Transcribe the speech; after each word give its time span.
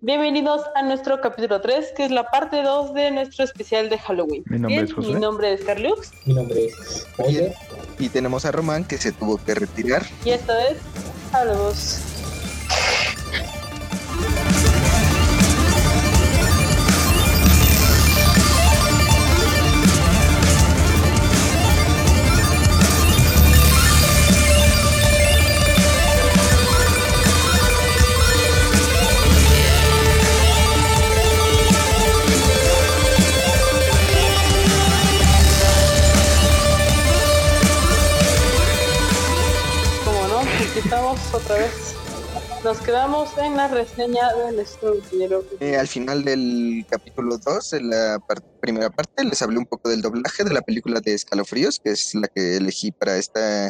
Bienvenidos 0.00 0.62
a 0.76 0.82
nuestro 0.82 1.20
capítulo 1.20 1.60
3, 1.60 1.92
que 1.96 2.04
es 2.04 2.12
la 2.12 2.30
parte 2.30 2.62
2 2.62 2.94
de 2.94 3.10
nuestro 3.10 3.44
especial 3.44 3.88
de 3.90 3.98
Halloween. 3.98 4.44
Mi 4.46 4.56
nombre 4.60 4.74
Bien, 4.74 4.84
es 4.84 4.92
José. 4.92 5.08
Mi 5.08 5.20
nombre 5.20 5.52
es 5.52 5.64
Carlux 5.64 6.12
Mi 6.24 6.34
nombre 6.34 6.66
es 6.66 7.06
Oye. 7.18 7.52
Y 7.98 8.08
tenemos 8.08 8.44
a 8.44 8.52
Román 8.52 8.84
que 8.84 8.96
se 8.96 9.10
tuvo 9.10 9.38
que 9.38 9.56
retirar. 9.56 10.06
y 10.24 10.30
esta 10.30 10.54
vez 10.56 10.78
hablamos. 11.32 12.00
Nos 42.62 42.78
quedamos 42.80 43.30
en 43.38 43.56
la 43.56 43.68
reseña 43.68 44.34
de 44.34 44.52
nuestro 44.52 44.94
dinero. 45.10 45.42
Eh, 45.60 45.76
al 45.76 45.88
final 45.88 46.22
del 46.22 46.84
capítulo 46.90 47.38
2, 47.38 47.72
en 47.72 47.88
la 47.88 48.18
primera 48.60 48.90
parte, 48.90 49.24
les 49.24 49.40
hablé 49.40 49.58
un 49.58 49.64
poco 49.64 49.88
del 49.88 50.02
doblaje 50.02 50.44
de 50.44 50.52
la 50.52 50.60
película 50.60 51.00
de 51.00 51.14
Escalofríos, 51.14 51.78
que 51.78 51.92
es 51.92 52.14
la 52.14 52.28
que 52.28 52.56
elegí 52.56 52.92
para 52.92 53.16
esta, 53.16 53.68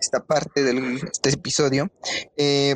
esta 0.00 0.24
parte 0.24 0.64
de 0.64 1.00
este 1.12 1.30
episodio. 1.30 1.92
Eh, 2.36 2.74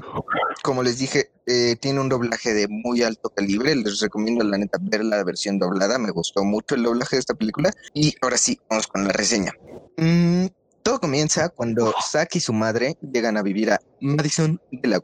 como 0.62 0.84
les 0.84 0.98
dije, 0.98 1.32
eh, 1.46 1.74
tiene 1.80 2.00
un 2.00 2.08
doblaje 2.08 2.54
de 2.54 2.68
muy 2.68 3.02
alto 3.02 3.30
calibre. 3.30 3.74
Les 3.74 3.98
recomiendo, 3.98 4.44
la 4.44 4.58
neta, 4.58 4.78
ver 4.80 5.02
la 5.04 5.24
versión 5.24 5.58
doblada. 5.58 5.98
Me 5.98 6.12
gustó 6.12 6.44
mucho 6.44 6.76
el 6.76 6.84
doblaje 6.84 7.16
de 7.16 7.20
esta 7.20 7.34
película. 7.34 7.72
Y 7.94 8.14
ahora 8.22 8.38
sí, 8.38 8.60
vamos 8.70 8.86
con 8.86 9.04
la 9.04 9.12
reseña. 9.12 9.54
Mm, 9.96 10.46
todo 10.86 11.00
comienza 11.00 11.48
cuando 11.48 11.92
Zack 12.00 12.36
y 12.36 12.40
su 12.40 12.52
madre 12.52 12.96
llegan 13.00 13.36
a 13.36 13.42
vivir 13.42 13.72
a 13.72 13.80
Madison 14.00 14.60
de 14.70 14.88
la 14.88 15.00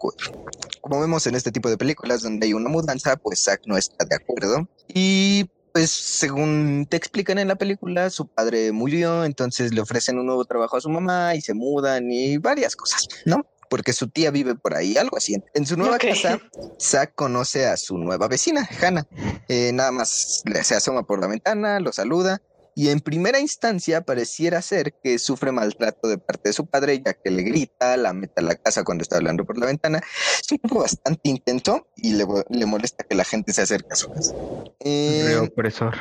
como 0.81 1.01
vemos 1.01 1.27
en 1.27 1.35
este 1.35 1.51
tipo 1.51 1.69
de 1.69 1.77
películas 1.77 2.23
donde 2.23 2.47
hay 2.47 2.53
una 2.53 2.69
mudanza, 2.69 3.17
pues 3.17 3.43
Zack 3.43 3.63
no 3.67 3.77
está 3.77 4.05
de 4.05 4.15
acuerdo. 4.15 4.69
Y 4.87 5.51
pues 5.73 5.91
según 5.91 6.87
te 6.89 6.97
explican 6.97 7.41
en 7.41 7.49
la 7.49 7.57
película, 7.57 8.11
su 8.11 8.29
padre 8.29 8.71
murió, 8.71 9.25
entonces 9.25 9.75
le 9.75 9.81
ofrecen 9.81 10.21
un 10.21 10.27
nuevo 10.27 10.45
trabajo 10.45 10.77
a 10.77 10.81
su 10.81 10.89
mamá 10.89 11.35
y 11.35 11.41
se 11.41 11.53
mudan 11.53 12.13
y 12.13 12.37
varias 12.39 12.77
cosas, 12.77 13.09
¿no? 13.25 13.45
Porque 13.69 13.93
su 13.93 14.09
tía 14.09 14.31
vive 14.31 14.55
por 14.55 14.77
ahí, 14.77 14.97
algo 14.97 15.17
así. 15.17 15.35
En 15.53 15.67
su 15.67 15.77
nueva 15.77 15.97
Ok. 15.97 16.05
casa, 16.11 16.39
Zack 16.81 17.17
conoce 17.17 17.67
a 17.67 17.77
su 17.77 17.99
nueva 17.99 18.29
vecina, 18.29 18.69
Hannah. 18.81 19.09
Eh, 19.49 19.73
nada 19.73 19.91
más 19.91 20.45
se 20.63 20.75
asoma 20.77 21.03
por 21.03 21.21
la 21.21 21.27
ventana, 21.27 21.81
lo 21.81 21.93
saluda. 21.93 22.41
Y 22.75 22.89
en 22.89 23.01
primera 23.01 23.39
instancia 23.39 24.01
pareciera 24.01 24.63
ser 24.63 24.95
que 25.03 25.19
sufre 25.19 25.53
maltrato 25.53 26.09
de 26.09 26.19
parte 26.19 26.49
de 26.49 26.53
su 26.55 26.67
padre, 26.67 27.03
ya 27.05 27.13
que 27.13 27.31
le 27.31 27.43
grita, 27.43 27.97
la 27.97 28.13
mete 28.13 28.41
a 28.41 28.43
la 28.43 28.55
casa 28.55 28.83
cuando 28.83 29.03
está 29.03 29.17
hablando 29.17 29.45
por 29.45 29.59
la 29.59 29.67
ventana. 29.67 30.01
Es 30.41 30.51
un 30.51 30.59
tipo 30.59 30.81
bastante 30.81 31.29
intenso 31.29 31.87
y 31.97 32.15
le, 32.15 32.25
le 32.49 32.67
molesta 32.67 33.05
que 33.05 33.15
la 33.15 33.25
gente 33.25 33.53
se 33.53 33.63
acerque 33.63 33.89
a 33.93 33.97
su 33.97 34.11
casa. 34.11 34.35
Eh, 34.81 35.25
Re 35.27 35.37
opresor. 35.39 35.95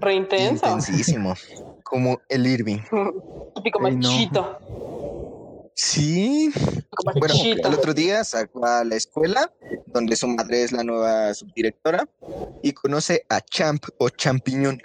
Re 0.00 0.14
intenso. 0.14 0.66
intensísimo, 0.66 1.34
como 1.82 2.20
el 2.28 2.46
Irving. 2.46 2.78
Típico 3.56 3.84
Ay, 3.84 3.96
no. 3.96 4.89
Sí, 5.74 6.52
bueno, 7.14 7.34
el 7.42 7.74
otro 7.74 7.94
día 7.94 8.22
sacó 8.24 8.66
a 8.66 8.84
la 8.84 8.96
escuela, 8.96 9.52
donde 9.86 10.16
su 10.16 10.28
madre 10.28 10.62
es 10.62 10.72
la 10.72 10.84
nueva 10.84 11.32
subdirectora, 11.32 12.08
y 12.62 12.72
conoce 12.72 13.24
a 13.28 13.40
Champ 13.40 13.84
o 13.98 14.10
Champiñón. 14.10 14.82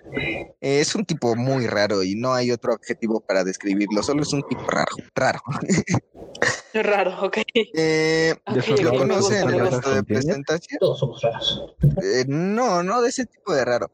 Es 0.62 0.96
un 0.96 1.06
tipo 1.06 1.36
muy 1.36 1.68
raro 1.68 2.04
y 2.04 2.16
no 2.16 2.34
hay 2.34 2.52
otro 2.52 2.74
adjetivo 2.74 3.20
para 3.20 3.44
describirlo, 3.44 4.04
solo 4.04 4.24
es 4.24 4.34
un 4.34 4.44
tipo 4.48 4.64
raro, 4.70 4.96
raro. 5.14 5.42
Es 6.76 6.86
raro, 6.86 7.18
ok. 7.22 7.38
Eh, 7.56 8.36
Ok, 8.46 8.54
De 8.54 8.60
esos 8.60 8.74
ok, 8.74 8.84
¿Lo 8.84 8.92
me 8.92 8.98
raros 8.98 9.08
conoce 9.08 9.42
gusta, 9.42 9.58
en 9.58 9.62
acto 9.74 9.96
de 9.96 10.04
presentación? 10.04 10.80
Todos 10.80 11.00
somos 11.00 11.22
raros. 11.22 11.66
Eh, 12.04 12.26
no, 12.28 12.84
no 12.84 13.02
de 13.02 13.10
ese 13.10 13.26
tipo 13.26 13.54
de 13.54 13.64
raro. 13.64 13.90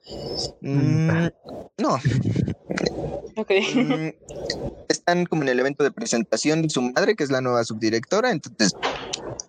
Mm, 0.62 1.28
no, 1.78 2.00
Ok. 3.36 3.52
Mm, 3.76 4.10
están 4.88 5.26
como 5.26 5.44
en 5.44 5.50
el 5.50 5.60
evento 5.60 5.84
de 5.84 5.92
presentación 5.92 6.64
de 6.64 6.70
su 6.70 6.82
madre, 6.82 7.16
que 7.16 7.24
es 7.24 7.30
la 7.32 7.42
nueva 7.42 7.64
subdirectora, 7.64 8.32
entonces 8.32 8.74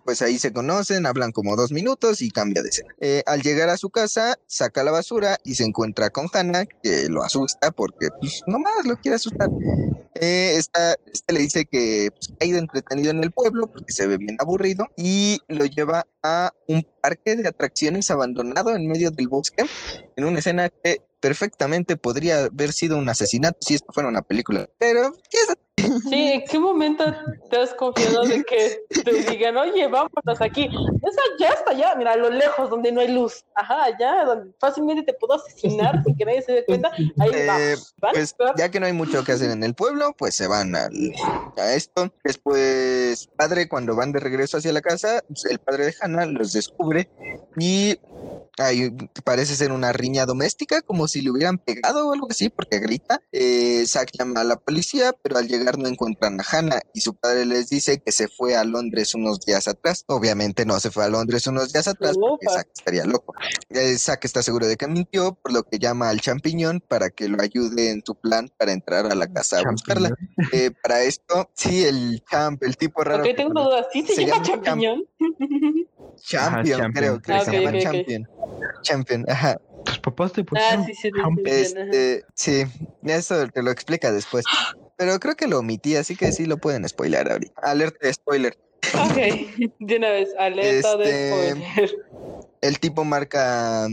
pues 0.03 0.21
ahí 0.21 0.39
se 0.39 0.53
conocen, 0.53 1.05
hablan 1.05 1.31
como 1.31 1.55
dos 1.55 1.71
minutos 1.71 2.21
y 2.21 2.31
cambia 2.31 2.61
de 2.61 2.69
escena. 2.69 2.93
Eh, 2.99 3.23
al 3.25 3.41
llegar 3.41 3.69
a 3.69 3.77
su 3.77 3.89
casa, 3.89 4.37
saca 4.47 4.83
la 4.83 4.91
basura 4.91 5.37
y 5.43 5.55
se 5.55 5.63
encuentra 5.63 6.09
con 6.09 6.27
Hannah, 6.31 6.65
que 6.65 7.09
lo 7.09 7.23
asusta 7.23 7.71
porque 7.71 8.09
pues, 8.19 8.41
nomás 8.47 8.85
lo 8.85 8.97
quiere 8.97 9.15
asustar. 9.15 9.49
Eh, 10.15 10.55
esta, 10.57 10.95
este 11.11 11.33
le 11.33 11.39
dice 11.39 11.65
que 11.65 12.11
pues, 12.11 12.33
ha 12.39 12.45
ido 12.45 12.59
entretenido 12.59 13.11
en 13.11 13.23
el 13.23 13.31
pueblo 13.31 13.67
porque 13.67 13.91
se 13.91 14.07
ve 14.07 14.17
bien 14.17 14.37
aburrido 14.39 14.87
y 14.95 15.39
lo 15.47 15.65
lleva 15.65 16.05
a 16.21 16.53
un 16.67 16.85
parque 17.01 17.35
de 17.35 17.47
atracciones 17.47 18.11
abandonado 18.11 18.75
en 18.75 18.87
medio 18.87 19.11
del 19.11 19.27
bosque, 19.27 19.65
en 20.15 20.25
una 20.25 20.39
escena 20.39 20.69
que 20.69 21.01
perfectamente 21.19 21.95
podría 21.95 22.45
haber 22.45 22.73
sido 22.73 22.97
un 22.97 23.07
asesinato 23.07 23.57
si 23.61 23.75
esto 23.75 23.93
fuera 23.93 24.09
una 24.09 24.21
película. 24.21 24.69
Pero, 24.77 25.13
¿qué 25.29 25.37
es? 25.37 25.55
Sí, 26.01 26.31
¿en 26.33 26.43
qué 26.45 26.59
momento 26.59 27.05
te 27.49 27.57
has 27.57 27.73
confiado 27.73 28.23
de 28.23 28.43
que 28.43 28.79
te 29.03 29.13
digan, 29.31 29.57
oye, 29.57 29.87
vámonos 29.87 30.41
aquí? 30.41 30.63
Esa 30.65 31.21
ya 31.39 31.49
está 31.49 31.71
allá, 31.71 31.95
mira, 31.95 32.13
a 32.13 32.17
lo 32.17 32.29
lejos, 32.29 32.69
donde 32.69 32.91
no 32.91 33.01
hay 33.01 33.09
luz. 33.09 33.43
Ajá, 33.55 33.83
allá, 33.85 34.25
donde 34.25 34.51
fácilmente 34.59 35.03
te 35.03 35.13
puedo 35.13 35.35
asesinar 35.35 36.03
sin 36.03 36.15
que 36.15 36.25
nadie 36.25 36.41
se 36.41 36.51
dé 36.53 36.65
cuenta. 36.65 36.91
Ahí 37.19 37.29
Eh, 37.33 37.45
vamos. 37.47 37.93
¿vale? 37.97 38.13
Pues 38.13 38.35
ya 38.57 38.69
que 38.69 38.79
no 38.79 38.85
hay 38.85 38.93
mucho 38.93 39.23
que 39.23 39.33
hacer 39.33 39.51
en 39.51 39.63
el 39.63 39.73
pueblo, 39.73 40.13
pues 40.17 40.35
se 40.35 40.47
van 40.47 40.75
al, 40.75 40.91
a 41.57 41.73
esto. 41.73 42.11
Después, 42.23 43.29
padre, 43.35 43.67
cuando 43.67 43.95
van 43.95 44.11
de 44.11 44.19
regreso 44.19 44.57
hacia 44.57 44.73
la 44.73 44.81
casa, 44.81 45.23
el 45.49 45.59
padre 45.59 45.85
de 45.85 45.95
Hannah 45.99 46.25
los 46.25 46.53
descubre 46.53 47.09
y 47.57 47.97
hay, 48.57 48.91
parece 49.23 49.55
ser 49.55 49.71
una 49.71 49.91
riña 49.93 50.25
doméstica, 50.25 50.81
como 50.81 51.07
si 51.07 51.21
le 51.21 51.31
hubieran 51.31 51.57
pegado 51.57 52.07
o 52.07 52.13
algo 52.13 52.27
así, 52.29 52.49
porque 52.49 52.79
grita. 52.79 53.21
Eh, 53.31 53.83
Zack 53.87 54.11
llama 54.17 54.41
a 54.41 54.43
la 54.43 54.57
policía, 54.57 55.13
pero 55.21 55.37
al 55.37 55.47
llegar 55.47 55.77
no 55.77 55.87
encuentran 55.87 56.39
a 56.39 56.43
Hannah 56.49 56.81
y 56.93 57.01
su 57.01 57.15
padre 57.15 57.45
les 57.45 57.69
dice 57.69 58.01
que 58.01 58.11
se 58.11 58.27
fue 58.27 58.55
a 58.55 58.63
Londres 58.63 59.15
unos 59.15 59.39
días 59.39 59.67
atrás. 59.67 60.03
Obviamente 60.07 60.65
no 60.65 60.79
se 60.79 60.91
fue 60.91 61.03
a 61.03 61.09
Londres 61.09 61.47
unos 61.47 61.73
días 61.73 61.87
atrás 61.87 62.15
porque. 62.19 62.47
Zack 62.49 62.67
estaría 62.77 63.05
loco. 63.05 63.33
Eh, 63.69 63.97
Zack 63.97 64.25
está 64.25 64.43
seguro 64.43 64.67
de 64.67 64.77
que 64.77 64.87
mintió, 64.87 65.33
por 65.35 65.51
lo 65.51 65.63
que 65.63 65.79
llama 65.79 66.09
al 66.09 66.21
champiñón 66.21 66.81
para 66.87 67.09
que 67.09 67.27
lo 67.27 67.41
ayude 67.41 67.89
en 67.91 68.03
su 68.05 68.15
plan 68.15 68.49
para 68.57 68.71
entrar 68.71 69.05
a 69.07 69.15
la 69.15 69.27
casa 69.31 69.59
a 69.59 69.71
buscarla. 69.71 70.09
Champiñón. 70.09 70.49
Eh, 70.51 70.71
para 70.81 71.01
esto, 71.03 71.49
sí, 71.55 71.83
el 71.85 72.23
champ, 72.29 72.61
el 72.63 72.77
tipo 72.77 73.03
raro. 73.03 73.21
Ok, 73.23 73.29
que 73.29 73.33
tengo 73.33 73.51
una 73.51 73.63
duda. 73.63 73.87
¿Sí 73.91 74.03
se, 74.05 74.13
se 74.15 74.25
llama 74.25 74.43
llama 74.43 74.45
Champ. 74.47 74.63
champiñón? 74.65 75.03
Champion, 76.21 76.81
Ajá, 76.81 76.91
creo 76.93 77.21
que 77.21 77.33
Ah, 77.33 77.43
se 77.43 77.51
llama 77.51 77.69
ok, 77.69 77.75
ok. 77.75 77.81
Champion. 77.83 78.27
Champion, 78.83 79.25
ajá. 79.29 79.57
Tus 79.83 79.99
papás 79.99 80.33
te 80.33 80.41
Ah, 80.41 80.45
pusieron 80.45 80.85
sí, 80.85 80.93
sí, 80.95 81.11
sí. 81.11 81.41
Este, 81.45 82.23
sí, 82.35 82.63
eso 83.03 83.47
te 83.49 83.63
lo 83.63 83.71
explica 83.71 84.11
después. 84.11 84.45
Pero 84.95 85.19
creo 85.19 85.35
que 85.35 85.47
lo 85.47 85.59
omití, 85.59 85.95
así 85.95 86.15
que 86.15 86.31
sí 86.31 86.45
lo 86.45 86.57
pueden 86.57 86.87
spoiler 86.87 87.31
ahorita. 87.31 87.61
Alerta 87.61 87.97
de 88.07 88.13
spoiler. 88.13 88.55
Ok, 88.99 89.15
de 89.79 89.97
una 89.97 90.09
vez, 90.11 90.29
alerta 90.37 90.97
de 90.97 91.09
Este, 91.09 91.51
spoiler. 91.55 91.95
El 92.61 92.79
tipo 92.79 93.03
marca 93.03 93.87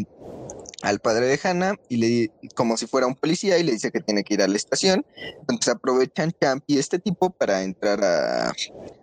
al 0.82 1.00
padre 1.00 1.27
de 1.27 1.41
Hannah 1.43 1.75
y 1.88 1.97
le 1.97 2.06
di- 2.06 2.32
como 2.55 2.77
si 2.77 2.87
fuera 2.87 3.06
un 3.06 3.15
policía 3.17 3.59
y 3.59 3.62
le 3.65 3.72
dice 3.72 3.91
que 3.91 4.00
tiene 4.00 4.22
que 4.22 4.34
ir 4.34 4.43
a 4.43 4.49
la 4.49 4.56
estación. 4.56 5.05
Entonces 5.41 5.75
aprovechan 5.75 6.32
Champ 6.41 6.62
y 6.67 6.78
este 6.78 6.99
tipo 6.99 7.31
para 7.31 7.62
entrar 7.62 8.03
a, 8.05 8.49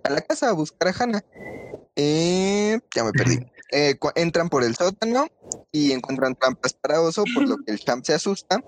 a 0.03 0.09
la 0.09 0.21
casa 0.21 0.49
a 0.49 0.53
buscar 0.53 0.87
a 0.89 0.91
Hannah. 1.03 1.21
Eh, 1.95 2.79
ya 2.95 3.03
me 3.03 3.11
perdí. 3.13 3.37
Eh, 3.69 3.95
entran 4.15 4.47
por 4.47 4.63
el 4.63 4.77
sótano 4.77 5.27
y 5.71 5.91
encuentran 5.91 6.35
trampas 6.35 6.73
para 6.73 7.01
oso, 7.01 7.23
por 7.33 7.47
lo 7.47 7.57
que 7.57 7.71
el 7.71 7.79
champ 7.79 8.03
se 8.05 8.13
asusta, 8.13 8.63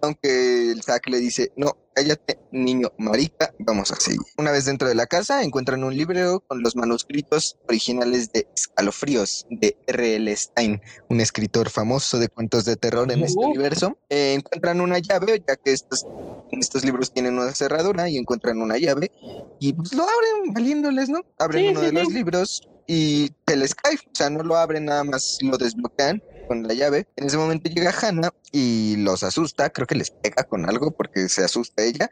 aunque 0.00 0.70
el 0.70 0.82
Zack 0.82 1.08
le 1.08 1.18
dice, 1.18 1.52
no, 1.56 1.76
cállate, 1.94 2.38
niño 2.52 2.92
marica, 2.98 3.54
vamos 3.58 3.90
a 3.90 3.96
seguir. 3.96 4.20
Una 4.38 4.50
vez 4.50 4.64
dentro 4.66 4.88
de 4.88 4.94
la 4.94 5.06
casa, 5.06 5.42
encuentran 5.42 5.82
un 5.84 5.96
libro 5.96 6.40
con 6.46 6.62
los 6.62 6.76
manuscritos 6.76 7.58
originales 7.68 8.32
de 8.32 8.46
Escalofríos, 8.54 9.46
de 9.50 9.76
R.L. 9.86 10.34
Stein, 10.36 10.80
un 11.08 11.20
escritor 11.20 11.70
famoso 11.70 12.18
de 12.18 12.28
cuentos 12.28 12.64
de 12.64 12.76
terror 12.76 13.10
en 13.10 13.24
este 13.24 13.38
universo. 13.38 13.98
Eh, 14.08 14.34
encuentran 14.34 14.80
una 14.80 14.98
llave, 14.98 15.42
ya 15.46 15.56
que 15.56 15.72
estos, 15.72 16.06
estos 16.52 16.84
libros 16.84 17.12
tienen 17.12 17.38
una 17.38 17.52
cerradura, 17.52 18.08
y 18.08 18.18
encuentran 18.18 18.60
una 18.60 18.78
llave, 18.78 19.10
y 19.58 19.72
pues 19.72 19.92
lo 19.94 20.02
abren 20.02 20.52
valiéndoles, 20.52 21.08
¿no? 21.08 21.20
Abren 21.38 21.64
Sí, 21.64 21.68
uno 21.70 21.80
sí, 21.80 21.86
de 21.86 21.92
los 21.92 22.12
libros 22.12 22.68
y 22.86 23.30
les 23.54 23.74
cae, 23.74 23.94
o 23.94 24.14
sea, 24.14 24.28
no 24.28 24.42
lo 24.42 24.56
abren, 24.56 24.86
nada 24.86 25.04
más 25.04 25.38
lo 25.40 25.56
desbloquean 25.56 26.22
con 26.52 26.68
la 26.68 26.74
llave. 26.74 27.06
En 27.16 27.28
ese 27.28 27.38
momento 27.38 27.70
llega 27.70 27.94
Hannah 27.98 28.30
y 28.52 28.96
los 28.98 29.22
asusta, 29.22 29.70
creo 29.70 29.86
que 29.86 29.94
les 29.94 30.10
pega 30.10 30.44
con 30.44 30.68
algo 30.68 30.90
porque 30.90 31.30
se 31.30 31.42
asusta 31.42 31.82
ella. 31.82 32.10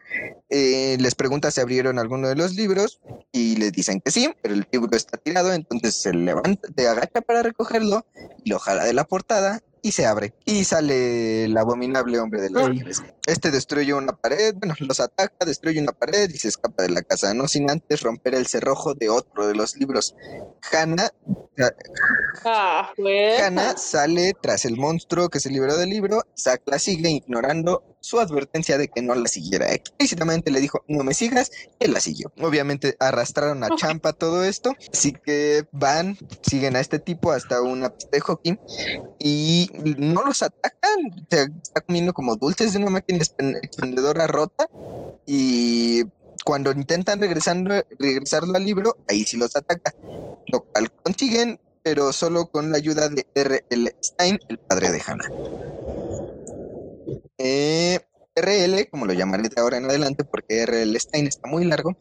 Eh, 0.49 0.97
les 0.99 1.15
pregunta 1.15 1.51
si 1.51 1.61
abrieron 1.61 1.99
alguno 1.99 2.27
de 2.27 2.37
los 2.37 2.55
libros 2.55 3.01
y 3.33 3.57
le 3.57 3.71
dicen 3.71 4.01
que 4.01 4.11
sí, 4.11 4.31
pero 4.41 4.55
el 4.55 4.67
libro 4.73 4.97
está 4.97 5.19
tirado, 5.19 5.53
entonces 5.53 6.01
se 6.01 6.15
levanta, 6.15 6.71
se 6.75 6.89
agacha 6.89 7.21
para 7.21 7.43
recogerlo 7.43 8.07
y 8.43 8.49
lo 8.49 8.59
jala 8.59 8.85
de 8.85 8.95
la 8.95 9.05
portada 9.05 9.61
y 9.83 9.93
se 9.93 10.07
abre. 10.07 10.33
Y 10.47 10.65
sale 10.65 11.45
el 11.45 11.57
abominable 11.59 12.19
hombre 12.19 12.41
de 12.41 12.49
las. 12.49 13.03
Este 13.31 13.53
destruye 13.53 13.95
una 13.95 14.17
pared, 14.17 14.55
bueno, 14.57 14.75
los 14.81 14.99
ataca, 14.99 15.47
destruye 15.47 15.81
una 15.81 15.93
pared 15.93 16.29
y 16.29 16.37
se 16.37 16.49
escapa 16.49 16.83
de 16.83 16.89
la 16.89 17.03
casa, 17.03 17.33
no 17.33 17.47
sin 17.47 17.71
antes 17.71 18.03
romper 18.03 18.35
el 18.35 18.49
cerrojo 18.49 18.95
de 18.95 19.09
otro 19.09 19.47
de 19.47 19.55
los 19.55 19.77
libros. 19.77 20.17
Hannah, 20.73 21.11
Ah, 22.45 22.93
pues. 22.97 23.41
Hannah 23.41 23.77
sale 23.77 24.33
tras 24.41 24.65
el 24.65 24.77
monstruo 24.77 25.29
que 25.29 25.41
se 25.41 25.51
liberó 25.51 25.77
del 25.77 25.91
libro, 25.91 26.23
Zack 26.37 26.63
la 26.67 26.79
sigue 26.79 27.11
ignorando 27.11 27.85
su 28.01 28.19
advertencia 28.19 28.79
de 28.79 28.89
que 28.89 29.03
no 29.03 29.15
la 29.15 29.29
siguiera. 29.29 29.73
Explícitamente 29.73 30.51
le 30.51 30.61
dijo, 30.61 30.83
no 30.89 31.05
me 31.05 31.13
sigas, 31.13 31.51
y 31.79 31.85
él 31.85 31.93
la 31.93 32.01
siguió. 32.01 32.33
Obviamente 32.41 32.97
arrastraron 32.99 33.63
a. 33.63 33.69
Champa 33.77 34.13
todo 34.15 34.43
esto, 34.45 34.75
así 34.93 35.13
que 35.13 35.67
van, 35.73 36.17
siguen 36.43 36.77
a 36.77 36.81
este 36.81 36.99
tipo 36.99 37.31
hasta 37.33 37.61
una 37.61 37.91
pista 37.91 38.11
de 38.13 38.21
hockey 38.21 38.59
y 39.19 39.71
no 39.99 40.23
los 40.25 40.43
atacan, 40.43 41.27
se 41.31 41.43
está 41.63 41.83
comiendo 41.83 42.13
como 42.15 42.37
dulces 42.37 42.73
de 42.73 42.79
una 42.79 42.91
máquina 42.91 43.20
expendedora 43.21 44.27
rota 44.27 44.69
y 45.27 46.05
cuando 46.45 46.73
intentan 46.73 47.21
regresando, 47.21 47.75
regresarlo 47.99 48.55
al 48.57 48.65
libro, 48.65 48.97
ahí 49.09 49.25
sí 49.25 49.37
los 49.37 49.55
ataca, 49.57 49.95
lo 50.47 50.61
cual 50.61 50.91
consiguen, 51.03 51.61
pero 51.83 52.13
solo 52.13 52.47
con 52.47 52.71
la 52.71 52.79
ayuda 52.79 53.09
de 53.09 53.27
R.L. 53.35 53.97
Stein, 54.03 54.39
el 54.49 54.59
padre 54.59 54.91
de 54.91 55.03
Hannah. 55.07 55.31
Eh, 57.39 58.01
RL, 58.35 58.89
como 58.91 59.07
lo 59.07 59.13
llamaré 59.13 59.49
de 59.49 59.61
ahora 59.61 59.77
en 59.77 59.85
adelante, 59.85 60.25
porque 60.25 60.65
RL 60.65 60.99
Stein 60.99 61.27
está 61.27 61.49
muy 61.49 61.65
largo, 61.65 61.97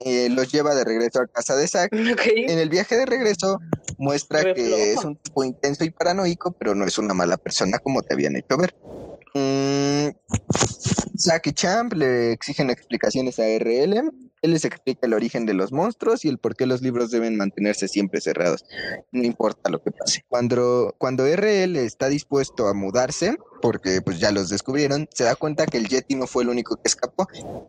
eh, 0.00 0.28
los 0.30 0.50
lleva 0.50 0.74
de 0.74 0.84
regreso 0.84 1.20
a 1.20 1.26
casa 1.26 1.56
de 1.56 1.68
Zack. 1.68 1.92
En 1.92 2.58
el 2.58 2.68
viaje 2.68 2.96
de 2.96 3.06
regreso 3.06 3.58
muestra 3.98 4.54
que 4.54 4.92
es 4.92 5.04
un 5.04 5.16
tipo 5.16 5.44
intenso 5.44 5.84
y 5.84 5.90
paranoico, 5.90 6.52
pero 6.52 6.74
no 6.74 6.84
es 6.84 6.98
una 6.98 7.14
mala 7.14 7.36
persona 7.36 7.78
como 7.78 8.02
te 8.02 8.14
habían 8.14 8.36
hecho 8.36 8.56
ver. 8.56 8.74
Mm, 9.34 10.10
Zack 11.18 11.46
y 11.48 11.52
Champ 11.52 11.92
le 11.94 12.32
exigen 12.32 12.70
explicaciones 12.70 13.38
a 13.38 13.46
RL. 13.48 14.10
Él 14.42 14.50
les 14.52 14.64
explica 14.66 15.06
el 15.06 15.14
origen 15.14 15.46
de 15.46 15.54
los 15.54 15.72
monstruos 15.72 16.24
y 16.24 16.28
el 16.28 16.36
por 16.38 16.54
qué 16.54 16.66
los 16.66 16.82
libros 16.82 17.10
deben 17.10 17.34
mantenerse 17.36 17.88
siempre 17.88 18.20
cerrados, 18.20 18.64
no 19.10 19.24
importa 19.24 19.70
lo 19.70 19.82
que 19.82 19.90
pase. 19.90 20.22
Cuando, 20.28 20.94
cuando 20.98 21.24
RL 21.26 21.76
está 21.78 22.08
dispuesto 22.10 22.68
a 22.68 22.74
mudarse, 22.74 23.38
porque 23.62 24.02
pues 24.02 24.20
ya 24.20 24.32
los 24.32 24.50
descubrieron, 24.50 25.08
se 25.14 25.24
da 25.24 25.34
cuenta 25.34 25.64
que 25.64 25.78
el 25.78 25.88
Yeti 25.88 26.14
no 26.14 26.26
fue 26.26 26.42
el 26.42 26.50
único 26.50 26.76
que 26.76 26.82
escapó. 26.84 27.26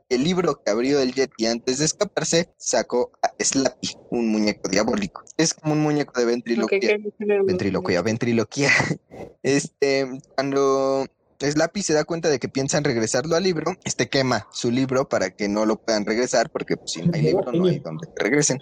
El 0.09 0.23
libro 0.25 0.62
que 0.62 0.69
abrió 0.69 1.00
el 1.00 1.13
Yeti 1.13 1.45
antes 1.45 1.79
de 1.79 1.85
escaparse 1.85 2.50
sacó 2.57 3.12
a 3.23 3.31
Slappy, 3.41 3.95
un 4.09 4.27
muñeco 4.27 4.67
diabólico. 4.67 5.23
Es 5.38 5.53
como 5.53 5.73
un 5.73 5.81
muñeco 5.81 6.19
de 6.19 6.25
Ok, 6.25 6.31
ventriloquia. 6.31 6.79
¿qué- 6.79 7.12
qué- 7.17 7.41
Ventriloquia, 7.45 8.01
ventriloquia. 8.01 8.69
Este, 9.44 10.07
cuando 10.35 11.06
Slappy 11.50 11.81
se 11.83 11.94
da 11.94 12.03
cuenta 12.03 12.30
de 12.30 12.39
que 12.39 12.50
piensan 12.50 12.83
regresarlo 12.83 13.36
al 13.36 13.44
libro, 13.44 13.74
este 13.83 14.09
quema 14.09 14.47
su 14.51 14.71
libro 14.71 15.07
para 15.07 15.31
que 15.31 15.47
no 15.47 15.65
lo 15.65 15.77
puedan 15.77 16.06
regresar, 16.06 16.50
porque 16.50 16.77
pues, 16.77 16.92
si 16.92 17.01
no 17.01 17.12
hay 17.13 17.21
libro 17.21 17.51
no 17.51 17.68
hay 17.68 17.80
donde 17.80 18.07
regresen. 18.15 18.59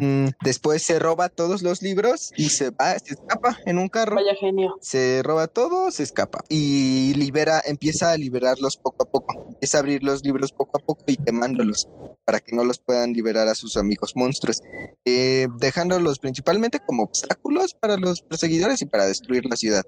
Mm, 0.00 0.28
después 0.42 0.82
se 0.82 0.98
roba 0.98 1.28
todos 1.28 1.62
los 1.62 1.82
libros 1.82 2.32
y 2.36 2.50
se 2.50 2.70
va, 2.70 2.98
se 2.98 3.14
escapa 3.14 3.58
en 3.64 3.78
un 3.78 3.88
carro. 3.88 4.16
Vaya 4.16 4.34
genio. 4.38 4.76
Se 4.80 5.22
roba 5.22 5.46
todo, 5.46 5.90
se 5.90 6.02
escapa 6.02 6.44
y 6.48 7.14
libera, 7.14 7.62
empieza 7.64 8.12
a 8.12 8.16
liberarlos 8.16 8.76
poco 8.76 9.04
a 9.04 9.10
poco. 9.10 9.46
Empieza 9.48 9.78
a 9.78 9.80
abrir 9.80 10.02
los 10.02 10.24
libros 10.24 10.52
poco 10.52 10.78
a 10.78 10.80
poco 10.80 11.04
y 11.06 11.16
quemándolos 11.16 11.88
para 12.24 12.40
que 12.40 12.54
no 12.54 12.62
los 12.62 12.78
puedan 12.78 13.12
liberar 13.14 13.48
a 13.48 13.54
sus 13.54 13.76
amigos 13.76 14.14
monstruos, 14.14 14.60
eh, 15.04 15.48
dejándolos 15.58 16.18
principalmente 16.18 16.78
como 16.78 17.04
obstáculos 17.04 17.72
para 17.72 17.96
los 17.96 18.20
perseguidores 18.20 18.82
y 18.82 18.86
para 18.86 19.06
destruir 19.06 19.46
la 19.46 19.56
ciudad. 19.56 19.84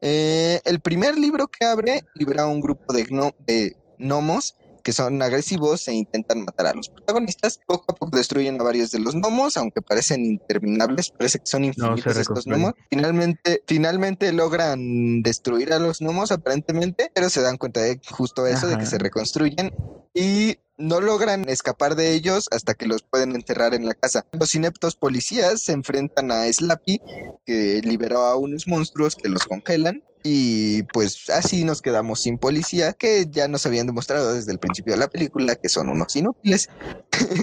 Eh, 0.00 0.60
el 0.64 0.80
primer 0.80 1.18
libro 1.18 1.48
que 1.48 1.64
abre 1.70 2.02
libera 2.14 2.42
a 2.42 2.46
un 2.48 2.60
grupo 2.60 2.92
de, 2.92 3.04
gno- 3.06 3.34
de 3.46 3.76
gnomos 3.98 4.56
que 4.82 4.92
son 4.94 5.20
agresivos 5.20 5.86
e 5.88 5.92
intentan 5.92 6.42
matar 6.42 6.68
a 6.68 6.74
los 6.74 6.88
protagonistas. 6.88 7.58
Poco 7.66 7.84
a 7.92 7.94
poco 7.94 8.16
destruyen 8.16 8.58
a 8.58 8.64
varios 8.64 8.90
de 8.90 8.98
los 8.98 9.14
gnomos, 9.14 9.58
aunque 9.58 9.82
parecen 9.82 10.24
interminables, 10.24 11.10
parece 11.10 11.38
que 11.38 11.46
son 11.46 11.64
infinitos 11.64 12.16
estos 12.16 12.44
reconstruyen. 12.46 12.60
gnomos. 12.62 12.74
Finalmente, 12.88 13.62
finalmente 13.66 14.32
logran 14.32 15.22
destruir 15.22 15.74
a 15.74 15.78
los 15.78 16.00
gnomos 16.00 16.32
aparentemente, 16.32 17.10
pero 17.14 17.28
se 17.28 17.42
dan 17.42 17.58
cuenta 17.58 17.80
de 17.82 18.00
justo 18.10 18.46
eso, 18.46 18.68
de 18.68 18.76
que 18.76 18.82
Ajá. 18.82 18.90
se 18.90 18.98
reconstruyen 18.98 19.70
y 20.14 20.56
no 20.78 21.02
logran 21.02 21.46
escapar 21.50 21.94
de 21.94 22.14
ellos 22.14 22.48
hasta 22.50 22.72
que 22.72 22.86
los 22.86 23.02
pueden 23.02 23.34
enterrar 23.36 23.74
en 23.74 23.84
la 23.84 23.92
casa. 23.92 24.24
Los 24.32 24.54
ineptos 24.54 24.96
policías 24.96 25.60
se 25.62 25.72
enfrentan 25.72 26.32
a 26.32 26.50
Slappy, 26.50 27.02
que 27.44 27.82
liberó 27.84 28.20
a 28.24 28.36
unos 28.36 28.66
monstruos 28.66 29.14
que 29.14 29.28
los 29.28 29.44
congelan. 29.44 30.02
Y 30.22 30.82
pues 30.84 31.30
así 31.30 31.64
nos 31.64 31.80
quedamos 31.80 32.20
sin 32.20 32.38
policía, 32.38 32.92
que 32.92 33.26
ya 33.30 33.48
nos 33.48 33.64
habían 33.66 33.86
demostrado 33.86 34.34
desde 34.34 34.52
el 34.52 34.58
principio 34.58 34.92
de 34.92 34.98
la 34.98 35.08
película 35.08 35.56
que 35.56 35.68
son 35.68 35.88
unos 35.88 36.14
inútiles. 36.16 36.68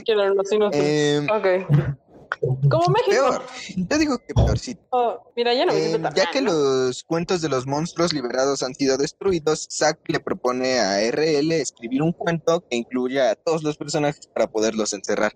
Quiero 0.05 0.33
los 0.33 0.51
inútiles. 0.51 0.85
Eh, 0.87 1.27
Ok. 1.29 2.06
Como 2.39 2.59
México. 2.93 3.09
peor, 3.09 3.43
yo 3.75 3.97
digo 3.97 4.17
que 4.19 4.33
peorcito. 4.33 4.81
Oh, 4.91 5.31
mira, 5.35 5.53
ya 5.53 5.65
no 5.65 5.73
me 5.73 5.79
Eh, 5.79 5.99
ya 6.15 6.31
que 6.31 6.41
los 6.41 7.03
cuentos 7.03 7.41
de 7.41 7.49
los 7.49 7.67
monstruos 7.67 8.13
liberados 8.13 8.63
han 8.63 8.75
sido 8.75 8.97
destruidos, 8.97 9.67
Zack 9.71 9.99
le 10.07 10.19
propone 10.19 10.79
a 10.79 11.01
RL 11.11 11.51
escribir 11.53 12.01
un 12.01 12.13
cuento 12.13 12.63
que 12.69 12.77
incluya 12.77 13.31
a 13.31 13.35
todos 13.35 13.63
los 13.63 13.77
personajes 13.77 14.27
para 14.27 14.47
poderlos 14.47 14.93
encerrar. 14.93 15.35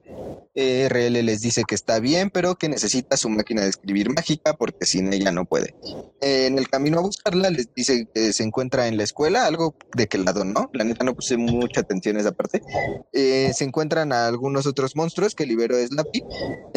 Eh, 0.55 0.87
RL 0.89 1.23
les 1.23 1.41
dice 1.41 1.63
que 1.67 1.75
está 1.75 1.99
bien, 1.99 2.29
pero 2.29 2.55
que 2.55 2.69
necesita 2.69 3.17
su 3.17 3.29
máquina 3.29 3.63
de 3.63 3.69
escribir 3.69 4.09
mágica 4.09 4.53
porque 4.53 4.85
sin 4.85 5.11
ella 5.13 5.31
no 5.31 5.45
puede. 5.45 5.75
Eh, 6.21 6.47
en 6.47 6.57
el 6.57 6.69
camino 6.69 6.99
a 6.99 7.01
buscarla 7.01 7.49
les 7.49 7.73
dice 7.73 8.07
que 8.13 8.33
se 8.33 8.43
encuentra 8.43 8.87
en 8.87 8.97
la 8.97 9.03
escuela, 9.03 9.45
algo 9.45 9.75
de 9.95 10.07
que 10.07 10.17
lado 10.17 10.43
no, 10.45 10.69
la 10.73 10.83
neta 10.83 11.03
no 11.03 11.15
puse 11.15 11.37
mucha 11.37 11.81
atención 11.81 12.17
a 12.17 12.21
esa 12.21 12.31
parte. 12.31 12.61
Eh, 13.13 13.51
se 13.53 13.63
encuentran 13.63 14.11
a 14.13 14.27
algunos 14.27 14.65
otros 14.65 14.95
monstruos 14.95 15.35
que 15.35 15.45
liberó 15.45 15.75
Slappy, 15.77 16.23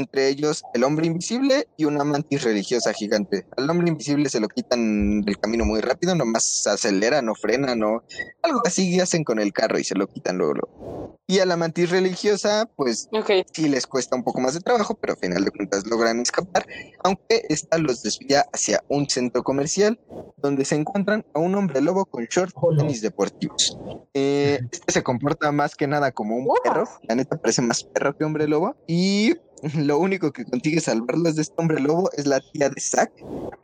entre 0.05 0.29
ellos 0.29 0.63
el 0.75 0.85
hombre 0.85 1.07
invisible 1.07 1.67
y 1.77 1.87
una 1.87 2.05
mantis 2.05 2.43
religiosa 2.43 2.93
gigante. 2.93 3.47
Al 3.57 3.69
hombre 3.69 3.89
invisible 3.89 4.29
se 4.29 4.41
lo 4.41 4.49
quitan 4.49 5.23
del 5.23 5.39
camino 5.39 5.65
muy 5.65 5.81
rápido, 5.81 6.15
nomás 6.15 6.67
aceleran 6.67 7.29
o 7.29 7.35
frenan 7.35 7.83
o 7.83 8.03
algo 8.43 8.63
así 8.65 9.01
hacen 9.01 9.25
con 9.25 9.41
el 9.41 9.53
carro 9.53 9.79
y 9.79 9.85
se 9.85 9.95
lo 9.95 10.07
quitan 10.07 10.39
luego. 10.39 10.55
luego. 10.55 11.19
Y 11.27 11.39
a 11.39 11.47
la 11.47 11.57
mantis 11.57 11.91
religiosa, 11.91 12.69
pues 12.77 13.09
sí 13.53 13.69
les 13.69 13.87
cuesta 13.87 14.15
un 14.15 14.25
poco 14.25 14.41
más 14.41 14.53
de 14.53 14.61
trabajo, 14.61 14.95
pero 14.95 15.15
a 15.15 15.17
final 15.17 15.43
de 15.43 15.51
cuentas 15.51 15.87
logran 15.87 16.21
escapar, 16.21 16.67
aunque 17.03 17.47
esta 17.49 17.79
los 17.79 18.03
desvía 18.03 18.45
hacia 18.53 18.85
un 18.89 19.09
centro 19.09 19.43
comercial 19.43 19.99
donde 20.37 20.67
se 20.67 20.75
encuentran 20.75 21.25
a 21.33 21.39
un 21.39 21.55
hombre 21.55 21.81
lobo 21.81 22.05
con 22.05 22.25
short 22.27 22.53
Hola. 22.57 22.83
tenis 22.83 23.01
deportivos. 23.01 23.79
Eh, 24.13 24.61
este 24.71 24.93
se 24.93 25.03
comporta 25.03 25.51
más 25.51 25.75
que 25.75 25.87
nada 25.87 26.13
como 26.13 26.37
un 26.37 26.47
perro, 26.63 26.85
la 27.05 27.15
neta 27.15 27.37
parece 27.37 27.63
más 27.63 27.85
perro 27.85 28.17
que 28.17 28.25
hombre 28.25 28.47
lobo, 28.47 28.77
y 28.87 29.35
lo 29.77 29.99
único 29.99 30.33
que 30.33 30.45
consigue 30.45 30.81
salvarlos 30.81 31.37
de 31.37 31.43
este 31.43 31.55
hombre 31.57 31.81
lobo 31.81 32.11
es 32.17 32.27
la 32.27 32.41
tía 32.53 32.69
de 32.69 32.81
Zack, 32.81 33.13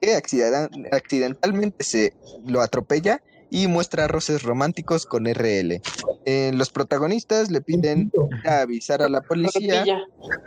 que 0.00 0.14
accidenta- 0.14 0.70
accidentalmente 0.92 1.84
se 1.84 2.12
lo 2.44 2.60
atropella 2.60 3.22
y 3.50 3.66
muestra 3.66 4.06
roces 4.06 4.42
románticos 4.42 5.06
con 5.06 5.26
RL. 5.26 5.80
Eh, 6.24 6.52
los 6.54 6.70
protagonistas 6.70 7.50
le 7.50 7.60
piden 7.60 8.12
a 8.44 8.60
avisar 8.60 9.02
a 9.02 9.08
la 9.08 9.20
policía 9.22 9.84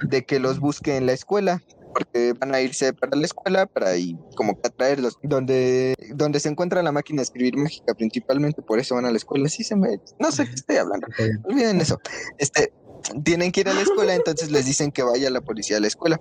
de 0.03 0.23
que 0.23 0.39
los 0.39 0.59
busque 0.59 0.95
en 0.95 1.05
la 1.05 1.13
escuela 1.13 1.62
porque 1.93 2.33
van 2.39 2.55
a 2.55 2.62
irse 2.62 2.91
para 2.93 3.15
la 3.15 3.25
escuela 3.25 3.67
para 3.67 3.95
ir 3.95 4.15
como 4.35 4.53
que 4.55 4.67
atraerlos. 4.67 5.17
Donde 5.21 5.93
donde 6.15 6.39
se 6.39 6.50
encuentra 6.50 6.81
la 6.81 6.91
máquina 6.91 7.17
de 7.17 7.23
escribir 7.23 7.57
mágica 7.57 7.93
principalmente 7.93 8.62
por 8.62 8.79
eso 8.79 8.95
van 8.95 9.05
a 9.05 9.12
la 9.12 9.17
escuela. 9.17 9.47
Sí 9.50 9.63
se 9.63 9.75
me 9.75 10.00
no 10.19 10.31
sé 10.31 10.45
qué 10.45 10.53
estoy 10.53 10.77
hablando. 10.77 11.07
Olviden 11.43 11.81
eso. 11.81 12.00
Este 12.38 12.71
tienen 13.24 13.51
que 13.51 13.62
ir 13.62 13.69
a 13.69 13.74
la 13.74 13.81
escuela 13.81 14.15
entonces 14.15 14.51
les 14.51 14.65
dicen 14.65 14.91
que 14.91 15.03
vaya 15.03 15.29
la 15.29 15.41
policía 15.41 15.77
a 15.77 15.79
la 15.79 15.88
escuela 15.88 16.19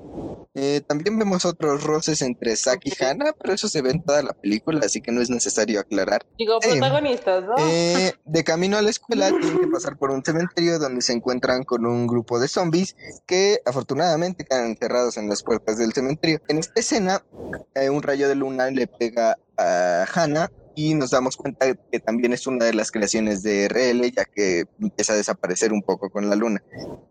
Eh, 0.55 0.83
también 0.87 1.19
vemos 1.19 1.47
otros 1.47 1.83
roces 1.83 2.21
entre 2.21 2.55
Zack 2.57 2.81
y 2.85 2.93
Hannah 3.03 3.33
pero 3.41 3.55
eso 3.55 3.69
se 3.69 3.81
ve 3.81 3.91
en 3.91 4.03
toda 4.03 4.23
la 4.23 4.35
película 4.35 4.81
así 4.85 5.01
que 5.01 5.11
no 5.11 5.23
es 5.23 5.31
necesario 5.31 5.81
aclarar 5.81 6.27
Digo, 6.39 6.59
Eh, 6.63 6.69
protagonistas, 6.79 7.45
¿no? 7.45 7.55
eh, 7.59 8.13
de 8.27 8.45
camino 8.45 8.77
a 8.77 8.83
la 8.83 8.91
escuela 8.91 9.31
tienen 9.31 9.61
que 9.61 9.67
pasar 9.69 9.97
por 9.97 10.11
un 10.11 10.23
cementerio 10.23 10.79
donde 10.79 11.01
se 11.01 11.15
encuentran 11.15 11.63
con 11.65 11.87
un 11.87 12.07
grupo 12.07 12.39
de 12.39 12.49
zombies 12.49 12.97
que 13.27 13.61
afortunadamente 13.65 14.45
quedan 14.45 14.67
encerrados 14.67 15.17
en 15.17 15.29
las 15.29 15.43
puertas 15.43 15.79
del 15.79 15.93
cementerio. 15.95 16.41
En 16.49 16.59
esta 16.59 16.79
escena, 16.81 17.25
eh, 17.75 17.89
un 17.89 18.03
rayo 18.03 18.29
de 18.29 18.35
luna 18.35 18.71
le 18.71 18.87
pega 18.87 19.39
a 19.57 20.05
Hannah 20.15 20.51
y 20.75 20.95
nos 20.95 21.11
damos 21.11 21.37
cuenta 21.37 21.75
que 21.75 22.01
también 22.01 22.33
es 22.33 22.47
una 22.47 22.65
de 22.65 22.75
las 22.75 22.91
creaciones 22.91 23.43
de 23.43 23.69
RL 23.69 24.11
ya 24.11 24.25
que 24.25 24.65
empieza 24.81 25.13
a 25.13 25.17
desaparecer 25.17 25.73
un 25.73 25.83
poco 25.83 26.11
con 26.11 26.29
la 26.29 26.37
luna. 26.37 26.63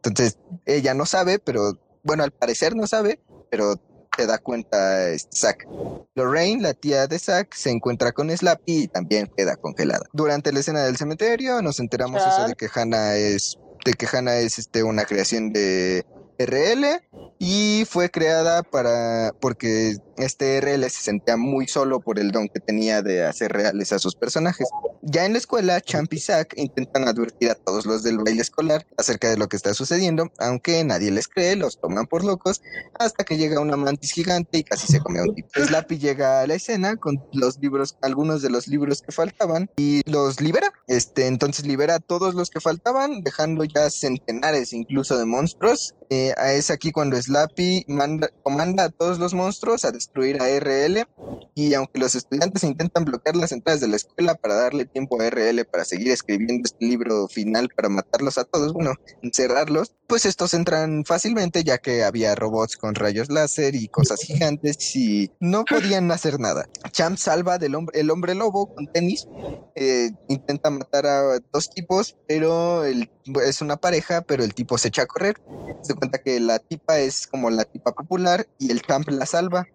Entonces, 0.03 0.37
ella 0.65 0.93
no 0.93 1.05
sabe, 1.05 1.39
pero 1.39 1.79
bueno, 2.03 2.23
al 2.23 2.31
parecer 2.31 2.75
no 2.75 2.87
sabe, 2.87 3.19
pero 3.49 3.79
se 4.17 4.25
da 4.25 4.37
cuenta 4.37 5.09
este, 5.09 5.37
Zack. 5.37 5.67
Lorraine, 6.15 6.61
la 6.61 6.73
tía 6.73 7.07
de 7.07 7.19
Zack, 7.19 7.53
se 7.53 7.69
encuentra 7.69 8.11
con 8.11 8.29
Slappy 8.29 8.83
y 8.83 8.87
también 8.87 9.31
queda 9.35 9.55
congelada. 9.55 10.05
Durante 10.13 10.51
la 10.51 10.59
escena 10.59 10.83
del 10.83 10.97
cementerio 10.97 11.61
nos 11.61 11.79
enteramos 11.79 12.21
eso 12.21 12.47
de 12.47 12.55
que 12.55 12.69
Hannah 12.73 13.15
es 13.15 13.57
de 13.85 13.93
que 13.93 14.07
Hannah 14.11 14.37
es 14.37 14.59
este 14.59 14.83
una 14.83 15.05
creación 15.05 15.53
de 15.53 16.05
RL 16.37 17.01
y 17.39 17.85
fue 17.89 18.09
creada 18.09 18.63
para 18.63 19.31
porque 19.39 19.95
este 20.23 20.59
RL 20.59 20.89
se 20.89 21.01
sentía 21.01 21.37
muy 21.37 21.67
solo 21.67 21.99
por 21.99 22.19
el 22.19 22.31
don 22.31 22.47
que 22.47 22.59
tenía 22.59 23.01
de 23.01 23.25
hacer 23.25 23.51
reales 23.51 23.91
a 23.93 23.99
sus 23.99 24.15
personajes. 24.15 24.67
Ya 25.01 25.25
en 25.25 25.33
la 25.33 25.39
escuela, 25.39 25.81
Champ 25.81 26.13
y 26.13 26.19
Zack 26.19 26.53
intentan 26.57 27.07
advertir 27.07 27.49
a 27.49 27.55
todos 27.55 27.85
los 27.85 28.03
del 28.03 28.19
baile 28.19 28.41
escolar 28.41 28.85
acerca 28.97 29.29
de 29.29 29.37
lo 29.37 29.49
que 29.49 29.57
está 29.57 29.73
sucediendo, 29.73 30.31
aunque 30.37 30.83
nadie 30.83 31.11
les 31.11 31.27
cree, 31.27 31.55
los 31.55 31.79
toman 31.79 32.05
por 32.05 32.23
locos, 32.23 32.61
hasta 32.99 33.23
que 33.23 33.37
llega 33.37 33.59
una 33.59 33.77
mantis 33.77 34.11
gigante 34.11 34.59
y 34.59 34.63
casi 34.63 34.87
se 34.87 34.99
come 34.99 35.19
a 35.19 35.23
un 35.23 35.33
tipo. 35.33 35.49
Slappy 35.55 35.97
llega 35.97 36.41
a 36.41 36.47
la 36.47 36.53
escena 36.53 36.97
con 36.97 37.23
los 37.33 37.57
libros, 37.59 37.97
algunos 38.01 38.41
de 38.41 38.49
los 38.49 38.67
libros 38.67 39.01
que 39.01 39.11
faltaban, 39.11 39.69
y 39.77 40.01
los 40.09 40.39
libera. 40.39 40.71
Este, 40.87 41.27
entonces 41.27 41.65
libera 41.65 41.95
a 41.95 41.99
todos 41.99 42.35
los 42.35 42.49
que 42.49 42.59
faltaban, 42.59 43.23
dejando 43.23 43.63
ya 43.63 43.89
centenares 43.89 44.73
incluso 44.73 45.17
de 45.17 45.25
monstruos. 45.25 45.95
Eh, 46.09 46.33
es 46.55 46.69
aquí 46.69 46.91
cuando 46.91 47.19
Slappy 47.19 47.85
manda, 47.87 48.29
comanda 48.43 48.85
a 48.85 48.89
todos 48.89 49.17
los 49.17 49.33
monstruos 49.33 49.85
a 49.85 49.91
destruir 49.91 50.10
a 50.39 50.49
RL 50.59 51.07
y 51.55 51.73
aunque 51.73 51.99
los 51.99 52.15
estudiantes 52.15 52.63
intentan 52.63 53.05
bloquear 53.05 53.35
las 53.35 53.51
entradas 53.51 53.81
de 53.81 53.87
la 53.87 53.95
escuela 53.95 54.35
para 54.35 54.55
darle 54.55 54.85
tiempo 54.85 55.21
a 55.21 55.29
RL 55.29 55.63
para 55.65 55.85
seguir 55.85 56.11
escribiendo 56.11 56.63
este 56.65 56.85
libro 56.85 57.27
final 57.27 57.69
para 57.75 57.89
matarlos 57.89 58.37
a 58.37 58.43
todos, 58.43 58.73
bueno, 58.73 58.93
encerrarlos, 59.21 59.95
pues 60.07 60.25
estos 60.25 60.53
entran 60.53 61.05
fácilmente 61.05 61.63
ya 61.63 61.77
que 61.77 62.03
había 62.03 62.35
robots 62.35 62.77
con 62.77 62.95
rayos 62.95 63.29
láser 63.29 63.75
y 63.75 63.87
cosas 63.87 64.21
gigantes 64.21 64.95
y 64.95 65.31
no 65.39 65.63
podían 65.69 66.11
hacer 66.11 66.39
nada. 66.39 66.67
Champ 66.91 67.17
salva 67.17 67.57
del 67.57 67.75
hombre, 67.75 67.99
el 67.99 68.11
hombre 68.11 68.35
lobo 68.35 68.73
con 68.73 68.87
tenis, 68.87 69.27
eh, 69.75 70.11
intenta 70.27 70.69
matar 70.69 71.05
a 71.05 71.39
dos 71.53 71.69
tipos, 71.69 72.17
pero 72.27 72.83
el, 72.83 73.09
es 73.43 73.61
una 73.61 73.77
pareja, 73.77 74.21
pero 74.21 74.43
el 74.43 74.53
tipo 74.53 74.77
se 74.77 74.89
echa 74.89 75.03
a 75.03 75.07
correr. 75.07 75.41
Se 75.81 75.95
cuenta 75.95 76.19
que 76.19 76.39
la 76.39 76.59
tipa 76.59 76.99
es 76.99 77.27
como 77.27 77.49
la 77.49 77.63
tipa 77.63 77.93
popular 77.93 78.47
y 78.59 78.71
el 78.71 78.81
Champ 78.81 79.09
la 79.09 79.25
salva. 79.25 79.67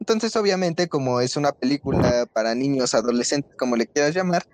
Entonces, 0.00 0.34
obviamente, 0.36 0.88
como 0.88 1.20
es 1.20 1.36
una 1.36 1.52
película 1.52 2.26
para 2.32 2.54
niños, 2.54 2.94
adolescentes, 2.94 3.54
como 3.56 3.76
le 3.76 3.86
quieras 3.86 4.14
llamar, 4.14 4.44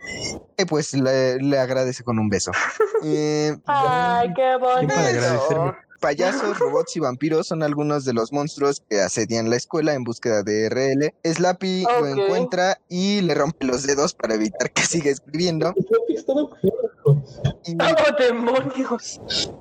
eh, 0.56 0.66
pues 0.66 0.92
le, 0.92 1.38
le 1.38 1.58
agradece 1.58 2.04
con 2.04 2.18
un 2.18 2.28
beso. 2.28 2.52
Eh, 3.04 3.56
Ay, 3.66 4.34
qué 4.34 4.56
bonito. 4.58 4.92
para 4.92 5.06
agradecerme? 5.06 5.72
Payasos, 6.00 6.58
robots 6.58 6.96
y 6.96 7.00
vampiros 7.00 7.48
son 7.48 7.62
algunos 7.62 8.04
de 8.04 8.12
los 8.12 8.32
monstruos 8.32 8.82
que 8.88 9.00
asedian 9.00 9.50
la 9.50 9.56
escuela 9.56 9.94
en 9.94 10.04
búsqueda 10.04 10.42
de 10.42 10.68
RL. 10.68 11.14
Slappy 11.24 11.82
lo 11.82 12.06
encuentra 12.06 12.80
y 12.88 13.20
le 13.22 13.34
rompe 13.34 13.66
los 13.66 13.84
dedos 13.84 14.14
para 14.14 14.34
evitar 14.34 14.70
que 14.70 14.82
siga 14.82 15.10
escribiendo. 15.10 15.74
Y 17.64 17.74
¡Oh, 17.74 18.16
demonios! 18.18 19.20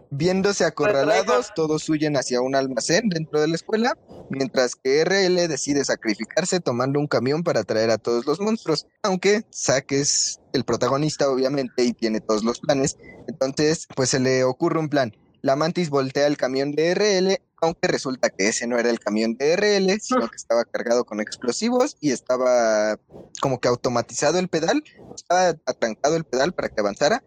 viéndose 0.09 0.65
acorralados, 0.65 1.51
todos 1.55 1.87
huyen 1.89 2.17
hacia 2.17 2.41
un 2.41 2.55
almacén 2.55 3.09
dentro 3.09 3.41
de 3.41 3.47
la 3.47 3.55
escuela, 3.55 3.97
mientras 4.29 4.75
que 4.75 5.03
RL 5.03 5.47
decide 5.47 5.85
sacrificarse 5.85 6.59
tomando 6.59 6.99
un 6.99 7.07
camión 7.07 7.43
para 7.43 7.63
traer 7.63 7.91
a 7.91 7.97
todos 7.97 8.25
los 8.25 8.39
monstruos. 8.39 8.87
Aunque 9.03 9.43
Zack 9.53 9.91
es 9.91 10.39
el 10.53 10.63
protagonista, 10.63 11.29
obviamente, 11.29 11.83
y 11.83 11.93
tiene 11.93 12.19
todos 12.21 12.43
los 12.43 12.59
planes. 12.59 12.97
Entonces, 13.27 13.87
pues 13.95 14.09
se 14.09 14.19
le 14.19 14.43
ocurre 14.43 14.79
un 14.79 14.89
plan. 14.89 15.13
La 15.41 15.55
mantis 15.55 15.89
voltea 15.89 16.27
el 16.27 16.37
camión 16.37 16.71
de 16.71 16.93
RL, 16.93 17.41
aunque 17.61 17.87
resulta 17.87 18.29
que 18.29 18.47
ese 18.47 18.67
no 18.67 18.77
era 18.77 18.89
el 18.89 18.99
camión 18.99 19.35
de 19.35 19.55
RL, 19.55 19.99
sino 20.01 20.27
que 20.27 20.35
estaba 20.35 20.65
cargado 20.65 21.05
con 21.05 21.19
explosivos 21.19 21.97
y 21.99 22.11
estaba 22.11 22.97
como 23.41 23.59
que 23.59 23.67
automatizado 23.67 24.39
el 24.39 24.47
pedal, 24.47 24.83
estaba 25.15 25.49
atrancado 25.65 26.15
el 26.15 26.23
pedal 26.23 26.53
para 26.53 26.69
que 26.69 26.81
avanzara 26.81 27.23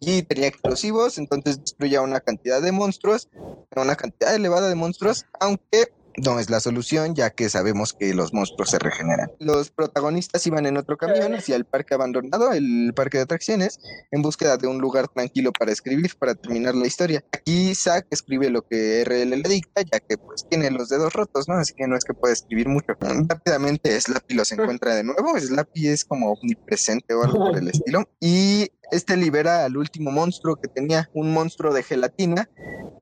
y 0.00 0.22
tenía 0.22 0.48
explosivos, 0.48 1.18
entonces 1.18 1.60
destruye 1.60 1.96
a 1.96 2.02
una 2.02 2.20
cantidad 2.20 2.60
de 2.60 2.72
monstruos, 2.72 3.28
una 3.76 3.96
cantidad 3.96 4.34
elevada 4.34 4.68
de 4.68 4.74
monstruos, 4.74 5.26
aunque 5.38 5.92
no 6.16 6.38
es 6.38 6.50
la 6.50 6.60
solución, 6.60 7.14
ya 7.14 7.30
que 7.30 7.48
sabemos 7.48 7.92
que 7.92 8.14
los 8.14 8.32
monstruos 8.32 8.70
se 8.70 8.78
regeneran. 8.78 9.30
Los 9.38 9.70
protagonistas 9.70 10.46
iban 10.46 10.66
en 10.66 10.76
otro 10.76 10.96
camión 10.96 11.34
hacia 11.34 11.56
el 11.56 11.64
parque 11.64 11.94
abandonado, 11.94 12.52
el 12.52 12.92
parque 12.94 13.18
de 13.18 13.24
atracciones, 13.24 13.78
en 14.10 14.22
búsqueda 14.22 14.56
de 14.56 14.66
un 14.66 14.78
lugar 14.78 15.08
tranquilo 15.08 15.52
para 15.52 15.72
escribir, 15.72 16.16
para 16.18 16.34
terminar 16.34 16.74
la 16.74 16.86
historia. 16.86 17.24
Aquí 17.32 17.74
Zack 17.74 18.06
escribe 18.10 18.50
lo 18.50 18.62
que 18.62 19.04
RL 19.04 19.30
le 19.30 19.48
dicta, 19.48 19.82
ya 19.82 20.00
que 20.00 20.18
pues 20.18 20.46
tiene 20.48 20.70
los 20.70 20.88
dedos 20.88 21.12
rotos, 21.12 21.48
¿no? 21.48 21.54
Así 21.54 21.74
que 21.74 21.86
no 21.86 21.96
es 21.96 22.04
que 22.04 22.14
pueda 22.14 22.32
escribir 22.32 22.68
mucho. 22.68 22.94
Rápidamente 23.00 24.00
Slappy 24.00 24.34
los 24.34 24.52
encuentra 24.52 24.94
de 24.94 25.04
nuevo, 25.04 25.38
Slappy 25.38 25.88
es 25.88 26.04
como 26.04 26.32
omnipresente 26.32 27.14
o 27.14 27.22
algo 27.22 27.38
por 27.38 27.56
el 27.56 27.68
estilo, 27.72 28.08
y 28.20 28.70
este 28.92 29.16
libera 29.16 29.64
al 29.64 29.76
último 29.76 30.10
monstruo 30.10 30.56
que 30.56 30.68
tenía, 30.68 31.10
un 31.14 31.32
monstruo 31.32 31.72
de 31.72 31.82
gelatina 31.82 32.48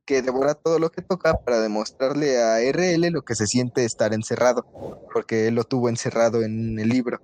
que 0.07 0.23
devora 0.23 0.55
todo 0.55 0.79
lo 0.79 0.91
que 0.91 1.03
toca 1.03 1.35
para 1.35 1.61
demostrarle 1.61 2.43
a 2.43 2.61
RL 2.61 3.11
lo 3.11 3.23
que 3.23 3.35
se 3.35 3.47
siente 3.47 3.85
estar 3.85 4.15
encerrado, 4.15 4.67
porque 5.13 5.49
él 5.49 5.55
lo 5.55 5.65
tuvo 5.65 5.89
encerrado 5.89 6.43
en 6.43 6.79
el 6.79 6.89
libro. 6.89 7.21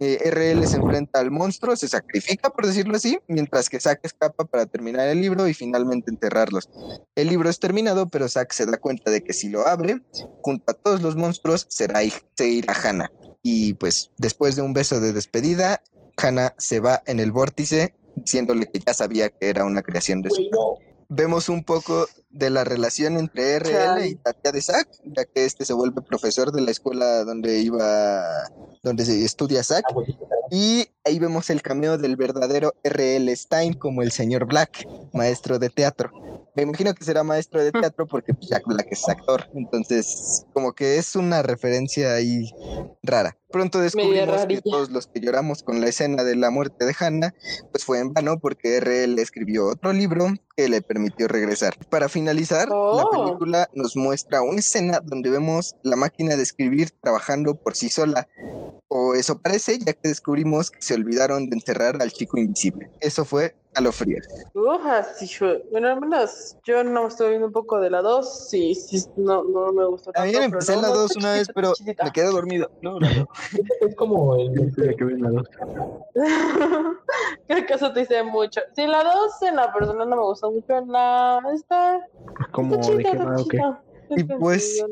Eh, 0.00 0.18
RL 0.30 0.66
se 0.66 0.76
enfrenta 0.76 1.18
al 1.20 1.30
monstruo, 1.30 1.74
se 1.74 1.88
sacrifica, 1.88 2.50
por 2.50 2.66
decirlo 2.66 2.96
así, 2.96 3.18
mientras 3.26 3.68
que 3.68 3.80
Zack 3.80 4.00
escapa 4.04 4.44
para 4.44 4.66
terminar 4.66 5.08
el 5.08 5.20
libro 5.20 5.48
y 5.48 5.54
finalmente 5.54 6.10
enterrarlos. 6.10 6.68
El 7.16 7.28
libro 7.28 7.50
es 7.50 7.58
terminado, 7.58 8.08
pero 8.08 8.28
Zack 8.28 8.52
se 8.52 8.66
da 8.66 8.78
cuenta 8.78 9.10
de 9.10 9.22
que 9.22 9.32
si 9.32 9.48
lo 9.48 9.66
abre, 9.66 10.00
junto 10.42 10.70
a 10.70 10.74
todos 10.74 11.02
los 11.02 11.16
monstruos, 11.16 11.66
será 11.68 12.00
se 12.36 12.48
irá 12.48 12.74
Hannah. 12.74 13.10
Y 13.42 13.74
pues 13.74 14.10
después 14.18 14.56
de 14.56 14.62
un 14.62 14.72
beso 14.72 15.00
de 15.00 15.12
despedida, 15.12 15.82
Hannah 16.16 16.54
se 16.58 16.80
va 16.80 17.02
en 17.06 17.20
el 17.20 17.32
vórtice, 17.32 17.94
diciéndole 18.20 18.66
que 18.66 18.80
ya 18.80 18.94
sabía 18.94 19.28
que 19.28 19.48
era 19.48 19.64
una 19.64 19.82
creación 19.82 20.22
de 20.22 20.30
su 20.30 20.42
vemos 21.08 21.48
un 21.48 21.64
poco 21.64 22.06
de 22.30 22.50
la 22.50 22.64
relación 22.64 23.16
entre 23.16 23.58
RL 23.58 23.70
Chale. 23.70 24.08
y 24.08 24.14
tía 24.16 24.52
de 24.52 24.60
Zack, 24.60 24.88
ya 25.04 25.24
que 25.24 25.44
este 25.44 25.64
se 25.64 25.72
vuelve 25.72 26.02
profesor 26.02 26.52
de 26.52 26.60
la 26.60 26.70
escuela 26.70 27.24
donde 27.24 27.60
iba, 27.60 28.24
donde 28.82 29.04
se 29.04 29.24
estudia 29.24 29.64
Zack. 29.64 29.84
Ah, 29.90 29.94
Y 30.50 30.86
ahí 31.04 31.18
vemos 31.18 31.50
el 31.50 31.62
cameo 31.62 31.98
del 31.98 32.16
verdadero 32.16 32.74
R.L. 32.82 33.34
Stein 33.34 33.74
como 33.74 34.02
el 34.02 34.12
señor 34.12 34.46
Black, 34.46 34.86
maestro 35.12 35.58
de 35.58 35.70
teatro. 35.70 36.10
Me 36.54 36.62
imagino 36.62 36.92
que 36.92 37.04
será 37.04 37.22
maestro 37.22 37.62
de 37.62 37.70
teatro 37.92 38.06
porque 38.06 38.34
pues, 38.34 38.48
Jack 38.48 38.64
Black 38.66 38.88
es 38.90 39.08
actor. 39.08 39.48
Entonces, 39.54 40.44
como 40.52 40.72
que 40.72 40.98
es 40.98 41.14
una 41.14 41.42
referencia 41.42 42.14
ahí 42.14 42.50
rara. 43.02 43.36
Pronto 43.50 43.80
descubrimos 43.80 44.44
que 44.46 44.60
todos 44.60 44.90
los 44.90 45.06
que 45.06 45.20
lloramos 45.20 45.62
con 45.62 45.80
la 45.80 45.86
escena 45.86 46.22
de 46.22 46.36
la 46.36 46.50
muerte 46.50 46.84
de 46.84 46.94
Hannah, 46.98 47.34
pues 47.70 47.84
fue 47.84 48.00
en 48.00 48.12
vano 48.12 48.38
porque 48.40 48.76
R.L. 48.76 49.22
escribió 49.22 49.68
otro 49.68 49.92
libro 49.92 50.26
que 50.54 50.68
le 50.68 50.82
permitió 50.82 51.28
regresar. 51.28 51.74
Para 51.88 52.08
finalizar, 52.18 52.68
la 52.68 52.74
Oh. 52.74 53.10
película 53.10 53.68
nos 53.74 53.96
muestra 53.96 54.42
una 54.42 54.58
escena 54.58 55.00
donde 55.02 55.30
vemos 55.30 55.74
la 55.82 55.96
máquina 55.96 56.36
de 56.36 56.42
escribir 56.42 56.90
trabajando 57.02 57.54
por 57.54 57.76
sí 57.76 57.88
sola. 57.88 58.28
O 58.88 59.14
eso 59.14 59.38
parece, 59.38 59.78
ya 59.78 59.92
que 59.92 60.08
descubrimos 60.08 60.70
que 60.70 60.80
se 60.82 60.94
olvidaron 60.94 61.48
de 61.50 61.56
encerrar 61.56 62.00
al 62.00 62.10
chico 62.12 62.38
invisible. 62.38 62.90
Eso 63.00 63.24
fue 63.24 63.54
a 63.74 63.80
lo 63.80 63.92
frío. 63.92 64.18
Uf, 64.54 65.36
fue. 65.38 65.64
Bueno, 65.70 65.88
al 65.88 66.00
menos 66.00 66.56
yo 66.64 66.82
no 66.82 67.06
estoy 67.06 67.30
viendo 67.30 67.46
un 67.46 67.52
poco 67.52 67.80
de 67.80 67.90
la 67.90 68.02
2. 68.02 68.48
Sí, 68.48 68.74
sí, 68.74 69.04
no, 69.16 69.44
no 69.44 69.72
me 69.72 69.86
gustó 69.86 70.10
tanto. 70.10 70.20
También 70.20 70.36
pero 70.36 70.44
empecé 70.46 70.74
no, 70.76 70.82
la 70.82 70.88
no, 70.88 70.94
2 70.94 71.10
está 71.10 71.18
una 71.20 71.32
vez, 71.32 71.48
pero 71.54 71.72
chiquita. 71.74 72.04
me 72.04 72.12
quedé 72.12 72.26
dormido. 72.26 72.70
No, 72.82 72.98
no, 72.98 73.08
no. 73.08 73.28
Es 73.80 73.94
como 73.94 74.36
el. 74.36 74.74
Que 74.96 75.04
ver 75.04 75.20
la 75.20 75.30
dos. 75.30 75.48
Creo 77.46 77.66
que 77.66 77.74
eso 77.74 77.92
te 77.92 78.00
dice 78.00 78.22
mucho. 78.22 78.60
Sí, 78.74 78.86
la 78.86 79.04
2 79.04 79.42
en 79.42 79.56
la 79.56 79.72
persona 79.72 80.04
no 80.04 80.16
me 80.16 80.22
gustó 80.22 80.50
mucho. 80.50 80.84
La 80.86 81.40
está. 81.54 82.00
¿Cómo 82.52 82.76
está 82.76 82.92
de 82.92 82.98
chida, 82.98 83.10
qué 83.10 83.16
está 83.16 83.24
va 83.24 83.34
o 83.40 83.44
qué? 83.44 83.56
chida. 83.58 83.82
Y 84.10 84.24
pues, 84.40 84.84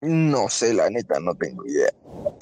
no- 0.00 0.48
sé, 0.48 0.74
la 0.74 0.88
neta, 0.90 1.18
no 1.20 1.34
tengo 1.34 1.64
idea. 1.66 1.90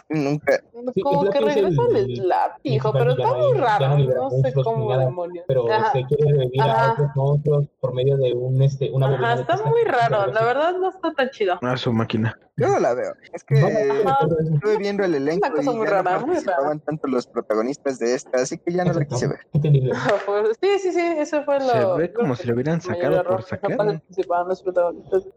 Nunca. 0.08 0.60
Sí, 0.94 1.00
Como 1.02 1.28
que 1.30 1.40
regresa 1.40 1.82
el- 1.90 1.96
el 1.96 2.16
slap, 2.16 2.58
hijo, 2.62 2.88
el 2.88 2.94
pero 2.98 3.10
está 3.12 3.34
muy 3.34 3.58
raro. 3.58 3.88
no 3.98 4.30
sé 4.30 4.36
monstruos 4.36 4.64
cómo 4.64 4.98
demonios. 4.98 5.44
Pero 5.48 5.72
Ajá. 5.72 5.92
se 5.92 6.04
quiere 6.04 6.32
revivir 6.32 6.62
a 6.62 6.92
otros 6.92 7.08
monstruos 7.16 7.66
por 7.80 7.92
medio 7.94 8.16
de 8.16 8.32
un 8.34 8.62
este 8.62 8.90
una 8.92 9.06
Ajá, 9.08 9.34
está 9.40 9.56
muy 9.64 9.82
raro. 9.84 10.26
La 10.32 10.44
verdad 10.44 10.74
no 10.78 10.90
está 10.90 11.12
tan 11.12 11.30
chido. 11.30 11.58
Ah, 11.62 11.76
su 11.76 11.92
máquina. 11.92 12.38
Yo 12.58 12.68
no 12.68 12.78
la 12.78 12.94
veo. 12.94 13.12
Es 13.34 13.44
que 13.44 13.54
estuve 13.60 14.78
viendo 14.78 15.04
el 15.04 15.14
elenco 15.14 15.46
Una 15.46 15.56
cosa 15.56 15.70
y 15.72 15.76
muy 15.76 15.86
ya 15.86 15.98
no 15.98 16.04
participaban 16.04 16.80
tanto 16.80 17.08
los 17.08 17.26
protagonistas 17.26 17.98
de 17.98 18.14
esta, 18.14 18.38
así 18.40 18.56
que 18.58 18.72
ya 18.72 18.84
no 18.84 18.94
la 18.94 19.04
quise 19.04 19.26
ver. 19.26 19.40
Entendible. 19.52 19.92
Pues, 20.26 20.56
Sí, 20.62 20.78
sí, 20.78 20.92
sí, 20.92 21.00
eso 21.18 21.42
fue 21.44 21.58
lo. 21.60 21.68
Se 21.96 22.00
ve 22.00 22.12
como 22.12 22.34
si 22.36 22.46
lo 22.46 22.54
hubieran 22.54 22.80
sacado 22.80 23.22
por 23.24 23.42
sacar. 23.42 23.76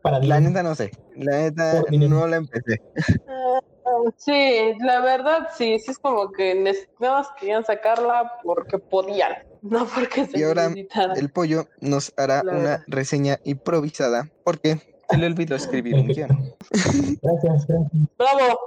Para 0.02 0.20
La 0.20 0.40
neta 0.50 0.64
no 0.64 0.76
sé. 0.76 0.92
La 1.16 1.38
neta 1.38 1.84
no 1.92 2.28
la 2.28 2.38
empecé. 2.38 2.82
Sí, 4.18 4.74
la 4.80 5.02
verdad 5.02 5.50
sí, 5.58 5.80
sí 5.80 5.92
es 5.92 6.00
como 6.00 6.32
que 6.32 6.56
nada 7.00 7.20
más 7.20 7.28
querían 7.40 7.66
sacarla 7.66 8.34
porque 8.44 8.78
podían, 8.78 9.34
no 9.62 9.86
porque 9.88 10.26
se 10.26 10.40
Y 10.40 10.44
ahora 10.44 10.70
necesitara. 10.70 11.14
El 11.16 11.32
pollo 11.32 11.66
nos 11.82 12.14
hará 12.18 12.44
La 12.44 12.52
una 12.52 12.62
verdad. 12.62 12.84
reseña 12.88 13.40
improvisada 13.44 14.30
porque 14.44 14.80
Se 15.10 15.18
le 15.18 15.26
olvidó 15.26 15.56
escribir 15.56 15.96
un 15.96 16.08
guion. 16.08 16.30
Gracias, 17.22 17.68
gracias. 17.68 17.92
Bravo. 18.18 18.60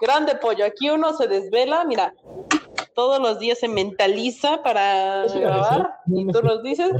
Grande 0.00 0.36
pollo. 0.36 0.64
Aquí 0.64 0.90
uno 0.90 1.16
se 1.16 1.26
desvela, 1.26 1.84
mira, 1.84 2.14
todos 2.94 3.20
los 3.20 3.38
días 3.38 3.58
se 3.58 3.68
mentaliza 3.68 4.62
para 4.62 5.26
grabar 5.26 5.96
y 6.06 6.26
tú 6.26 6.42
nos 6.42 6.62
dices 6.62 6.90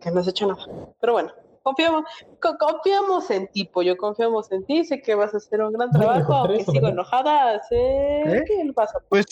que 0.00 0.10
no 0.10 0.20
has 0.20 0.28
hecho 0.28 0.46
nada. 0.46 0.64
Pero 1.00 1.12
bueno, 1.12 1.32
confiamos, 1.66 2.04
co- 2.40 2.56
confiamos 2.58 3.28
en 3.30 3.48
ti, 3.48 3.64
pollo, 3.64 3.96
confiamos 3.96 4.50
en 4.52 4.64
ti. 4.64 4.84
Sé 4.84 5.02
que 5.02 5.14
vas 5.16 5.34
a 5.34 5.38
hacer 5.38 5.60
un 5.62 5.72
gran 5.72 5.90
trabajo, 5.90 6.18
mejor 6.20 6.36
aunque 6.50 6.62
eso, 6.62 6.70
sigo 6.72 6.84
¿verdad? 6.84 6.92
enojada. 6.92 7.62
Sé 7.68 7.76
¿Eh? 7.76 8.42
que 8.46 8.64
lo 8.64 8.72
vas 8.72 8.94
a 8.94 9.00
Pues 9.08 9.26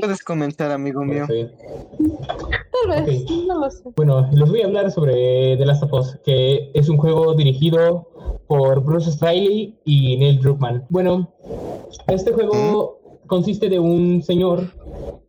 puedes 0.00 0.22
comenzar, 0.22 0.70
amigo 0.70 1.02
mío. 1.04 1.24
Sí. 1.28 1.48
Tal 2.86 3.04
vez, 3.06 3.24
no 3.46 3.58
lo 3.60 3.70
sé. 3.70 3.84
Bueno, 3.96 4.28
les 4.32 4.48
voy 4.50 4.60
a 4.62 4.66
hablar 4.66 4.90
sobre 4.90 5.56
The 5.56 5.64
Last 5.66 5.82
of 5.84 5.92
Us, 5.94 6.18
que 6.24 6.70
es 6.74 6.88
un 6.90 6.98
juego 6.98 7.34
dirigido 7.34 8.08
por 8.46 8.82
Bruce 8.84 9.10
Straley 9.12 9.78
y 9.84 10.16
Neil 10.18 10.40
Druckmann. 10.40 10.84
Bueno, 10.90 11.32
este 12.08 12.32
juego 12.32 12.98
consiste 13.26 13.68
de 13.70 13.78
un 13.78 14.22
señor 14.22 14.66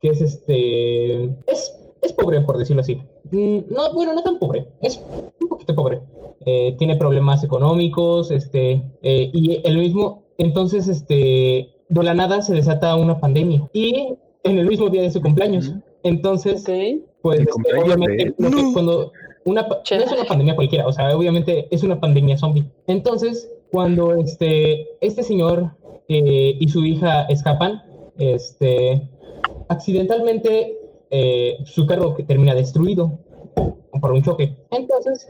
que 0.01 0.09
es 0.09 0.19
este. 0.21 1.23
Es, 1.47 1.73
es 2.01 2.12
pobre, 2.13 2.41
por 2.41 2.57
decirlo 2.57 2.81
así. 2.81 2.95
Mm, 3.31 3.59
No, 3.73 3.93
bueno, 3.93 4.13
no 4.13 4.21
tan 4.23 4.38
pobre, 4.39 4.67
es 4.81 5.01
un 5.41 5.47
poquito 5.47 5.73
pobre. 5.73 6.01
Eh, 6.45 6.75
tiene 6.77 6.95
problemas 6.97 7.43
económicos, 7.43 8.31
este, 8.31 8.83
eh, 9.01 9.29
y 9.33 9.62
el 9.63 9.77
mismo. 9.77 10.23
Entonces, 10.38 10.88
este. 10.88 11.69
De 11.89 12.03
la 12.03 12.13
nada 12.13 12.41
se 12.41 12.55
desata 12.55 12.95
una 12.95 13.19
pandemia. 13.19 13.69
Y 13.73 14.15
en 14.43 14.57
el 14.57 14.67
mismo 14.67 14.89
día 14.89 15.01
de 15.01 15.12
su 15.12 15.21
cumpleaños. 15.21 15.73
Entonces, 16.03 16.63
pues 17.21 17.39
este, 17.39 17.51
cumpleaños 17.51 17.85
obviamente 17.85 18.33
No. 18.38 18.73
cuando 18.73 19.12
una 19.45 19.62
no 19.63 19.77
es 19.83 20.12
una 20.12 20.25
pandemia 20.25 20.55
cualquiera, 20.55 20.88
o 20.88 20.91
sea, 20.91 21.15
obviamente 21.15 21.67
es 21.71 21.83
una 21.83 22.00
pandemia 22.00 22.38
zombie. 22.38 22.65
Entonces, 22.88 23.50
cuando 23.71 24.15
este 24.15 24.88
este 25.01 25.23
señor 25.23 25.71
eh, 26.07 26.55
y 26.59 26.67
su 26.69 26.85
hija 26.85 27.23
escapan, 27.23 27.81
este 28.17 29.09
accidentalmente 29.69 30.77
eh, 31.09 31.57
su 31.65 31.85
carro 31.85 32.15
que 32.15 32.23
termina 32.23 32.55
destruido 32.55 33.19
por 34.01 34.12
un 34.12 34.22
choque. 34.22 34.55
Entonces, 34.72 35.29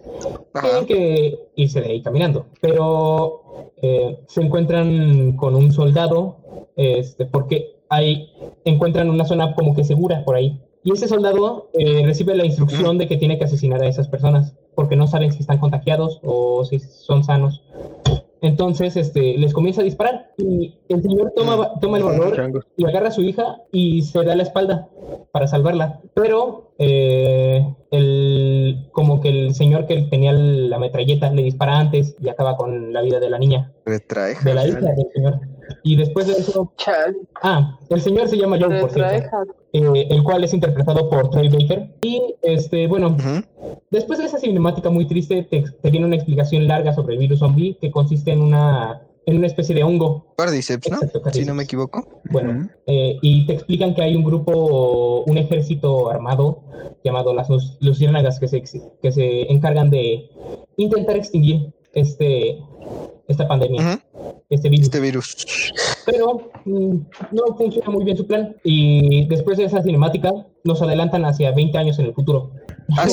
Ajá. 0.54 0.68
tienen 0.68 0.86
que 0.86 1.40
irse 1.56 1.82
de 1.82 1.92
ahí 1.92 2.02
caminando. 2.02 2.48
Pero 2.62 3.72
eh, 3.82 4.20
se 4.28 4.42
encuentran 4.42 5.34
con 5.34 5.56
un 5.56 5.72
soldado, 5.72 6.38
este, 6.76 7.26
porque 7.26 7.76
hay, 7.90 8.32
encuentran 8.66 9.10
una 9.10 9.26
zona 9.26 9.54
como 9.54 9.76
que 9.76 9.84
segura 9.84 10.24
por 10.26 10.36
ahí. 10.36 10.60
Y 10.84 10.92
ese 10.92 11.08
soldado 11.08 11.70
eh, 11.74 12.04
recibe 12.06 12.36
la 12.36 12.46
instrucción 12.46 12.98
de 12.98 13.08
que 13.08 13.18
tiene 13.18 13.38
que 13.38 13.46
asesinar 13.46 13.82
a 13.82 13.88
esas 13.88 14.08
personas, 14.08 14.56
porque 14.76 14.96
no 14.96 15.08
saben 15.08 15.32
si 15.32 15.40
están 15.40 15.60
contagiados 15.60 16.20
o 16.24 16.66
si 16.66 16.80
son 16.80 17.24
sanos. 17.24 17.62
Entonces, 18.44 18.98
este, 18.98 19.38
les 19.38 19.54
comienza 19.54 19.80
a 19.80 19.86
disparar 19.86 20.34
y 20.38 20.76
el 20.90 21.02
señor 21.02 21.32
toma, 21.34 21.80
toma 21.80 21.98
el 21.98 22.04
valor 22.04 22.54
y 22.76 22.86
agarra 22.86 23.08
a 23.08 23.12
su 23.12 23.22
hija 23.22 23.62
y 23.72 24.02
se 24.02 24.22
da 24.22 24.36
la 24.36 24.44
espalda 24.44 24.90
para 25.32 25.48
salvarla. 25.48 26.02
Pero 26.14 26.74
eh, 26.78 27.66
el, 27.90 28.90
como 28.92 29.22
que 29.22 29.30
el 29.30 29.56
señor 29.56 29.88
que 29.88 30.02
tenía 30.12 30.34
la 30.34 30.78
metralleta 30.78 31.32
le 31.32 31.42
dispara 31.42 31.80
antes 31.80 32.18
y 32.20 32.28
acaba 32.28 32.58
con 32.58 32.92
la 32.92 33.02
vida 33.02 33.22
de 33.22 33.30
la 33.30 33.40
niña, 33.40 33.72
Retrae. 33.86 34.36
de 34.44 34.54
la 34.54 34.68
hija 34.68 34.80
del 34.80 35.08
señor. 35.16 35.40
Y 35.84 35.96
después 35.96 36.28
de 36.28 36.34
eso, 36.34 36.72
Chale, 36.78 37.18
ah, 37.42 37.78
el 37.90 38.02
señor 38.02 38.28
se 38.28 38.38
llama 38.38 38.58
Joe, 38.60 38.80
por 38.82 38.92
cierto, 38.92 39.38
eh, 39.74 40.08
el 40.10 40.24
cual 40.24 40.44
es 40.44 40.54
interpretado 40.54 41.10
por 41.10 41.30
Troy 41.30 41.50
Baker. 41.50 41.96
Y 42.04 42.36
este, 42.42 42.88
bueno, 42.88 43.16
Ujú. 43.18 43.44
Después 43.92 44.18
de 44.20 44.26
esa 44.26 44.40
cinemática 44.40 44.90
muy 44.90 45.06
triste, 45.08 45.44
te, 45.44 45.64
te 45.82 45.90
viene 45.92 46.06
una 46.08 46.16
explicación 46.16 46.68
larga 46.68 46.94
sobre 46.94 47.14
el 47.14 47.20
virus 47.20 47.40
zombie 47.40 47.78
que 47.80 47.92
consiste 47.92 48.32
en 48.32 48.42
una, 48.42 49.04
en 49.26 49.38
una 49.38 49.48
especie 49.48 49.76
de 49.76 49.84
hongo. 49.84 50.34
Cordyceps, 50.36 50.90
¿no? 50.90 50.98
Exacto, 50.98 51.32
Si 51.32 51.46
no 51.46 51.54
me 51.54 51.64
equivoco. 51.64 52.04
Bueno, 52.32 52.60
Ujú. 52.60 52.70
eh, 52.88 53.20
y 53.22 53.46
te 53.46 53.54
explican 53.54 53.94
que 53.94 54.02
hay 54.02 54.16
un 54.16 54.24
grupo, 54.24 55.24
un 55.28 55.38
ejército 55.38 56.10
armado 56.10 56.64
llamado 57.04 57.34
las 57.36 57.48
Luciérnagas 57.82 58.40
que 58.40 58.48
se, 58.48 58.64
que 58.64 59.12
se 59.12 59.52
encargan 59.52 59.90
de 59.92 60.28
intentar 60.78 61.16
extinguir 61.16 61.72
este, 61.94 62.60
esta 63.28 63.48
pandemia, 63.48 64.04
este 64.50 64.70
virus. 64.70 64.86
Este 64.86 65.00
virus. 65.00 65.74
Pero 66.06 66.52
mm, 66.66 66.98
no 67.32 67.56
funciona 67.58 67.90
muy 67.90 68.04
bien 68.04 68.18
su 68.18 68.28
plan. 68.28 68.56
Y 68.64 69.26
después 69.28 69.58
de 69.58 69.66
esa 69.66 69.82
cinemática, 69.82 70.32
nos 70.64 70.82
adelantan 70.82 71.26
hacia 71.26 71.52
20 71.52 71.78
años 71.78 72.00
en 72.00 72.08
el 72.08 72.14
futuro. 72.14 72.52
Ah. 72.98 73.08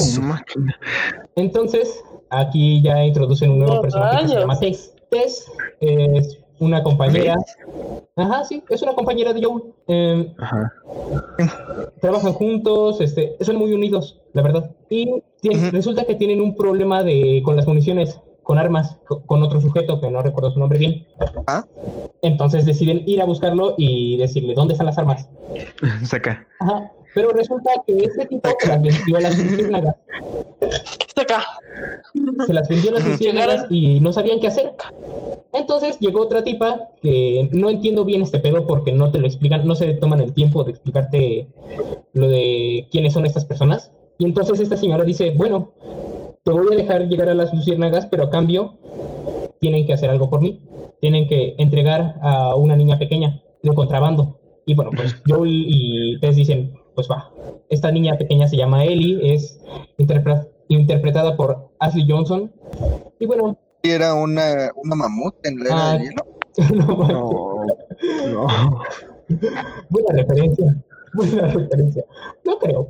Entonces, 1.37 2.03
aquí 2.31 2.83
ya 2.83 3.05
introducen 3.05 3.51
un 3.51 3.61
nuevo 3.61 3.77
¡No 3.77 3.83
personaje 3.83 4.23
que 4.23 4.29
se 4.29 4.39
llama 4.39 4.59
Tess. 4.59 4.95
Tess 5.11 5.47
es 5.81 6.39
una 6.59 6.83
compañera. 6.83 7.37
Ajá, 8.17 8.45
sí, 8.45 8.63
es 8.69 8.83
una 8.83 8.95
compañera 8.95 9.33
de 9.33 9.43
Joel. 9.43 9.63
Eh, 9.89 10.35
Ajá. 10.39 10.73
trabajan 12.01 12.33
juntos, 12.33 13.01
este, 13.01 13.37
son 13.41 13.57
muy 13.57 13.73
unidos, 13.73 14.21
la 14.35 14.43
verdad. 14.43 14.71
Y 14.89 15.23
resulta 15.73 16.05
que 16.05 16.15
tienen 16.15 16.41
un 16.41 16.55
problema 16.55 17.03
de, 17.03 17.43
con 17.45 17.57
las 17.57 17.67
municiones, 17.67 18.21
con 18.51 18.59
armas, 18.59 18.97
co- 19.07 19.23
con 19.27 19.45
otro 19.45 19.61
sujeto 19.61 20.01
que 20.01 20.11
no 20.11 20.23
recuerdo 20.23 20.51
su 20.51 20.59
nombre 20.59 20.77
bien. 20.81 21.07
Ah. 21.47 21.65
Entonces 22.21 22.67
deciden 22.67 23.05
ir 23.07 23.23
a 23.23 23.25
buscarlo 23.25 23.77
y 23.79 24.17
decirle 24.17 24.55
dónde 24.55 24.75
están 24.75 24.87
las 24.87 24.99
armas. 24.99 25.29
Saca. 26.05 26.45
Ajá. 26.59 26.91
Pero 27.15 27.31
resulta 27.31 27.71
que 27.87 27.97
este 27.99 28.27
tipo 28.27 28.49
se 28.59 28.67
las 28.69 28.83
vendió 28.83 29.17
a 29.19 29.21
las 29.21 29.39
luciérnagas. 29.39 29.95
Acá. 31.15 31.45
se 32.47 32.53
las 32.53 32.69
vendió 32.69 32.91
a 32.91 32.95
las 32.95 33.05
luciérnagas 33.07 33.67
y 33.71 34.01
no 34.01 34.13
sabían 34.13 34.41
qué 34.41 34.49
hacer. 34.49 34.73
Entonces 35.53 35.97
llegó 36.01 36.23
otra 36.23 36.43
tipa 36.43 36.89
que 37.03 37.49
no 37.53 37.71
entiendo 37.71 38.05
bien 38.05 38.23
este 38.23 38.41
pedo 38.41 38.67
porque 38.67 38.91
no 38.93 39.13
te 39.13 39.19
lo 39.19 39.27
explican, 39.29 39.65
no 39.65 39.77
se 39.77 39.95
toman 39.95 40.21
el 40.21 40.33
tiempo 40.33 40.65
de 40.65 40.71
explicarte 40.73 41.47
lo 42.15 42.29
de 42.29 42.89
quiénes 42.91 43.13
son 43.13 43.27
estas 43.27 43.45
personas. 43.45 43.93
Y 44.19 44.25
entonces 44.25 44.59
esta 44.61 44.77
señora 44.77 45.05
dice, 45.05 45.31
bueno, 45.37 45.73
te 46.55 46.61
voy 46.61 46.75
a 46.75 46.77
dejar 46.77 47.09
llegar 47.09 47.29
a 47.29 47.35
las 47.35 47.53
luciérnagas, 47.53 48.07
pero 48.07 48.25
a 48.25 48.31
cambio 48.31 48.75
tienen 49.61 49.87
que 49.87 49.93
hacer 49.93 50.11
algo 50.11 50.31
por 50.31 50.41
mí. 50.41 50.63
Tienen 51.01 51.29
que 51.29 51.55
entregar 51.59 52.17
a 52.23 52.55
una 52.57 52.77
niña 52.77 52.99
pequeña 52.99 53.43
de 53.63 53.75
contrabando. 53.75 54.39
Y 54.67 54.75
bueno, 54.75 54.91
pues 54.95 55.15
Joel 55.29 55.51
y 55.67 56.19
Tess 56.21 56.37
dicen, 56.37 56.73
pues 56.95 57.09
va. 57.11 57.31
Esta 57.69 57.91
niña 57.91 58.17
pequeña 58.19 58.49
se 58.49 58.57
llama 58.57 58.85
Ellie, 58.85 59.33
es 59.35 59.61
interpre- 59.99 60.49
interpretada 60.69 61.37
por 61.37 61.71
Ashley 61.79 62.07
Johnson. 62.09 62.51
Y 63.19 63.27
bueno, 63.27 63.57
Y 63.83 63.91
Era 63.91 64.15
una, 64.15 64.71
una 64.83 64.95
mamut 64.97 65.35
en 65.45 65.59
la 65.61 65.65
era 65.65 65.91
Ah, 65.91 65.93
del 65.93 66.03
hielo. 66.03 66.27
no, 66.87 66.97
manches, 66.97 67.17
No. 68.33 68.47
No. 68.47 68.81
buena 69.89 70.13
referencia. 70.13 70.77
Buena 71.15 71.47
referencia. 71.49 72.05
No 72.45 72.59
creo. 72.59 72.89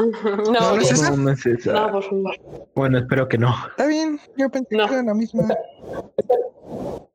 No, 0.24 0.52
No, 0.52 0.74
no 0.76 0.80
es 0.80 0.92
esa. 0.92 1.10
No, 1.10 1.16
no 1.18 1.30
es 1.30 1.46
esa. 1.46 1.72
no, 1.72 1.92
por 1.92 2.02
favor. 2.04 2.36
Bueno, 2.74 2.98
espero 2.98 3.28
que 3.28 3.38
no. 3.38 3.54
Está 3.70 3.86
bien, 3.86 4.18
yo 4.36 4.50
pensé 4.50 4.76
No. 4.76 4.86
que 4.88 4.94
era 4.94 5.02
la 5.02 5.14
misma. 5.14 5.48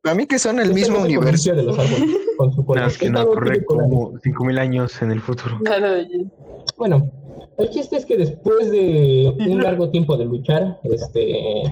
A 0.05 0.13
mí 0.15 0.25
que 0.25 0.39
son 0.39 0.59
el 0.59 0.73
mismo 0.73 0.97
no 0.99 1.03
universo. 1.03 1.53
de 1.53 1.63
los 1.63 1.77
árboles, 1.77 2.17
con 2.37 2.53
su 2.53 2.65
cola. 2.65 2.81
Nada, 2.81 2.91
es 2.91 2.97
que 2.97 3.09
no 3.09 3.19
no 3.23 3.29
corre 3.31 3.65
como 3.65 4.17
5000 4.23 4.57
años 4.57 5.01
en 5.01 5.11
el 5.11 5.21
futuro. 5.21 5.59
Bueno, 6.77 7.11
el 7.57 7.69
chiste 7.71 7.97
es 7.97 8.05
que 8.05 8.15
después 8.15 8.71
de 8.71 9.33
un 9.49 9.61
largo 9.61 9.89
tiempo 9.89 10.15
de 10.15 10.23
luchar, 10.23 10.79
este, 10.83 11.63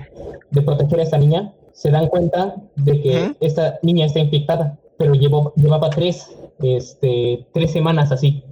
de 0.51 0.61
proteger 0.61 0.99
a 0.99 1.03
esta 1.03 1.17
niña, 1.17 1.53
se 1.71 1.91
dan 1.91 2.07
cuenta 2.07 2.55
de 2.75 3.01
que 3.01 3.21
Ujú. 3.23 3.35
esta 3.39 3.79
niña 3.83 4.05
está 4.07 4.19
infectada, 4.19 4.77
pero 4.97 5.13
llevó, 5.13 5.53
llevaba 5.55 5.89
tres, 5.91 6.29
este, 6.59 7.47
tres 7.53 7.71
semanas 7.71 8.11
así 8.11 8.43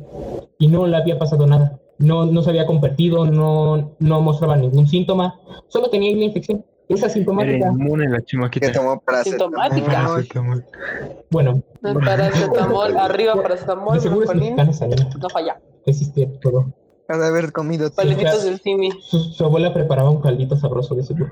y 0.59 0.67
no 0.69 0.87
le 0.87 0.95
había 0.95 1.19
pasado 1.19 1.45
nada. 1.45 1.77
No, 1.97 2.25
no 2.25 2.41
se 2.43 2.49
había 2.49 2.65
convertido, 2.65 3.25
no, 3.25 3.91
no 3.99 4.21
mostraba 4.21 4.57
ningún 4.57 4.87
síntoma, 4.87 5.39
solo 5.67 5.89
tenía 5.89 6.13
una 6.13 6.25
infección. 6.25 6.65
Esa 6.87 7.05
Era 7.05 7.13
sintomática, 7.15 7.67
inmune 7.69 8.07
la 8.09 8.21
chimaquita. 8.23 8.71
tomó 8.71 9.01
Sintomática. 9.23 9.91
Ah, 9.91 10.05
paracetamol. 10.07 10.65
bueno, 11.31 11.63
Paracetamol, 11.81 12.97
arriba 12.97 13.33
de 13.33 13.41
paracetamol, 13.41 13.99
seguro 13.99 14.25
es 14.25 14.35
mexicana 14.35 14.71
niña, 14.71 15.09
No 15.19 15.29
falla. 15.29 15.59
existe 15.85 16.27
todo. 16.41 16.65
Ha 17.07 17.17
de 17.17 17.27
haber 17.27 17.51
comido 17.51 17.91
Paletitos 17.91 18.43
del 18.43 18.59
Simi. 18.59 18.89
Su, 19.01 19.19
su 19.19 19.45
abuela 19.45 19.73
preparaba 19.73 20.09
un 20.09 20.21
caldito 20.21 20.57
sabroso 20.57 20.95
de 20.95 21.03
seguro, 21.03 21.31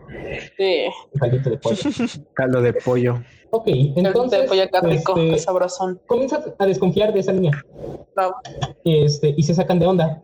Sí. 0.57 0.85
un 1.13 1.19
caldito 1.19 1.49
de 1.49 1.57
pollo. 1.57 1.77
Caldo 2.33 2.61
de 2.61 2.73
pollo. 2.73 3.23
Ok, 3.49 3.63
Entonces, 3.67 4.05
entonces 4.05 4.49
pollo 4.49 4.63
acá 4.63 4.81
rico, 4.81 5.15
este, 5.17 5.31
qué 5.31 5.39
sabrosón. 5.39 5.99
comienza 6.07 6.43
a 6.59 6.65
desconfiar 6.65 7.13
de 7.13 7.19
esa 7.19 7.31
niña 7.33 7.63
Bravo. 8.15 8.35
este, 8.83 9.33
y 9.35 9.43
se 9.43 9.53
sacan 9.55 9.79
de 9.79 9.87
onda. 9.87 10.21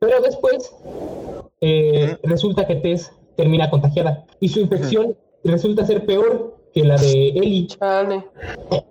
Pero 0.00 0.20
después 0.22 0.72
eh, 1.60 2.16
resulta 2.24 2.66
que 2.66 2.76
Tess 2.76 3.12
termina 3.36 3.70
contagiada 3.70 4.24
y 4.40 4.48
su 4.48 4.60
infección 4.60 5.16
resulta 5.44 5.86
ser 5.86 6.04
peor 6.06 6.56
que 6.72 6.84
la 6.84 6.96
de 6.96 7.28
Ellie, 7.28 7.66
Chale. 7.68 8.24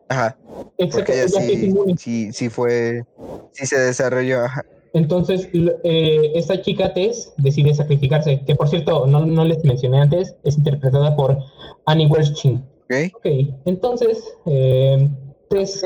Ajá. 0.10 0.38
excepto 0.78 0.98
Porque 0.98 1.12
que 1.14 1.20
ella 1.24 1.28
sí 1.28 1.52
es 1.54 1.60
sí, 1.60 1.66
inmune. 1.68 1.98
sí, 1.98 2.34
sí 2.34 2.50
fue. 2.50 3.04
Sí 3.52 3.66
se 3.66 3.78
desarrolló. 3.80 4.44
Ajá. 4.46 4.66
Entonces, 4.98 5.48
eh, 5.54 6.32
esta 6.34 6.60
chica 6.62 6.94
Tess 6.94 7.32
decide 7.38 7.74
sacrificarse, 7.76 8.44
que 8.46 8.56
por 8.56 8.68
cierto, 8.68 9.06
no, 9.06 9.26
no 9.26 9.46
les 9.46 9.64
mencioné 9.64 10.02
antes, 10.02 10.36
es 10.44 10.58
interpretada 10.58 11.16
por 11.16 11.38
Annie 11.86 12.08
Wersching. 12.08 12.66
Ok. 12.86 13.14
Ok, 13.18 13.26
entonces, 13.66 14.24
eh, 14.48 15.08
Tess. 15.50 15.86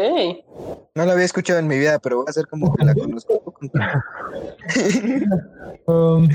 No 0.95 1.05
la 1.05 1.11
había 1.11 1.25
escuchado 1.25 1.59
en 1.59 1.67
mi 1.67 1.77
vida, 1.77 1.99
pero 1.99 2.15
voy 2.17 2.25
a 2.27 2.31
hacer 2.31 2.47
como 2.47 2.73
que 2.73 2.85
la 2.85 2.95
conozco. 2.95 3.53
um, 5.87 6.29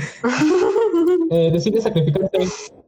eh, 1.31 1.49
decide 1.51 1.81
sacrificarse 1.81 2.47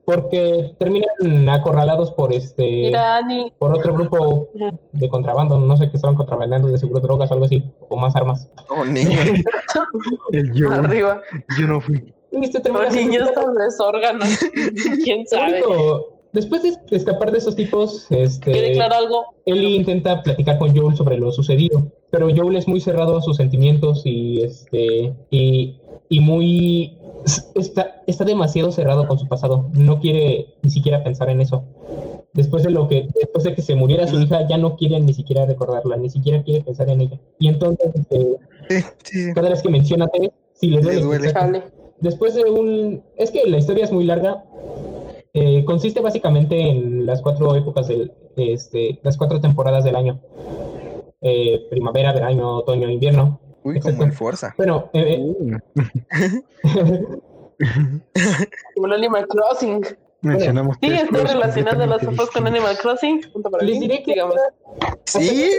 porque 0.09 0.73
terminan 0.79 1.47
acorralados 1.49 2.11
por 2.11 2.33
este 2.33 2.63
Mira, 2.63 3.21
por 3.59 3.77
otro 3.77 3.93
grupo 3.93 4.49
de 4.91 5.07
contrabando, 5.07 5.59
no 5.59 5.77
sé 5.77 5.91
qué 5.91 5.97
estaban 5.97 6.15
contrabandeando, 6.15 6.67
de 6.67 6.79
seguro 6.79 6.99
drogas 6.99 7.29
o 7.29 7.35
algo 7.35 7.45
así, 7.45 7.63
o 7.89 7.95
más 7.95 8.15
armas. 8.15 8.49
Oh, 8.69 8.83
niño. 8.83 9.19
El 10.31 10.51
yo, 10.53 10.71
Arriba. 10.71 11.21
yo 11.59 11.67
no 11.67 11.79
fui. 11.79 12.11
Este 12.31 12.71
Los 12.71 12.91
niños 12.91 13.29
con 13.35 13.53
desórganos. 13.53 14.29
¿Quién 15.03 15.27
sabe? 15.27 15.61
Después 16.31 16.63
de 16.63 16.75
escapar 16.89 17.31
de 17.31 17.37
esos 17.37 17.55
tipos, 17.55 18.05
¿Quiere 18.07 18.23
este, 18.23 18.71
claro 18.73 18.95
algo? 18.95 19.25
Ellie 19.45 19.75
intenta 19.75 20.23
platicar 20.23 20.57
con 20.57 20.75
Joel 20.75 20.95
sobre 20.95 21.19
lo 21.19 21.31
sucedido, 21.31 21.91
pero 22.09 22.29
Joel 22.35 22.55
es 22.55 22.67
muy 22.67 22.81
cerrado 22.81 23.15
a 23.17 23.21
sus 23.21 23.37
sentimientos 23.37 24.01
y 24.05 24.41
este 24.41 25.13
y, 25.29 25.79
y 26.07 26.19
muy 26.19 26.98
está, 27.55 28.01
está 28.07 28.23
demasiado 28.25 28.71
cerrado 28.71 29.07
con 29.07 29.17
su 29.19 29.27
pasado. 29.27 29.69
No 29.73 29.99
quiere 29.99 30.55
ni 30.61 30.69
siquiera 30.69 31.03
pensar 31.03 31.29
en 31.29 31.41
eso. 31.41 31.63
Después 32.33 32.63
de 32.63 32.69
lo 32.69 32.87
que 32.87 33.07
después 33.15 33.43
de 33.43 33.55
que 33.55 33.61
se 33.61 33.75
muriera 33.75 34.07
su 34.07 34.19
hija, 34.19 34.47
ya 34.47 34.57
no 34.57 34.75
quiere 34.75 34.99
ni 34.99 35.13
siquiera 35.13 35.45
recordarla, 35.45 35.97
ni 35.97 36.09
siquiera 36.09 36.43
quiere 36.43 36.63
pensar 36.63 36.89
en 36.89 37.01
ella. 37.01 37.19
Y 37.39 37.47
entonces 37.47 37.91
este, 37.95 38.37
Sí, 38.69 38.83
sí. 39.03 39.33
cada 39.33 39.49
vez 39.49 39.61
que 39.63 39.69
menciona 39.69 40.05
a 40.05 40.09
Ted, 40.09 40.29
sí 40.53 40.67
le 40.67 40.77
Le 40.77 41.01
duele. 41.01 41.31
duele. 41.31 41.63
Después 42.01 42.35
de 42.35 42.43
un... 42.49 43.03
Es 43.17 43.31
que 43.31 43.45
la 43.49 43.57
historia 43.57 43.83
es 43.83 43.91
muy 43.91 44.05
larga. 44.05 44.45
Eh, 45.33 45.65
consiste 45.65 45.99
básicamente 46.01 46.69
en 46.69 47.05
las 47.05 47.21
cuatro 47.21 47.55
épocas 47.55 47.87
del... 47.87 48.11
Este, 48.37 48.99
las 49.03 49.17
cuatro 49.17 49.41
temporadas 49.41 49.83
del 49.83 49.95
año. 49.95 50.19
Eh, 51.21 51.65
primavera, 51.69 52.13
verano, 52.13 52.57
otoño, 52.57 52.89
invierno. 52.89 53.39
Uy, 53.63 53.79
como 53.79 54.03
en 54.03 54.13
fuerza. 54.13 54.53
Bueno, 54.57 54.89
eh, 54.93 55.17
Como 58.75 58.87
el 58.87 58.93
Animal 58.93 59.27
Crossing. 59.27 59.81
Mencionamos 60.21 60.75
Sí, 60.81 60.87
tres 60.87 61.01
estoy 61.03 61.09
juegos 61.09 61.33
relacionando 61.33 61.79
completamente 61.79 62.15
fotos 62.17 62.31
con 62.31 62.47
Animal 62.47 62.77
Crossing. 62.77 63.21
Les 63.61 63.71
mí, 63.75 63.79
diré 63.79 64.03
que... 64.03 64.11
digamos. 64.13 64.35
Sí, 65.05 65.51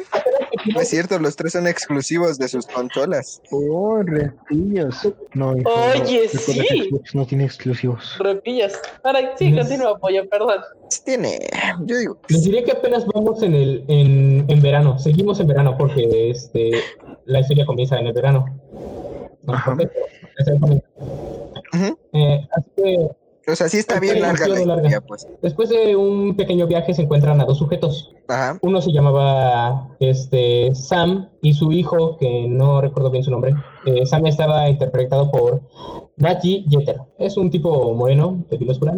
no 0.75 0.81
es 0.81 0.89
cierto, 0.89 1.19
los 1.19 1.35
tres 1.37 1.53
son 1.53 1.67
exclusivos 1.67 2.39
de 2.39 2.49
sus 2.49 2.67
consolas. 2.67 3.41
Oh, 3.51 4.03
repillos. 4.03 5.09
No, 5.35 5.57
hijo, 5.57 5.71
Oye, 6.03 6.29
no, 6.33 6.41
sí. 6.41 6.91
no 7.15 7.27
tiene 7.27 7.45
exclusivos. 7.45 8.17
Repillas. 8.19 8.81
Ahora 9.03 9.35
sí, 9.37 9.55
continúa, 9.55 9.99
pollo, 9.99 10.29
perdón. 10.29 10.61
Sí 10.89 11.01
Tiene, 11.05 11.39
yo 11.87 11.97
digo, 11.99 12.19
Les 12.29 12.45
diré 12.45 12.63
que 12.65 12.73
apenas 12.73 13.07
vamos 13.07 13.43
en 13.43 13.55
el 13.55 13.85
en, 13.89 14.45
en 14.49 14.63
verano. 14.63 14.99
Seguimos 14.99 15.41
en 15.41 15.47
verano 15.47 15.77
porque 15.79 16.31
este 16.31 16.73
la 17.27 17.41
historia 17.41 17.65
comienza 17.67 17.99
en 17.99 18.07
el 18.09 18.13
verano. 18.13 18.45
No, 19.43 19.55
Ajá. 19.55 19.75
porque- 19.77 19.91
exactamente. 20.39 20.85
Ujú. 21.73 21.99
Eh, 22.13 22.49
así 22.57 22.71
que 22.77 23.09
o 23.47 23.57
sea, 23.57 23.69
sí 23.69 23.79
está 23.79 23.95
Está 23.95 24.01
bien 24.01 24.21
larga 24.21 24.47
la 24.49 24.55
demasiado 24.55 24.67
larga. 24.67 24.89
historia, 24.89 25.01
pues. 25.07 25.29
después 25.43 25.69
de 25.69 25.97
un 25.97 26.37
pequeño 26.37 26.67
viaje 26.67 26.95
se 26.95 27.03
encuentran 27.03 27.41
a 27.41 27.45
dos 27.45 27.59
sujetos. 27.59 28.15
Ajá. 28.29 28.59
Uno 28.63 28.81
se 28.81 28.93
llamaba 28.93 29.89
este, 30.01 30.75
Sam 30.75 31.29
y 31.43 31.55
su 31.55 31.73
hijo, 31.73 32.17
que 32.17 32.47
no 32.49 32.81
recuerdo 32.81 33.11
bien 33.11 33.25
su 33.25 33.31
nombre. 33.31 33.55
Eh, 33.87 34.07
Sam 34.07 34.27
estaba 34.27 34.69
interpretado 34.69 35.31
por 35.31 35.63
Naji 36.17 36.67
Jeter. 36.71 37.01
Es 37.19 37.37
un 37.37 37.51
tipo 37.51 37.93
moreno, 37.95 38.45
de 38.51 38.59
piel 38.59 38.71
oscura, 38.71 38.95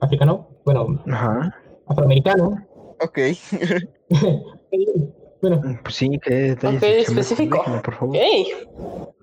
africano, 0.00 0.48
bueno, 0.64 1.02
Ajá. 1.10 1.54
afroamericano. 1.86 2.64
Ok. 3.00 3.18
bueno, 5.42 5.60
Pues 5.82 5.94
sí, 5.94 6.10
qué 6.22 6.34
detalles. 6.34 6.82
Ok, 6.82 6.88
específico. 7.08 7.58
Déjame, 7.58 7.80
por 7.80 7.94
favor. 7.94 8.16
Ok. 8.16 8.22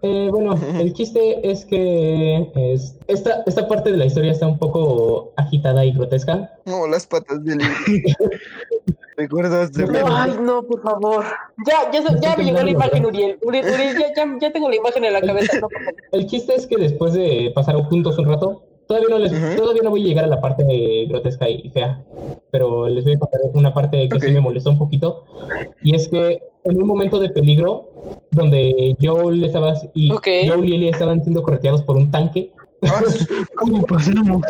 eh, 0.04 0.28
bueno, 0.32 0.56
el 0.80 0.93
chiste 0.93 1.49
es 1.49 1.65
que 1.65 2.49
es- 2.56 2.95
esta, 3.08 3.43
esta 3.45 3.67
parte 3.67 3.91
de 3.91 3.97
la 3.97 4.06
historia 4.06 4.32
está 4.32 4.47
un 4.47 4.58
poco 4.60 5.34
agitada 5.38 5.84
y 5.86 5.91
grotesca. 5.93 6.52
No, 6.65 6.88
las 6.88 7.06
patas 7.08 7.43
del 7.43 7.60
Recuerdos 9.15 9.71
de 9.73 9.86
No, 9.86 10.08
Ay, 10.17 10.34
no, 10.41 10.63
por 10.63 10.82
favor. 10.82 11.23
Ya, 11.67 11.91
ya, 11.91 12.02
se- 12.02 12.19
ya 12.19 12.36
me 12.36 12.45
llegó 12.45 12.63
la 12.63 12.71
imagen, 12.71 13.06
Uriel. 13.06 13.38
Uriel, 13.43 13.65
Uriel, 13.71 13.97
ya, 13.99 14.08
ya, 14.15 14.38
ya 14.41 14.52
tengo 14.52 14.69
la 14.69 14.76
imagen 14.76 15.06
en 15.06 15.13
la 15.13 15.21
cabeza. 15.21 15.60
No. 15.60 15.67
El 16.12 16.26
chiste 16.26 16.56
es 16.56 16.65
que 16.65 16.78
después 16.78 17.13
de 17.13 17.52
pasar 17.54 17.76
juntos 17.84 18.17
un 18.17 18.26
rato, 18.26 18.63
todavía 18.88 19.10
no, 19.10 19.19
les, 19.19 19.56
todavía 19.56 19.82
no 19.84 19.89
voy 19.89 20.04
a 20.04 20.08
llegar 20.08 20.26
a 20.26 20.28
la 20.28 20.41
parte 20.41 21.06
grotesca 21.08 21.50
y 21.50 21.69
fea, 21.69 22.04
pero 22.52 22.88
les 22.88 23.04
voy 23.04 23.13
a 23.13 23.19
contar 23.19 23.41
una 23.54 23.74
parte 23.74 24.10
que 24.10 24.19
sí 24.19 24.32
me 24.32 24.41
molestó 24.41 24.69
un 24.69 24.78
poquito, 24.78 25.26
y 25.82 25.96
es 25.96 26.08
que 26.08 26.41
en 26.63 26.82
un 26.82 26.88
momento 26.88 27.19
de 27.19 27.30
peligro, 27.30 27.89
donde 28.32 28.96
Joel, 29.02 29.43
estaba, 29.43 29.74
y, 29.93 30.12
Ok. 30.12 30.28
Joel 30.48 30.69
y 30.69 30.76
Ellie 30.76 30.89
estaban 30.89 31.22
siendo 31.24 31.43
correteados 31.43 31.84
por 31.84 31.98
un 31.98 32.12
tanque, 32.12 32.52
Ah, 32.86 33.02
¿Cómo 33.56 33.86
pasamos 33.86 34.41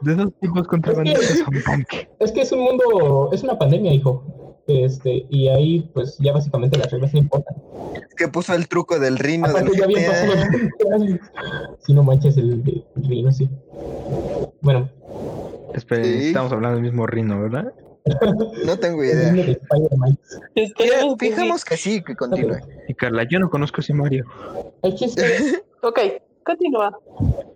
de 0.00 0.14
dos 0.14 0.32
tipos 0.40 0.66
contrabandistas 0.66 1.40
a 1.40 1.50
un 1.50 1.62
tanque? 1.62 2.08
es 2.18 2.32
que 2.32 2.42
es 2.42 2.52
un 2.52 2.60
mundo, 2.60 3.30
es 3.32 3.42
una 3.42 3.58
pandemia, 3.58 3.92
hijo. 3.92 4.24
Este, 4.66 5.26
y 5.28 5.48
ahí, 5.48 5.90
pues 5.92 6.16
ya 6.18 6.32
básicamente 6.32 6.78
las 6.78 6.90
reglas 6.90 7.12
no 7.12 7.18
importan. 7.20 7.54
que 8.16 8.28
puso 8.28 8.54
el 8.54 8.66
truco 8.68 8.98
del 8.98 9.18
rino 9.18 9.52
del 9.52 9.70
ya 9.76 9.84
habían 9.84 10.10
pasado 10.10 10.32
GTA. 10.32 10.48
20 10.48 10.94
años. 10.94 11.20
Si 11.80 11.92
no 11.92 12.02
manches 12.02 12.36
el, 12.38 12.62
rino, 12.96 13.30
sí. 13.32 13.48
Bueno, 14.62 14.88
Espera, 15.74 16.04
Sí. 16.04 16.28
estamos 16.28 16.52
hablando 16.52 16.76
del 16.76 16.84
mismo 16.84 17.06
rino, 17.06 17.40
¿verdad? 17.42 17.72
No 18.64 18.78
tengo 18.78 19.02
idea. 19.02 19.34
Fijamos 21.18 21.64
que 21.64 21.76
sí, 21.76 22.02
que 22.02 22.14
continúe. 22.14 22.58
Y 22.88 22.94
Carla, 22.94 23.24
yo 23.28 23.38
no 23.40 23.50
conozco 23.50 23.80
ese 23.80 23.92
Mario. 23.94 24.24
El 24.82 24.94
chiste 24.94 25.22
Ok, 25.82 25.98
continúa. 26.44 26.98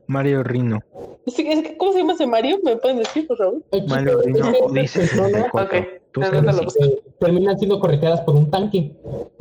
Mario 0.06 0.42
Rino. 0.42 0.82
Es 1.26 1.38
es 1.38 1.72
¿Cómo 1.78 1.92
se 1.92 1.98
llama 2.00 2.14
ese 2.14 2.26
Mario? 2.26 2.58
¿Me 2.64 2.76
pueden 2.76 2.98
decir, 2.98 3.26
por 3.26 3.36
favor? 3.36 3.62
Mario 3.88 4.20
es 4.20 4.26
Rino 4.26 4.52
64. 4.74 5.62
Ok, 5.64 5.86
Tú 6.12 6.20
¿de 6.20 6.26
sabes. 6.26 6.44
dónde 6.44 6.62
lo 6.62 6.86
eh, 6.86 7.02
terminan 7.18 7.58
siendo 7.58 7.80
correteadas 7.80 8.20
por 8.22 8.34
un 8.34 8.50
tanque. 8.50 8.96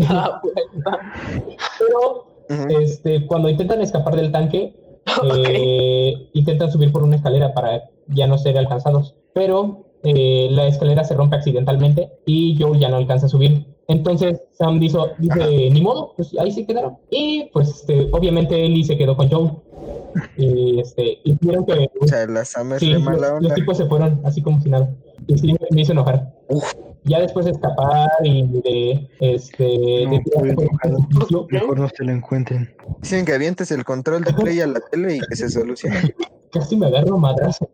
Ah, 0.08 0.42
Pero 1.80 2.28
este, 2.82 3.26
cuando 3.28 3.50
intentan 3.50 3.82
escapar 3.82 4.16
del 4.16 4.32
tanque, 4.32 4.76
eh, 5.24 6.30
intentan 6.34 6.72
subir 6.72 6.92
por 6.92 7.04
una 7.04 7.16
escalera 7.16 7.54
para 7.54 7.90
ya 8.08 8.28
no 8.28 8.38
ser 8.38 8.58
alcanzados. 8.58 9.16
Pero 9.34 9.86
eh, 10.04 10.48
la 10.52 10.68
escalera 10.68 11.04
se 11.04 11.16
rompe 11.16 11.36
accidentalmente 11.36 12.12
y 12.26 12.58
Joel 12.60 12.80
ya 12.80 12.90
no 12.90 12.98
alcanza 12.98 13.26
a 13.26 13.30
subir. 13.30 13.66
Entonces 13.88 14.42
Sam 14.52 14.80
dice, 14.80 14.98
ni 15.72 15.82
modo, 15.82 16.14
pues 16.16 16.36
ahí 16.40 16.52
se 16.52 16.66
quedaron. 16.66 16.98
Y 17.10 17.50
pues 17.54 17.70
este, 17.70 18.10
obviamente 18.12 18.66
Ellie 18.66 18.84
se 18.84 18.98
quedó 18.98 19.16
con 19.16 19.30
Joel. 19.30 19.52
Y, 20.36 20.80
este, 20.80 21.20
y 21.24 21.36
tuvieron 21.36 21.66
que 21.66 21.90
O 22.02 22.08
sea, 22.08 22.26
la 22.28 22.44
Sam 22.44 22.74
es 22.74 22.80
Sí, 22.80 22.94
re 22.94 23.18
los, 23.42 23.54
tipos 23.54 23.78
se 23.78 23.86
fueron 23.86 24.22
así 24.26 24.42
como 24.42 24.60
si 24.62 24.70
nada. 24.70 24.90
Y 25.28 25.38
sí, 25.38 25.56
me 25.72 25.82
hizo 25.82 25.92
enojar. 25.92 26.34
Uf. 26.50 26.74
Ya 27.04 27.20
después 27.20 27.46
de 27.46 27.52
escapar 27.52 28.10
y 28.24 28.44
de 28.48 29.10
este 29.22 30.06
No, 30.06 31.44
de 31.44 31.60
Mejor 31.60 31.80
no 31.80 31.90
se 31.90 32.04
lo 32.04 32.12
encuentren. 32.12 32.74
Dicen 33.02 33.26
que 33.26 33.34
avientes 33.34 33.72
el 33.72 33.86
control 33.86 34.24
de 34.24 34.34
play 34.34 34.60
a 34.60 34.68
la 34.68 34.82
tele 34.92 35.18
y 35.18 35.20
que 35.22 35.36
se 35.36 35.50
solucione. 35.50 36.14
casi 36.52 36.76
me 36.76 36.88
agarro 36.88 37.18
madrazo. 37.18 37.70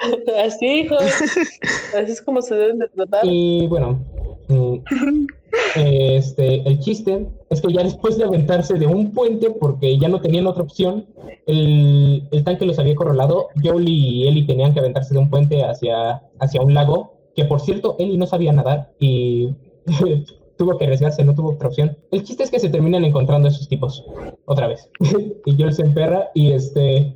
Así, 0.44 0.66
hijo. 0.66 0.96
Así 0.98 2.12
es 2.12 2.22
como 2.22 2.40
se 2.40 2.54
deben 2.54 2.78
de 2.78 2.88
tratar. 2.88 3.20
Y 3.24 3.66
bueno, 3.66 4.00
este, 5.74 6.68
el 6.68 6.78
chiste 6.80 7.26
es 7.48 7.60
que 7.60 7.72
ya 7.72 7.82
después 7.82 8.16
de 8.18 8.24
aventarse 8.24 8.74
de 8.74 8.86
un 8.86 9.12
puente, 9.12 9.50
porque 9.50 9.98
ya 9.98 10.08
no 10.08 10.20
tenían 10.20 10.46
otra 10.46 10.62
opción, 10.62 11.06
el, 11.46 12.28
el 12.30 12.44
tanque 12.44 12.66
los 12.66 12.78
había 12.78 12.94
corralado. 12.94 13.48
Joel 13.62 13.88
y 13.88 14.26
Ellie 14.26 14.46
tenían 14.46 14.72
que 14.72 14.80
aventarse 14.80 15.14
de 15.14 15.20
un 15.20 15.30
puente 15.30 15.64
hacia, 15.64 16.22
hacia 16.38 16.62
un 16.62 16.74
lago, 16.74 17.14
que 17.34 17.44
por 17.44 17.60
cierto, 17.60 17.96
Ellie 17.98 18.18
no 18.18 18.26
sabía 18.26 18.52
nadar 18.52 18.92
y 18.98 19.50
tuvo 20.56 20.76
que 20.76 20.84
arriesgarse, 20.84 21.24
no 21.24 21.34
tuvo 21.34 21.52
otra 21.52 21.68
opción. 21.68 21.96
El 22.10 22.22
chiste 22.22 22.42
es 22.42 22.50
que 22.50 22.60
se 22.60 22.68
terminan 22.68 23.04
encontrando 23.04 23.48
esos 23.48 23.68
tipos, 23.68 24.04
otra 24.44 24.66
vez. 24.66 24.90
y 25.46 25.56
Joel 25.56 25.72
se 25.72 25.82
emperra 25.82 26.30
y 26.34 26.52
este... 26.52 27.14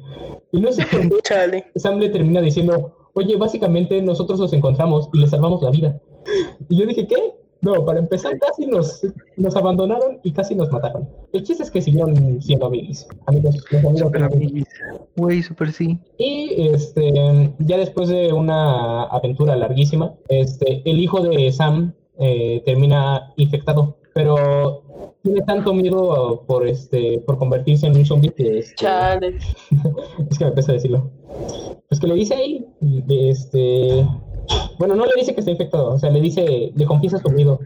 Y 0.53 0.61
no 0.61 0.73
sé 0.73 0.87
por 0.87 1.01
qué. 1.23 1.65
Sam 1.77 1.99
le 1.99 2.09
termina 2.09 2.41
diciendo, 2.41 3.11
oye, 3.13 3.37
básicamente 3.37 4.01
nosotros 4.01 4.39
los 4.39 4.53
encontramos 4.53 5.09
y 5.13 5.19
les 5.19 5.31
salvamos 5.31 5.63
la 5.63 5.71
vida. 5.71 6.01
Y 6.69 6.77
yo 6.79 6.87
dije, 6.87 7.07
¿qué? 7.07 7.17
No, 7.65 7.83
para 7.87 7.99
empezar 7.99 8.39
casi 8.39 8.67
nos, 8.67 9.07
nos 9.39 9.57
abandonaron 9.57 10.21
y 10.23 10.33
casi 10.33 10.55
nos 10.55 10.71
mataron. 10.71 11.09
El 11.33 11.45
chiste 11.45 11.63
es 11.63 11.71
que 11.71 11.81
siguieron 11.81 12.43
siendo 12.43 12.67
amigos. 12.67 13.07
Amigos, 13.25 13.57
los 13.71 13.85
amigos 13.85 14.01
Super 14.01 14.23
amiguis. 14.25 14.67
Güey, 15.17 15.43
super 15.43 15.73
sí. 15.73 15.99
y 16.19 16.69
este, 16.69 17.11
ya 17.61 17.79
después 17.79 18.11
de 18.11 18.35
una 18.35 19.05
aventura 19.05 19.57
larguísima, 19.57 20.13
este, 20.29 20.83
el 20.85 21.01
hijo 21.01 21.23
de 21.23 21.51
Sam 21.53 21.95
eh, 22.19 22.63
termina 22.67 23.33
infectado, 23.37 23.97
pero 24.13 24.83
tiene 25.23 25.41
tanto 25.41 25.73
miedo 25.73 26.45
por 26.47 26.69
este 26.69 27.19
por 27.21 27.39
convertirse 27.39 27.87
en 27.87 27.97
un 27.97 28.05
zombie 28.05 28.31
que 28.31 28.59
este, 28.59 28.75
Chale. 28.75 29.39
es 30.31 30.39
que 30.39 30.45
me 30.45 30.53
pesa 30.53 30.73
decirlo. 30.73 31.11
Pues 31.89 31.99
que 31.99 32.07
le 32.07 32.15
dice 32.15 32.35
ahí, 32.35 32.67
este, 33.09 34.07
bueno, 34.79 34.95
no 34.95 35.05
le 35.07 35.13
dice 35.17 35.35
que 35.35 35.41
está 35.41 35.51
infectado, 35.51 35.93
o 35.95 35.99
sea, 35.99 36.11
le 36.11 36.21
dice, 36.21 36.73
le 36.75 36.85
confiesa 36.87 37.19
su 37.19 37.29
miedo 37.31 37.59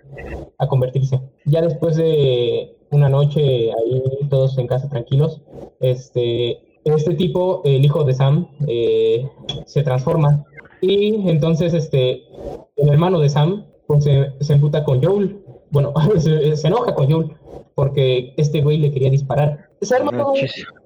a 0.59 0.67
convertirse. 0.69 1.21
Ya 1.45 1.61
después 1.63 1.97
de 1.97 2.77
una 2.91 3.09
noche 3.09 3.71
ahí 3.73 4.03
todos 4.31 4.57
en 4.59 4.67
casa 4.67 4.89
tranquilos, 4.89 5.41
este, 5.81 6.59
este 6.85 7.15
tipo, 7.15 7.63
el 7.65 7.85
hijo 7.85 8.05
de 8.05 8.15
Sam, 8.15 8.49
eh, 8.67 9.29
se 9.67 9.83
transforma 9.83 10.45
y 10.81 11.29
entonces 11.29 11.75
este, 11.75 12.23
el 12.77 12.89
hermano 12.89 13.19
de 13.21 13.29
Sam, 13.29 13.67
pues 13.87 14.05
se, 14.05 14.33
se 14.41 14.53
emputa 14.55 14.85
con 14.85 15.03
Joel, 15.03 15.43
bueno, 15.71 15.93
se, 16.19 16.57
se 16.57 16.69
enoja 16.69 16.95
con 16.95 17.11
Joel 17.11 17.33
porque 17.75 18.35
este 18.37 18.61
güey 18.63 18.79
le 18.79 18.91
quería 18.91 19.11
disparar. 19.11 19.69
Se 19.81 19.95
arma 19.95 20.11
un- 20.33 20.37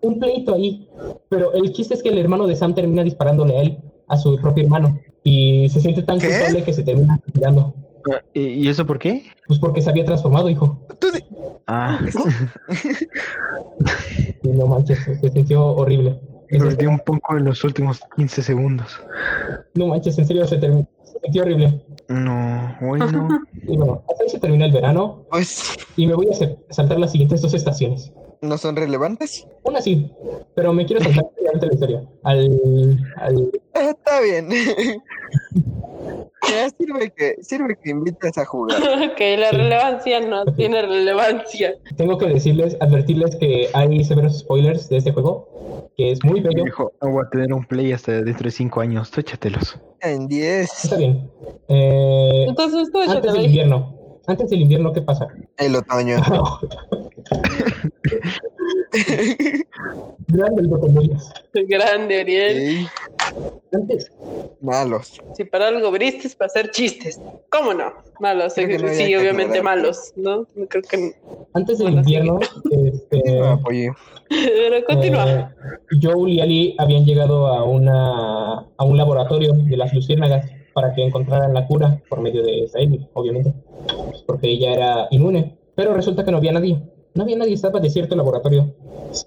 un 0.03 0.19
pleito 0.21 0.55
ahí. 0.55 0.87
Pero 1.31 1.55
el 1.55 1.73
chiste 1.73 1.95
es 1.95 2.03
que 2.03 2.11
el 2.11 2.19
hermano 2.19 2.47
de 2.47 2.55
Sam 2.55 2.75
termina 2.75 3.03
disparándole 3.03 3.57
a 3.57 3.63
él, 3.63 3.79
a 4.13 4.17
su 4.19 4.37
propio 4.39 4.65
hermano. 4.65 4.99
Y 5.25 5.69
se 5.71 5.81
siente 5.81 6.03
tan 6.03 6.19
¿Qué? 6.19 6.29
culpable 6.29 6.65
que 6.65 6.73
se 6.73 6.83
termina 6.83 7.19
tirando. 7.33 7.75
¿Y, 8.35 8.41
y 8.41 8.69
eso 8.69 8.85
por 8.85 8.99
qué? 8.99 9.23
Pues 9.47 9.59
porque 9.61 9.81
se 9.81 9.89
había 9.91 10.05
transformado, 10.05 10.51
hijo. 10.51 10.79
Ah, 11.67 12.01
Y 14.43 14.49
no 14.49 14.67
manches, 14.67 14.99
se 15.21 15.31
sintió 15.31 15.65
horrible. 15.65 16.21
Perdí 16.51 16.87
un 16.87 16.99
poco 16.99 17.37
en 17.37 17.45
los 17.45 17.63
últimos 17.65 18.01
15 18.17 18.43
segundos. 18.43 19.01
no 19.75 19.87
manches, 19.87 20.19
en 20.19 20.27
serio, 20.27 20.47
se, 20.47 20.61
termi- 20.61 20.87
se 21.05 21.19
sintió 21.23 21.43
horrible. 21.43 21.83
No, 22.09 22.77
bueno. 22.81 23.29
Y 23.63 23.77
bueno, 23.77 24.03
hasta 24.11 24.25
ahí 24.25 24.29
se 24.31 24.39
termina 24.39 24.67
el 24.67 24.73
verano. 24.73 25.25
Pues 25.31 25.75
Y 25.97 26.07
me 26.07 26.15
voy 26.15 26.29
a 26.29 26.35
saltar 26.75 26.99
las 26.99 27.13
siguientes 27.13 27.41
dos 27.41 27.55
estaciones. 27.55 28.13
No 28.43 28.59
son 28.59 28.77
relevantes. 28.77 29.47
Una 29.63 29.81
sí, 29.81 30.11
pero 30.55 30.73
me 30.73 30.85
quiero 30.85 31.03
saltar 31.03 31.25
la 31.63 31.73
historia. 31.73 32.03
Al, 32.25 32.99
al 33.17 33.51
Está 33.75 34.21
bien. 34.21 34.49
Ya 36.51 36.69
sirve 36.71 37.11
que, 37.17 37.37
sirve 37.41 37.79
que 37.83 37.91
invites 37.91 38.37
a 38.37 38.45
jugar. 38.45 38.77
que 39.17 39.37
la 39.37 39.51
Sí. 39.51 39.57
relevancia 39.57 40.21
no 40.21 40.45
tiene 40.45 40.83
relevancia. 40.83 41.75
Tengo 41.97 42.19
que 42.19 42.27
decirles, 42.27 42.77
advertirles 42.81 43.37
que 43.37 43.69
hay 43.73 44.03
severos 44.05 44.41
spoilers 44.41 44.89
de 44.89 44.97
este 44.99 45.13
juego, 45.13 45.89
que 45.97 46.11
es 46.11 46.25
muy 46.25 46.41
bello. 46.41 46.65
Dijo, 46.65 46.93
no 47.01 47.13
voy 47.13 47.25
a 47.25 47.31
tener 47.31 47.53
un 47.53 47.65
play 47.65 47.93
hasta 47.93 48.21
dentro 48.23 48.45
de 48.45 48.51
5 48.51 48.81
años. 48.81 49.11
Tú 49.13 49.21
échatelos. 49.21 49.79
En 50.01 50.27
10. 50.27 50.85
Está 50.85 50.97
bien. 50.97 51.31
Eh, 51.69 52.47
Entonces 52.49 52.91
tú 52.93 53.01
antes 53.01 53.33
del 53.33 53.45
invierno. 53.45 53.97
Antes 54.27 54.51
del 54.51 54.63
invierno, 54.63 54.93
¿qué 54.93 55.03
pasa? 55.03 55.27
El 55.57 55.75
otoño. 55.77 56.17
Grande 60.29 60.63
el. 60.63 61.35
Grande, 61.69 62.21
Ariel. 62.21 62.57
Sí, 62.79 62.87
Antes, 63.73 64.11
malos. 64.61 65.21
Si 65.35 65.45
para 65.45 65.69
algo 65.69 65.91
es 66.29 66.35
para 66.35 66.47
hacer 66.47 66.71
chistes. 66.71 67.21
¿Cómo 67.51 67.75
no? 67.75 67.93
Malos, 68.21 68.55
no 68.79 68.89
sí, 68.89 69.15
obviamente 69.17 69.59
aclarar. 69.59 69.79
malos, 69.79 70.13
¿no? 70.17 70.47
Creo 70.69 70.83
que 70.83 71.15
antes 71.55 71.79
del 71.79 71.95
invierno, 71.95 72.39
este, 72.71 73.39
No 73.39 73.47
apoyé. 73.53 73.93
Pero 74.29 74.85
continúa. 74.87 75.25
eh, 75.31 75.99
Joel 76.03 76.29
y 76.33 76.41
Ali 76.41 76.77
habían 76.79 77.05
llegado 77.05 77.47
a, 77.49 77.65
una, 77.65 78.59
a 78.77 78.85
un 78.85 78.97
laboratorio 78.97 79.53
de 79.55 79.77
las 79.77 79.93
luciérnagas 79.93 80.47
para 80.73 80.95
que 80.95 81.03
encontraran 81.03 81.55
la 81.55 81.67
cura 81.67 82.01
por 82.09 82.21
medio 82.21 82.43
de 82.43 82.69
Saeed, 82.69 83.01
obviamente, 83.15 83.55
porque 84.27 84.51
ella 84.51 84.73
era 84.73 85.09
inmune. 85.11 85.57
Pero 85.75 85.95
resulta 85.95 86.25
que 86.25 86.31
no 86.31 86.39
había 86.39 86.53
nadie. 86.53 86.81
No 87.15 87.25
había 87.25 87.37
nadie, 87.37 87.55
estaba 87.55 87.81
desierto 87.81 88.15
el 88.15 88.19
laboratorio. 88.19 88.75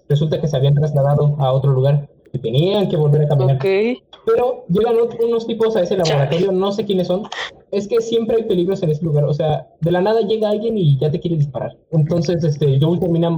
Resulta 0.10 0.42
que 0.42 0.48
se 0.48 0.58
habían 0.58 0.76
trasladado 0.76 1.36
a 1.40 1.52
otro 1.52 1.72
lugar 1.72 2.10
y 2.34 2.40
tenían 2.40 2.90
que 2.90 2.98
volver 2.98 3.24
a 3.24 3.28
caminar. 3.28 3.60
Pero 3.62 4.66
llegan 4.70 4.96
unos 5.24 5.46
tipos 5.46 5.76
a 5.76 5.82
ese 5.82 5.98
laboratorio, 5.98 6.52
no 6.52 6.72
sé 6.72 6.86
quiénes 6.86 7.08
son. 7.08 7.24
Es 7.72 7.88
que 7.88 8.02
siempre 8.02 8.38
hay 8.38 8.44
peligros 8.44 8.82
en 8.82 8.90
ese 8.90 9.04
lugar. 9.04 9.26
O 9.26 9.34
sea, 9.34 9.68
de 9.82 9.92
la 9.92 10.02
nada 10.02 10.22
llega 10.22 10.50
alguien 10.50 10.78
y 10.78 10.98
ya 10.98 11.12
te 11.12 11.20
quiere 11.20 11.38
disparar. 11.38 11.78
Entonces, 11.92 12.44
este, 12.44 12.80
Joel 12.80 13.00
termina. 13.00 13.38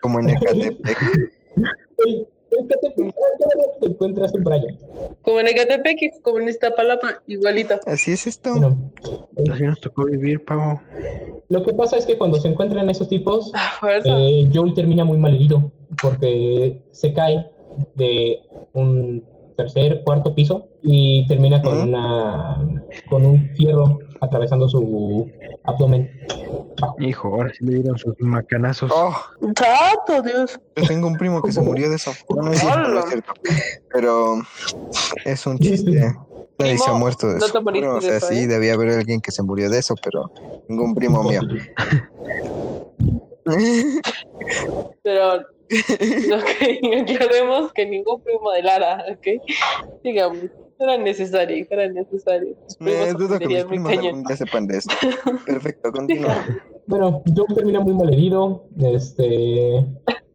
Como 0.00 0.20
en 0.20 0.30
Ecatepec. 0.30 0.98
Que 2.68 2.76
te, 3.80 3.86
encuentras 3.86 4.32
un 4.34 4.44
Brian. 4.44 4.78
Como 5.22 5.40
en 5.40 5.48
Ecatepec, 5.48 6.20
como 6.22 6.38
en 6.38 6.48
Iztapalapa, 6.48 7.22
igualito. 7.26 7.74
Así 7.86 8.12
es 8.12 8.26
esto. 8.26 8.50
Bueno, 8.52 8.92
Así 9.52 9.62
nos 9.64 9.80
tocó 9.80 10.04
vivir, 10.06 10.44
pavo. 10.44 10.80
lo 11.48 11.64
que 11.64 11.72
pasa 11.74 11.96
es 11.96 12.06
que 12.06 12.16
cuando 12.16 12.38
se 12.40 12.48
encuentran 12.48 12.88
esos 12.90 13.08
tipos, 13.08 13.50
Ah, 13.54 13.72
eh, 14.04 14.48
Joel 14.52 14.74
termina 14.74 15.04
muy 15.04 15.18
malherido 15.18 15.72
porque 16.00 16.82
se 16.92 17.12
cae 17.12 17.46
de 17.94 18.40
un 18.72 19.24
tercer, 19.56 20.02
cuarto 20.04 20.34
piso 20.34 20.68
y 20.82 21.26
termina 21.28 21.62
con 21.62 21.74
Ujú. 21.78 21.82
una 21.88 22.80
con 23.08 23.24
un 23.26 23.50
fierro 23.54 23.98
atravesando 24.20 24.68
su 24.68 25.30
abdomen. 25.64 26.10
Hijo, 26.98 27.28
ahora 27.28 27.50
sí 27.56 27.64
le 27.64 27.74
dieron 27.74 27.98
sus 27.98 28.14
macanazos. 28.20 28.90
Oh, 28.94 29.14
¡Santo 29.56 30.22
Dios! 30.22 30.60
yo 30.76 30.86
tengo 30.86 31.06
un 31.08 31.16
primo 31.16 31.42
que 31.42 31.52
se 31.52 31.60
murió 31.60 31.88
de 31.88 31.96
eso. 31.96 32.12
No, 32.30 32.42
no 32.42 32.52
es 32.52 32.60
cierto, 32.60 32.88
no 32.88 32.98
es 33.00 33.06
cierto. 33.06 33.32
Pero 33.92 34.36
es 35.24 35.46
un 35.46 35.58
chiste. 35.58 36.14
Nadie 36.58 36.78
se 36.78 36.88
ha 36.88 36.94
muerto 36.94 37.26
de 37.26 37.34
no 37.34 37.40
te 37.40 37.46
eso. 37.46 37.62
Bueno, 37.62 37.90
o 37.92 37.94
de 37.96 38.00
sea, 38.02 38.16
eso, 38.18 38.28
sí, 38.28 38.38
¿eh? 38.40 38.46
debía 38.46 38.74
haber 38.74 38.90
alguien 38.90 39.20
que 39.20 39.32
se 39.32 39.42
murió 39.42 39.68
de 39.68 39.78
eso, 39.78 39.94
pero 40.02 40.30
ningún 40.68 40.94
primo 40.94 41.22
mío. 41.24 41.40
Pero 45.02 45.34
ok, 45.36 45.42
aclaremos 47.10 47.72
que 47.72 47.86
ningún 47.86 48.22
primo 48.22 48.50
de 48.52 48.62
Lara, 48.62 49.04
¿ok? 49.10 49.26
Digamos, 50.02 50.44
era 50.78 50.98
necesario, 50.98 51.66
era 51.70 51.88
necesario. 51.88 52.56
Me 52.80 53.12
dudo 53.12 53.38
que 53.38 53.46
mis 53.46 53.64
primos 53.64 53.92
día 53.92 54.36
sepan 54.36 54.66
de 54.66 54.78
eso. 54.78 54.90
Perfecto, 55.46 55.92
continúa. 55.92 56.44
Bueno, 56.86 57.22
Joel 57.34 57.54
termina 57.54 57.80
muy 57.80 57.94
malherido. 57.94 58.64
Este. 58.80 59.84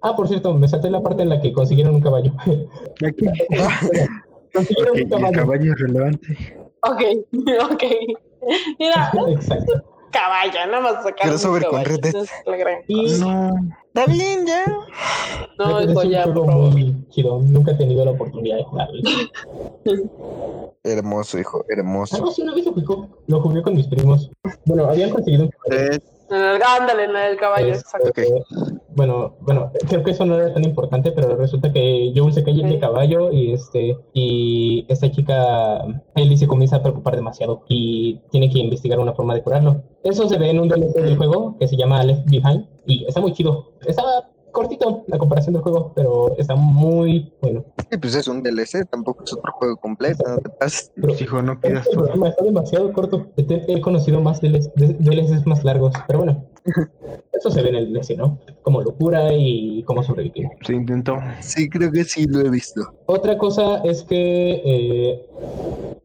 Ah, 0.02 0.16
por 0.16 0.28
cierto, 0.28 0.54
me 0.54 0.68
salté 0.68 0.90
la 0.90 1.02
parte 1.02 1.24
en 1.24 1.30
la 1.30 1.42
que 1.42 1.52
consiguieron 1.52 1.96
un 1.96 2.02
caballo. 2.02 2.32
Aquí, 3.06 3.26
consiguieron 4.54 4.94
un 4.96 5.00
el 5.02 5.10
caballo. 5.10 5.36
caballo 5.36 5.74
es 5.74 5.80
relevante. 5.80 6.58
Ok, 6.84 7.02
ok. 7.72 7.84
Mira, 8.80 9.12
Exacto. 9.28 9.84
Caballo, 10.12 10.54
nada 10.68 10.82
más 10.82 10.94
sacar 11.04 11.26
un 11.26 11.30
Crossover 11.30 11.64
con 11.64 11.72
caballo. 11.72 11.90
Red 11.90 12.00
Dead. 12.02 12.14
no 12.14 12.22
es 12.24 12.30
la 12.46 12.58
gran- 12.58 12.82
Y 12.88 13.20
No, 13.20 13.52
Está 13.94 14.06
bien, 14.12 14.46
ya. 14.46 14.66
No, 15.58 15.80
es 15.80 15.88
un 15.96 16.10
ya, 16.10 16.24
juego 16.24 16.46
muy 16.46 16.96
chido. 17.10 17.40
Nunca 17.42 17.72
he 17.72 17.76
tenido 17.76 18.06
la 18.06 18.12
oportunidad 18.12 18.58
de 18.58 18.64
jugarlo. 18.64 19.02
Hermoso, 20.84 21.38
hijo, 21.40 21.62
Ah, 21.62 21.74
hermoso. 21.78 22.18
no, 22.20 22.32
sí, 22.32 22.42
una 22.42 22.56
vez 22.56 22.66
lo 22.66 22.74
jugué, 22.74 23.08
lo 23.28 23.42
jugué 23.42 23.62
con 23.62 23.76
mis 23.76 23.88
primos. 23.88 24.30
Bueno, 24.66 24.86
habían 24.86 25.10
conseguido 25.10 25.46
un 25.46 25.50
caballo. 25.50 25.90
Tres. 25.90 26.02
En 26.30 26.38
el, 26.38 26.62
ándale, 26.64 27.04
en 27.06 27.16
el 27.16 27.38
caballo, 27.38 27.70
exacto. 27.74 28.12
Bueno, 29.00 29.38
bueno, 29.40 29.72
creo 29.88 30.04
que 30.04 30.12
eso 30.12 30.26
no 30.26 30.36
era 30.36 30.54
tan 30.54 30.66
importante, 30.66 31.14
pero 31.14 31.38
resulta 31.38 31.72
que 31.72 32.12
Joel 32.14 32.34
se 32.34 32.44
cae 32.44 32.54
de 32.54 32.74
Ok. 32.76 32.82
caballo 32.82 33.32
y 33.32 33.54
este 33.54 33.98
y 34.12 34.84
esta 34.90 35.10
chica 35.10 35.86
Ellie 36.16 36.36
se 36.36 36.48
comienza 36.48 36.76
a 36.76 36.82
preocupar 36.84 37.16
demasiado 37.16 37.64
y 37.70 38.20
tiene 38.30 38.50
que 38.50 38.60
investigar 38.60 39.00
una 39.00 39.14
forma 39.14 39.36
de 39.36 39.42
curarlo. 39.42 39.84
Eso 40.04 40.28
se 40.28 40.38
ve 40.38 40.50
en 40.50 40.60
un 40.60 40.68
DLC 40.68 40.96
del 41.02 41.16
juego 41.16 41.56
que 41.58 41.70
se 41.70 41.78
llama 41.78 42.04
Left 42.04 42.30
Behind 42.30 42.66
y 42.88 43.06
está 43.06 43.22
muy 43.22 43.32
chido. 43.32 43.72
Está 43.88 44.04
cortito 44.60 45.04
la 45.08 45.18
comparación 45.18 45.54
del 45.54 45.62
juego, 45.64 45.92
pero 45.96 46.36
está 46.38 46.56
muy 46.56 47.32
bueno. 47.42 47.64
Sí, 47.90 47.98
pues 47.98 48.16
es 48.16 48.28
un 48.28 48.44
DLC, 48.44 48.86
tampoco 48.90 49.24
es 49.24 49.34
otro 49.34 49.52
juego 49.54 49.78
completo, 49.78 50.24
no 50.28 50.38
te 50.38 50.50
pases. 50.50 50.92
Pero 50.96 51.14
hijo, 51.14 51.42
no 51.42 51.54
el 51.54 51.58
pidas 51.60 51.86
todo. 51.90 52.04
programa 52.04 52.30
está 52.30 52.44
demasiado 52.44 52.92
corto. 52.94 53.28
He 53.38 53.66
he 53.68 53.82
conocido 53.82 54.22
más 54.22 54.42
DLCs, 54.42 54.74
de- 54.76 54.94
DLCs 55.00 55.46
más 55.46 55.64
largos, 55.64 55.94
pero 56.08 56.20
bueno. 56.20 56.46
Eso 57.34 57.50
se 57.52 57.62
ve 57.62 57.70
en 57.70 57.76
el 57.76 57.94
DLC, 57.94 58.18
¿no? 58.18 58.38
Como 58.64 58.82
locura 58.82 59.32
y 59.34 59.82
cómo 59.84 60.04
sobrevivir. 60.04 60.48
Se 60.62 60.74
intentó. 60.74 61.16
Sí, 61.40 61.70
creo 61.70 61.90
que 61.92 62.04
sí 62.04 62.26
lo 62.28 62.42
he 62.42 62.50
visto. 62.50 62.82
Otra 63.06 63.38
cosa 63.38 63.78
es 63.86 64.04
que 64.04 64.18
eh, 64.66 65.26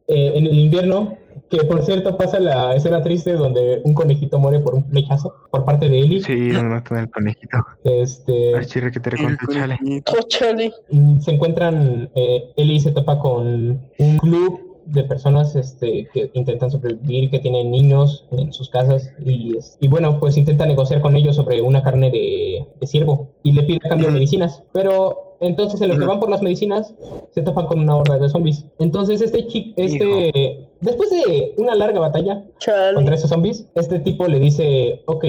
eh, 0.07 0.31
en 0.35 0.45
el 0.47 0.57
invierno, 0.57 1.17
que 1.49 1.63
por 1.63 1.83
cierto 1.83 2.17
pasa 2.17 2.39
la 2.39 2.75
escena 2.75 3.01
triste 3.01 3.33
donde 3.33 3.81
un 3.83 3.93
conejito 3.93 4.39
muere 4.39 4.59
por 4.59 4.75
un 4.75 4.85
flechazo 4.85 5.35
por 5.51 5.65
parte 5.65 5.87
de 5.89 5.99
Ellie. 5.99 6.21
Sí, 6.23 6.35
nos 6.49 6.63
matan 6.63 6.99
el 6.99 7.09
conejito. 7.09 7.57
Este, 7.83 8.55
Ay, 8.55 8.65
chirre 8.65 8.91
que 8.91 8.99
te 8.99 9.11
reconté, 9.11 9.45
chale. 9.51 9.77
Oh, 10.07 10.23
chale. 10.27 10.73
mm, 10.89 11.19
se 11.19 11.31
encuentran, 11.31 12.09
eh, 12.15 12.51
Ellie 12.57 12.79
se 12.79 12.91
topa 12.91 13.19
con 13.19 13.79
un 13.97 14.17
club 14.17 14.64
de 14.85 15.03
personas 15.03 15.55
este, 15.55 16.07
que 16.13 16.31
intentan 16.33 16.71
sobrevivir, 16.71 17.29
que 17.29 17.39
tienen 17.39 17.71
niños 17.71 18.25
en 18.31 18.53
sus 18.53 18.69
casas 18.69 19.11
y, 19.25 19.87
bueno, 19.87 20.19
pues 20.19 20.37
intenta 20.37 20.65
negociar 20.65 21.01
con 21.01 21.15
ellos 21.15 21.35
sobre 21.35 21.61
una 21.61 21.83
carne 21.83 22.11
de, 22.11 22.65
de 22.79 22.87
ciervo 22.87 23.29
y 23.43 23.51
le 23.53 23.63
pide 23.63 23.79
a 23.83 23.89
cambio 23.89 24.07
de 24.07 24.13
medicinas, 24.13 24.63
pero 24.71 25.37
entonces 25.39 25.81
en 25.81 25.89
lo 25.89 25.97
que 25.97 26.05
van 26.05 26.19
por 26.19 26.29
las 26.29 26.41
medicinas 26.41 26.93
se 27.33 27.41
topan 27.41 27.65
con 27.67 27.79
una 27.79 27.95
horda 27.95 28.17
de 28.17 28.29
zombies. 28.29 28.65
Entonces 28.79 29.21
este 29.21 29.47
chico, 29.47 29.73
este, 29.77 30.67
después 30.81 31.09
de 31.09 31.53
una 31.57 31.75
larga 31.75 31.99
batalla, 31.99 32.43
Chale. 32.59 32.95
contra 32.95 33.15
esos 33.15 33.29
zombies, 33.29 33.67
este 33.75 33.99
tipo 33.99 34.27
le 34.27 34.39
dice, 34.39 35.01
ok, 35.05 35.25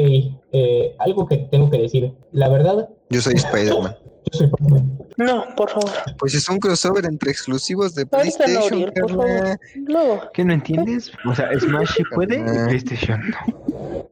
eh, 0.52 0.94
algo 0.98 1.26
que 1.26 1.38
tengo 1.38 1.70
que 1.70 1.78
decir. 1.78 2.12
La 2.32 2.48
verdad, 2.48 2.88
Yo 3.10 3.20
soy 3.20 3.34
Spider-Man. 3.34 3.96
No, 5.16 5.44
por 5.56 5.70
favor. 5.70 5.90
Pues 6.18 6.34
es 6.34 6.48
un 6.48 6.58
crossover 6.58 7.04
entre 7.06 7.30
exclusivos 7.30 7.94
de 7.94 8.06
Ahorita 8.10 8.46
no, 8.48 8.60
PlayStation. 8.68 8.92
Por 8.92 9.10
favor. 9.10 9.58
Luego. 9.86 10.20
¿Qué 10.34 10.44
no 10.44 10.52
entiendes? 10.52 11.12
O 11.28 11.34
sea, 11.34 11.48
Smash 11.58 11.90
sí 11.96 12.02
puede 12.14 12.36
y. 12.38 12.42
PlayStation 12.66 13.20
no. 13.30 14.08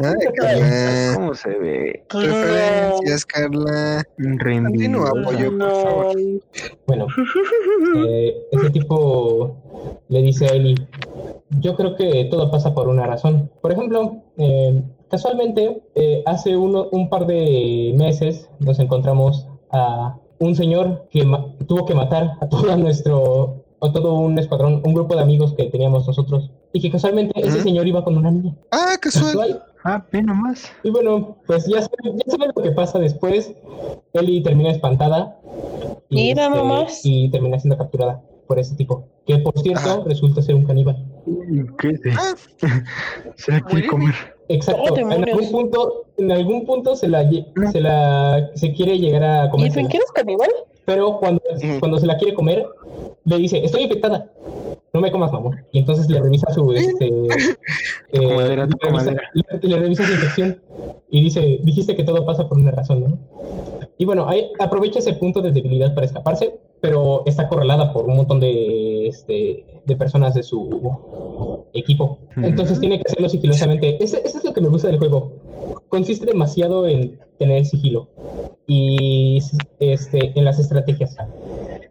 Ay, 0.00 0.14
Carla. 0.36 1.12
¿Cómo 1.14 1.34
se 1.34 1.50
ve? 1.50 2.04
Pues 2.10 2.26
Referencias, 2.26 3.24
Carla. 3.26 4.04
Rendido. 4.18 5.04
Continúa, 5.04 5.10
pollo, 5.24 5.44
por 5.50 5.52
No. 5.52 5.70
favor. 5.82 6.16
Bueno, 6.86 7.06
eh, 8.08 8.34
ese 8.52 8.70
tipo 8.70 10.02
le 10.08 10.22
dice 10.22 10.46
a 10.46 10.48
Eli, 10.48 10.74
yo 11.60 11.76
creo 11.76 11.96
que 11.96 12.26
todo 12.30 12.50
pasa 12.50 12.74
por 12.74 12.88
una 12.88 13.06
razón. 13.06 13.50
Por 13.62 13.72
ejemplo, 13.72 14.16
eh, 14.36 14.82
casualmente, 15.14 15.80
eh, 15.94 16.24
hace 16.26 16.56
uno, 16.56 16.88
un 16.90 17.08
par 17.08 17.24
de 17.26 17.94
meses 17.96 18.50
nos 18.58 18.80
encontramos 18.80 19.46
a 19.70 20.18
un 20.40 20.56
señor 20.56 21.06
que 21.12 21.24
tuvo 21.68 21.86
que 21.86 21.94
matar 21.94 22.32
a 22.40 22.48
todo 22.48 22.76
nuestro, 22.76 23.62
a 23.80 23.92
todo 23.92 24.14
un 24.14 24.36
escuadrón, 24.40 24.82
un 24.84 24.92
grupo 24.92 25.14
de 25.14 25.22
amigos 25.22 25.54
que 25.56 25.66
teníamos 25.66 26.04
nosotros, 26.08 26.50
y 26.72 26.80
que 26.80 26.90
casualmente 26.90 27.32
ese 27.40 27.62
señor 27.62 27.86
iba 27.86 28.02
con 28.02 28.18
una 28.18 28.32
niña. 28.32 28.56
Ah, 28.72 28.96
casual. 29.00 29.26
Casual. 29.26 29.62
Ah, 29.84 30.04
ve 30.10 30.20
nomás. 30.20 30.72
Y 30.82 30.90
bueno, 30.90 31.36
pues 31.46 31.66
ya 31.66 31.80
saben, 31.82 32.18
ya 32.18 32.32
saben 32.32 32.50
lo 32.56 32.60
que 32.60 32.72
pasa 32.72 32.98
después. 32.98 33.54
Eli 34.14 34.42
termina 34.42 34.72
espantada. 34.72 35.38
Y, 36.08 36.16
Mira 36.16 36.46
este, 36.46 36.56
nomás. 36.56 37.00
y 37.04 37.30
termina 37.30 37.60
siendo 37.60 37.78
capturada 37.78 38.20
por 38.48 38.58
ese 38.58 38.74
tipo. 38.74 39.06
Que 39.26 39.38
por 39.38 39.56
cierto 39.60 39.88
Ajá. 39.88 40.02
resulta 40.06 40.42
ser 40.42 40.56
un 40.56 40.64
caníbal. 40.64 40.96
¿Qué? 41.78 42.00
Ah, 42.18 42.34
Se 43.36 43.52
la 43.52 43.60
quiere 43.60 43.86
comer. 43.86 44.33
Exacto. 44.54 44.96
En 44.96 45.12
algún 45.12 45.50
punto, 45.50 46.04
en 46.18 46.32
algún 46.32 46.64
punto 46.66 46.96
se 46.96 47.08
la, 47.08 47.22
lle- 47.24 47.46
se 47.72 47.80
la 47.80 48.50
se 48.54 48.72
quiere 48.72 48.98
llegar 48.98 49.22
a 49.24 49.46
¿Y 49.46 49.50
comer. 49.50 49.72
tú 49.72 49.88
quieres 49.88 50.10
caníbal? 50.12 50.50
Pero 50.84 51.18
cuando, 51.18 51.40
Ujú. 51.56 51.80
cuando 51.80 51.98
se 51.98 52.06
la 52.06 52.16
quiere 52.18 52.34
comer, 52.34 52.66
le 53.24 53.36
dice, 53.38 53.64
estoy 53.64 53.82
infectada. 53.82 54.30
No 54.94 55.00
me 55.00 55.10
comas, 55.10 55.32
mamón. 55.32 55.56
Y 55.72 55.80
entonces 55.80 56.08
le 56.08 56.20
revisa 56.20 56.52
su 56.52 56.72
este 56.72 57.06
eh, 57.28 57.56
le, 58.12 58.56
revisa, 58.56 58.78
comadera. 58.82 59.22
le- 59.34 59.68
le 59.68 59.76
revisa 59.78 60.06
su 60.06 60.12
infección 60.12 60.60
y 61.10 61.22
dice, 61.22 61.58
dijiste 61.62 61.96
que 61.96 62.04
todo 62.04 62.24
pasa 62.24 62.48
por 62.48 62.58
una 62.58 62.70
razón, 62.70 63.02
¿no? 63.02 63.18
Y 63.98 64.04
bueno, 64.04 64.28
ahí 64.28 64.50
aprovecha 64.58 64.98
ese 65.00 65.12
punto 65.14 65.40
de 65.42 65.52
debilidad 65.52 65.94
para 65.94 66.06
escaparse, 66.06 66.58
pero 66.80 67.22
está 67.26 67.48
correlada 67.48 67.92
por 67.92 68.06
un 68.06 68.16
montón 68.16 68.40
de, 68.40 69.06
este, 69.08 69.64
de 69.84 69.96
personas 69.96 70.34
de 70.34 70.42
su 70.42 71.64
equipo. 71.72 72.18
Entonces 72.36 72.78
tiene 72.80 72.98
que 72.98 73.04
hacerlo 73.06 73.28
sigilosamente. 73.28 74.02
Ese- 74.02 74.22
Eso 74.24 74.38
es 74.38 74.44
lo 74.44 74.52
que 74.52 74.60
me 74.60 74.68
gusta 74.68 74.88
del 74.88 74.98
juego. 74.98 75.32
Consiste 75.88 76.26
demasiado 76.26 76.86
en 76.88 77.18
tener 77.38 77.64
sigilo 77.66 78.08
y 78.66 79.38
este, 79.80 80.38
en 80.38 80.44
las 80.44 80.58
estrategias 80.58 81.16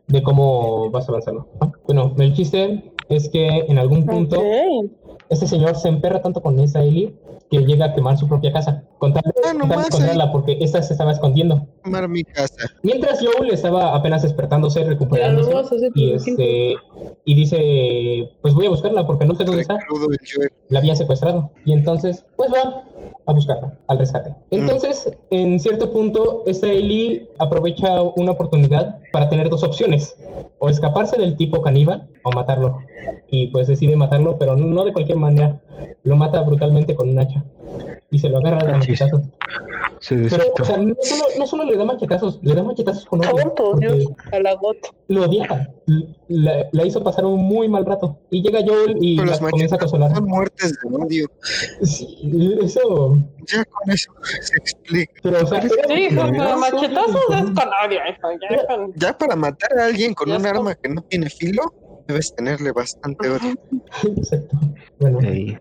de 0.08 0.24
cómo 0.24 0.90
vas 0.92 1.08
avanzando. 1.08 1.48
Bueno, 1.86 2.14
el 2.18 2.34
chiste 2.34 2.93
es 3.10 3.30
que 3.30 3.48
en 3.68 3.78
algún 3.78 4.06
punto 4.06 4.40
Ok. 4.40 4.92
este 5.30 5.48
señor 5.48 5.76
se 5.76 5.90
emperra 5.90 6.22
tanto 6.22 6.42
con 6.42 6.60
esa 6.60 6.84
Ellie 6.84 7.14
que 7.52 7.60
llega 7.60 7.86
a 7.86 7.94
quemar 7.94 8.18
su 8.18 8.28
propia 8.28 8.52
casa, 8.52 8.84
con 8.98 9.14
tal 9.14 9.22
de, 9.26 9.32
Ah, 9.46 9.54
con 9.60 9.70
tal 9.70 9.86
encontrarla 9.86 10.32
porque 10.32 10.58
esta 10.62 10.82
se 10.82 10.94
estaba 10.94 11.12
escondiendo. 11.12 11.68
quemar 11.84 12.08
mi 12.08 12.24
casa. 12.24 12.56
Mientras 12.82 13.20
Joel 13.24 13.52
estaba 13.54 13.96
apenas 13.96 14.24
despertándose, 14.24 14.84
recuperándose, 14.84 15.52
y 15.94 16.14
este 16.14 16.76
y 17.26 17.36
dice, 17.36 18.30
pues 18.42 18.54
voy 18.56 18.66
a 18.66 18.70
buscarla 18.70 19.06
porque 19.06 19.26
no 19.26 19.36
sé 19.36 19.44
dónde 19.44 19.62
está. 19.62 19.78
La 20.70 20.80
había 20.80 20.96
secuestrado. 20.96 21.52
Y 21.66 21.74
entonces, 21.74 22.26
pues 22.36 22.52
va 22.52 22.84
a 23.26 23.34
buscarla, 23.34 23.78
al 23.88 24.00
rescate. 24.00 24.34
Entonces, 24.52 25.12
en 25.30 25.60
cierto 25.60 25.92
punto, 25.92 26.44
esta 26.46 26.68
Ellie 26.68 27.30
aprovecha 27.40 28.02
una 28.02 28.32
oportunidad 28.32 29.00
para 29.12 29.30
tener 29.30 29.50
dos 29.50 29.64
opciones. 29.64 30.16
O 30.60 30.70
escaparse 30.70 31.18
del 31.18 31.36
tipo 31.36 31.62
caníbal 31.62 32.08
o 32.24 32.32
matarlo. 32.32 32.80
Y 33.30 33.48
pues 33.48 33.68
decide 33.68 33.96
matarlo, 33.96 34.38
pero 34.38 34.56
no 34.56 34.86
de 34.86 34.94
cualquier 34.94 35.18
manera. 35.18 35.60
Lo 36.04 36.16
mata 36.16 36.42
brutalmente 36.42 36.96
con 36.96 37.10
un 37.10 37.20
hacha. 37.20 37.44
Y 38.12 38.20
se 38.20 38.30
lo 38.30 38.38
agarra 38.38 38.66
de 38.66 38.74
Achis. 38.74 39.04
Se 40.04 40.16
Pero, 40.18 40.44
o 40.60 40.66
sea, 40.66 40.76
no 40.80 40.94
solo, 41.02 41.24
no 41.40 41.48
solo 41.48 41.64
le 41.64 41.78
da 41.78 41.86
machetazos, 41.86 42.38
le 42.44 42.54
da 42.54 42.62
machetazos 42.62 43.06
con 43.06 43.22
odio. 43.26 43.54
A 44.34 44.40
la 44.42 44.54
gota. 44.56 44.90
Lo 45.08 45.24
odiaba. 45.24 45.70
La, 46.28 46.68
la 46.74 46.86
hizo 46.86 47.02
pasar 47.02 47.26
un 47.26 47.42
muy 47.42 47.70
mal 47.70 47.86
rato. 47.86 48.20
Y 48.30 48.42
llega 48.44 48.60
Joel 48.68 48.98
y 49.00 49.16
la 49.16 49.40
comienza 49.40 49.76
a 49.76 49.80
consolar. 49.80 50.14
son 50.14 50.26
muertes 50.26 50.74
de 50.74 50.90
odio. 50.98 51.28
Sí, 51.84 52.58
eso. 52.62 53.16
Ya 53.48 53.64
con 53.64 53.92
eso 53.92 54.12
se 54.42 54.58
explica. 54.58 55.14
Pero, 55.24 55.42
o 55.42 55.48
sea, 55.48 55.62
Sí, 55.62 55.70
con 56.16 56.36
era- 56.36 56.58
machetazos 56.58 57.22
es 57.30 57.44
con 57.46 57.70
odio, 57.86 58.00
hijo, 58.10 58.30
ya 58.42 58.68
con- 58.68 58.94
Ya 58.96 59.18
para 59.18 59.36
matar 59.38 59.80
a 59.80 59.86
alguien 59.86 60.14
con 60.14 60.28
Ya 60.28 60.36
un 60.38 60.46
arma 60.46 60.76
que 60.76 60.90
no 60.90 61.02
tiene 61.04 61.30
filo, 61.30 61.64
debes 62.08 62.34
tenerle 62.36 62.72
bastante 62.72 63.30
odio. 63.30 63.54
Exacto. 64.18 64.58
Bueno, 65.00 65.20
Ey, 65.22 65.58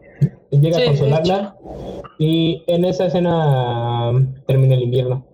llega 0.50 0.78
Sí, 0.78 0.82
a 0.82 0.86
consolarla 0.86 1.56
y 2.18 2.62
en 2.66 2.84
esa 2.84 3.06
escena 3.06 4.10
um, 4.10 4.34
termina 4.46 4.74
el 4.74 4.82
invierno 4.82 5.26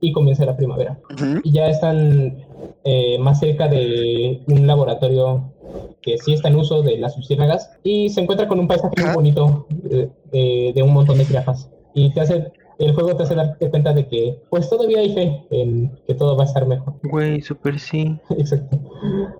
y 0.00 0.12
comienza 0.12 0.44
la 0.44 0.56
primavera. 0.56 0.98
Y 1.44 1.52
ya 1.52 1.68
están 1.68 2.44
eh, 2.84 3.18
más 3.18 3.38
cerca 3.40 3.68
de 3.68 4.42
un 4.48 4.66
laboratorio 4.66 5.52
que 6.00 6.18
sí 6.18 6.34
está 6.34 6.48
en 6.48 6.56
uso 6.56 6.82
de 6.82 6.98
las 6.98 7.16
luciérnagas 7.16 7.70
y 7.84 8.10
se 8.10 8.20
encuentra 8.20 8.48
con 8.48 8.58
un 8.58 8.66
paisaje 8.66 8.94
muy 9.00 9.14
bonito 9.14 9.66
eh, 9.90 10.08
eh, 10.32 10.72
de 10.74 10.82
un 10.82 10.92
montón 10.92 11.18
de 11.18 11.24
jirafas. 11.24 11.70
Y 11.94 12.12
te 12.12 12.20
hace, 12.22 12.52
el 12.78 12.94
juego 12.94 13.16
te 13.16 13.24
hace 13.24 13.34
darte 13.34 13.70
cuenta 13.70 13.92
de 13.92 14.08
que 14.08 14.42
pues 14.50 14.68
todavía 14.68 15.00
hay 15.00 15.14
fe 15.14 15.46
en 15.50 15.96
que 16.06 16.14
todo 16.14 16.36
va 16.36 16.44
a 16.44 16.46
estar 16.46 16.66
mejor. 16.66 16.94
Güey, 17.04 17.40
super 17.42 17.78
sí. 17.78 18.18
Exacto. 18.30 18.78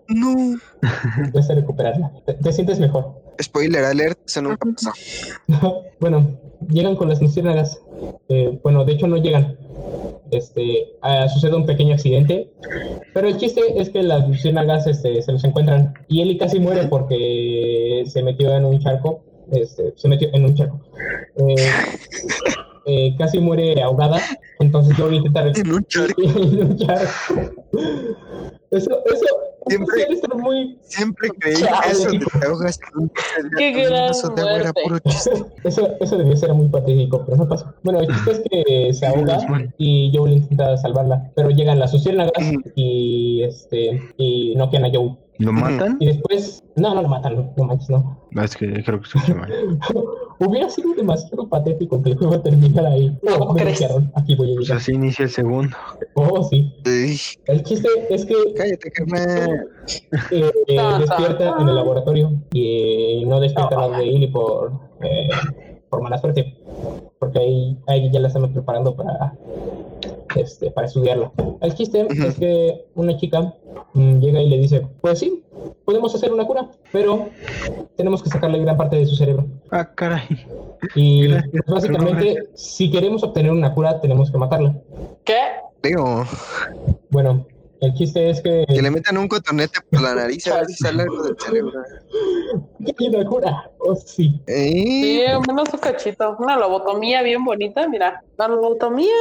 No. 0.09 0.57
Puedes 1.33 1.49
recuperarla. 1.49 2.13
Te, 2.27 2.35
te 2.35 2.53
sientes 2.53 2.79
mejor. 2.79 3.23
Spoiler 3.41 3.85
alert, 3.85 4.19
eso 4.27 4.43
nunca 4.43 4.69
pasó. 4.75 4.93
bueno, 6.01 6.39
llegan 6.69 6.97
con 6.97 7.09
las 7.09 7.21
luciérnagas. 7.21 7.81
Eh, 8.29 8.59
bueno, 8.63 8.85
de 8.85 8.93
hecho 8.93 9.07
no 9.07 9.17
llegan. 9.17 9.57
Este, 10.31 10.97
ah, 11.03 11.29
sucede 11.29 11.55
un 11.55 11.67
pequeño 11.67 11.95
accidente, 11.95 12.51
pero 13.13 13.29
el 13.29 13.37
chiste 13.37 13.61
es 13.77 13.91
que 13.91 14.03
las 14.03 14.27
luciérnagas 14.27 14.87
este, 14.87 15.21
se 15.21 15.31
los 15.31 15.45
encuentran 15.45 15.93
y 16.09 16.23
Eli 16.23 16.39
casi 16.39 16.59
muere 16.59 16.87
porque 16.87 18.05
se 18.07 18.23
metió 18.23 18.55
en 18.57 18.65
un 18.65 18.81
charco. 18.81 19.23
Este, 19.51 19.93
se 19.97 20.09
metió 20.09 20.31
en 20.33 20.45
un 20.47 20.55
charco. 20.55 20.81
Eh, 21.37 21.55
eh, 22.87 23.15
casi 23.19 23.39
muere 23.41 23.81
ahogada, 23.83 24.21
entonces 24.61 24.97
yo 24.97 25.07
voy 25.07 25.15
a 25.15 25.19
intentar 25.19 25.47
En 25.57 25.73
un 25.73 25.85
charco. 25.85 26.23
en 26.23 26.61
un 26.63 26.77
charco. 26.79 27.35
Eso, 28.71 28.91
eso, 29.05 29.27
Siempre- 29.69 30.07
eso 30.11 30.39
muy, 30.39 30.77
Siempre 30.83 31.29
creí 31.39 31.55
que 31.55 31.69
eso 31.91 32.11
de 32.11 32.19
te 32.19 32.47
ahogas 32.47 32.81
Qué 33.57 33.71
gran 33.73 34.11
eso 34.11 34.29
de 34.31 34.41
agua 34.43 34.55
era 34.55 34.73
muerte. 34.73 34.83
puro 34.85 34.99
chiste. 35.01 35.31
Eso, 35.65 35.89
eso 36.01 36.19
debió 36.19 36.37
ser 36.37 36.53
muy 36.53 36.67
patético, 36.69 37.23
pero 37.25 37.37
no 37.37 37.49
pasó. 37.49 37.73
Bueno, 37.85 38.01
el 38.01 38.09
chiste 38.09 38.31
es 38.33 38.41
que 38.51 38.93
se 38.95 39.07
ahoga 39.07 39.39
y 39.79 40.11
Joel 40.13 40.33
intenta 40.33 40.77
salvarla, 40.79 41.31
pero 41.37 41.51
llegan 41.51 41.79
las 41.79 41.93
luciérnagas 41.93 42.33
y 42.75 43.45
este 43.45 44.01
y 44.17 44.55
noquean 44.57 44.85
a 44.87 44.91
Joel. 44.93 45.17
¿Lo 45.39 45.53
matan? 45.53 45.97
Y 46.01 46.07
después, 46.07 46.63
no, 46.77 46.95
no 46.95 47.03
lo 47.03 47.09
matan, 47.09 47.37
no, 47.37 47.53
no 47.57 47.65
manches, 47.65 47.89
no. 47.91 48.19
Ah, 48.37 48.45
Es 48.45 48.57
que 48.57 48.67
creo 48.83 49.01
que 49.01 49.07
escuché 49.07 49.35
mal. 49.35 49.53
Hubiera 50.39 50.69
sido 50.71 50.95
demasiado 50.95 51.49
patético 51.49 52.03
que 52.03 52.11
el 52.11 52.19
juego 52.19 52.41
terminara 52.41 52.91
ahí. 52.91 53.17
No, 53.23 53.37
Oh, 53.37 53.53
me 53.55 53.65
noquearon. 53.65 54.11
Aquí 54.15 54.35
voy 54.35 54.51
a 54.57 54.61
O 54.61 54.63
sea, 54.63 54.77
llegar. 54.77 54.81
sí 54.83 54.93
inicia 54.93 55.23
el 55.25 55.31
segundo. 55.31 55.77
Oh, 56.15 56.43
sí. 56.45 56.73
El 57.47 57.63
chiste 57.63 57.89
es 58.11 58.25
que 58.27 58.35
cállate, 58.57 58.91
carnal. 58.91 59.69
eh, 60.31 60.51
eh, 60.69 60.77
ta, 60.77 60.99
despierta 61.01 61.39
ta. 61.57 61.63
en 61.63 61.69
el 61.69 61.75
laboratorio 61.75 62.33
y 62.53 63.23
eh, 63.23 63.25
no 63.27 63.41
despierta 63.41 63.77
a 63.85 63.89
la 63.89 63.99
de 63.99 64.07
Ili 64.07 64.27
por, 64.29 64.73
eh, 65.03 65.29
por 65.91 66.03
mala 66.03 66.19
suerte, 66.19 66.57
porque 67.19 67.39
ahí, 67.39 67.79
ahí 67.87 68.11
ya 68.11 68.21
la 68.21 68.29
estamos 68.29 68.51
preparando 68.51 68.95
para, 68.97 69.35
este, 70.37 70.71
para 70.71 70.87
estudiarla. 70.87 71.33
El 71.61 71.75
chiste 71.75 72.07
es 72.11 72.39
que 72.39 72.85
una 72.95 73.17
chica 73.17 73.55
mm, 73.95 74.19
llega 74.19 74.41
y 74.41 74.49
le 74.49 74.59
dice, 74.59 74.87
pues 75.01 75.19
sí, 75.19 75.43
podemos 75.85 76.15
hacer 76.15 76.33
una 76.33 76.47
cura, 76.47 76.69
pero 76.91 77.29
tenemos 77.97 78.23
que 78.23 78.31
sacarle 78.31 78.59
gran 78.61 78.77
parte 78.77 78.97
de 78.97 79.07
su 79.07 79.17
cerebro. 79.17 79.47
Ah, 79.71 79.89
caray. 79.95 80.47
Y 80.95 81.29
pues, 81.29 81.45
básicamente, 81.67 82.49
si 82.55 82.91
queremos 82.91 83.23
obtener 83.23 83.53
una 83.53 83.75
cura, 83.75 84.01
tenemos 84.01 84.31
que 84.31 84.39
matarla. 84.39 84.75
¿Qué? 85.25 85.39
Digo, 85.83 86.25
Bueno, 87.11 87.47
el 87.83 87.95
chiste 87.95 88.31
es 88.31 88.41
que... 88.41 88.65
que 88.67 88.81
le 88.81 88.91
metan 88.91 89.19
un 89.19 89.29
cotonete 89.29 89.81
por 89.91 90.01
la 90.01 90.15
nariz 90.15 90.47
a 90.47 90.57
ver 90.57 90.67
si 90.67 90.75
sale 90.75 91.03
algo 91.03 91.23
del 91.23 91.37
cerebro. 91.39 91.73
¿Qué 92.87 92.95
hay 92.99 93.09
una 93.15 93.29
cura? 93.29 93.71
Oh, 93.79 93.95
sí. 93.97 94.41
Sí, 94.47 94.53
Ey, 94.53 95.25
menos 95.47 95.69
un 95.73 95.81
cachito. 95.81 96.37
Una 96.39 96.57
lobotomía 96.57 97.23
bien 97.23 97.45
bonita, 97.45 97.87
mira. 97.89 98.23
La 98.39 98.49
lobotomía, 98.49 99.13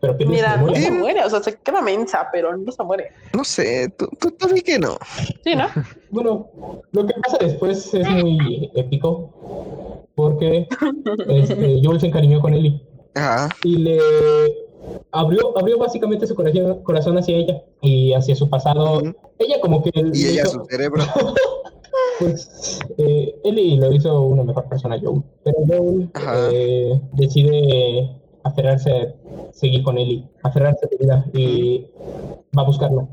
Pero 0.00 0.16
que 0.16 0.26
mira, 0.26 0.56
no 0.56 0.74
se 0.74 0.90
muere. 0.90 0.90
muere. 0.92 1.24
O 1.24 1.30
sea, 1.30 1.42
se 1.42 1.56
queda 1.58 1.82
mensa, 1.82 2.28
pero 2.32 2.56
no 2.56 2.70
se 2.70 2.82
muere. 2.84 3.12
no 3.34 3.44
sé, 3.44 3.92
tú, 3.98 4.08
tú, 4.20 4.30
tú 4.30 4.48
que 4.64 4.78
no. 4.78 4.96
Sí, 5.44 5.54
¿no? 5.54 5.66
Bueno, 6.10 6.48
lo 6.92 7.06
que 7.06 7.14
pasa 7.22 7.38
después 7.40 7.92
es 7.92 8.08
muy 8.08 8.70
épico 8.74 10.06
porque 10.14 10.66
este, 11.28 11.80
Joel 11.84 12.00
se 12.00 12.06
encariñó 12.06 12.40
con 12.40 12.54
Ellie 12.54 12.80
Ajá. 13.14 13.48
y 13.64 13.76
le 13.76 13.98
abrió, 15.12 15.56
abrió 15.58 15.78
básicamente 15.78 16.26
su 16.26 16.34
corazón, 16.34 16.82
corazón 16.82 17.18
hacia 17.18 17.36
ella 17.36 17.62
y 17.80 18.12
hacia 18.14 18.34
su 18.34 18.48
pasado. 18.48 19.00
Ella 19.38 19.60
como 19.60 19.82
que 19.82 19.90
Y 20.12 20.26
ella 20.26 20.42
hizo- 20.42 20.60
su 20.60 20.64
cerebro. 20.66 21.02
pues 22.18 22.80
eh, 22.98 23.34
Ellie 23.44 23.76
lo 23.76 23.92
hizo 23.92 24.20
una 24.22 24.42
mejor 24.44 24.64
persona, 24.68 24.98
Joel. 25.02 25.22
Pero 25.44 25.58
Ajá. 26.14 26.48
eh, 26.52 27.00
decide 27.12 28.10
aferrarse, 28.42 28.90
a 28.90 29.52
seguir 29.52 29.82
con 29.82 29.98
Ellie, 29.98 30.24
aferrarse 30.42 30.86
a 30.86 30.88
su 30.88 30.98
vida 30.98 31.26
y 31.34 31.86
va 32.56 32.62
a 32.62 32.66
buscarla 32.66 33.06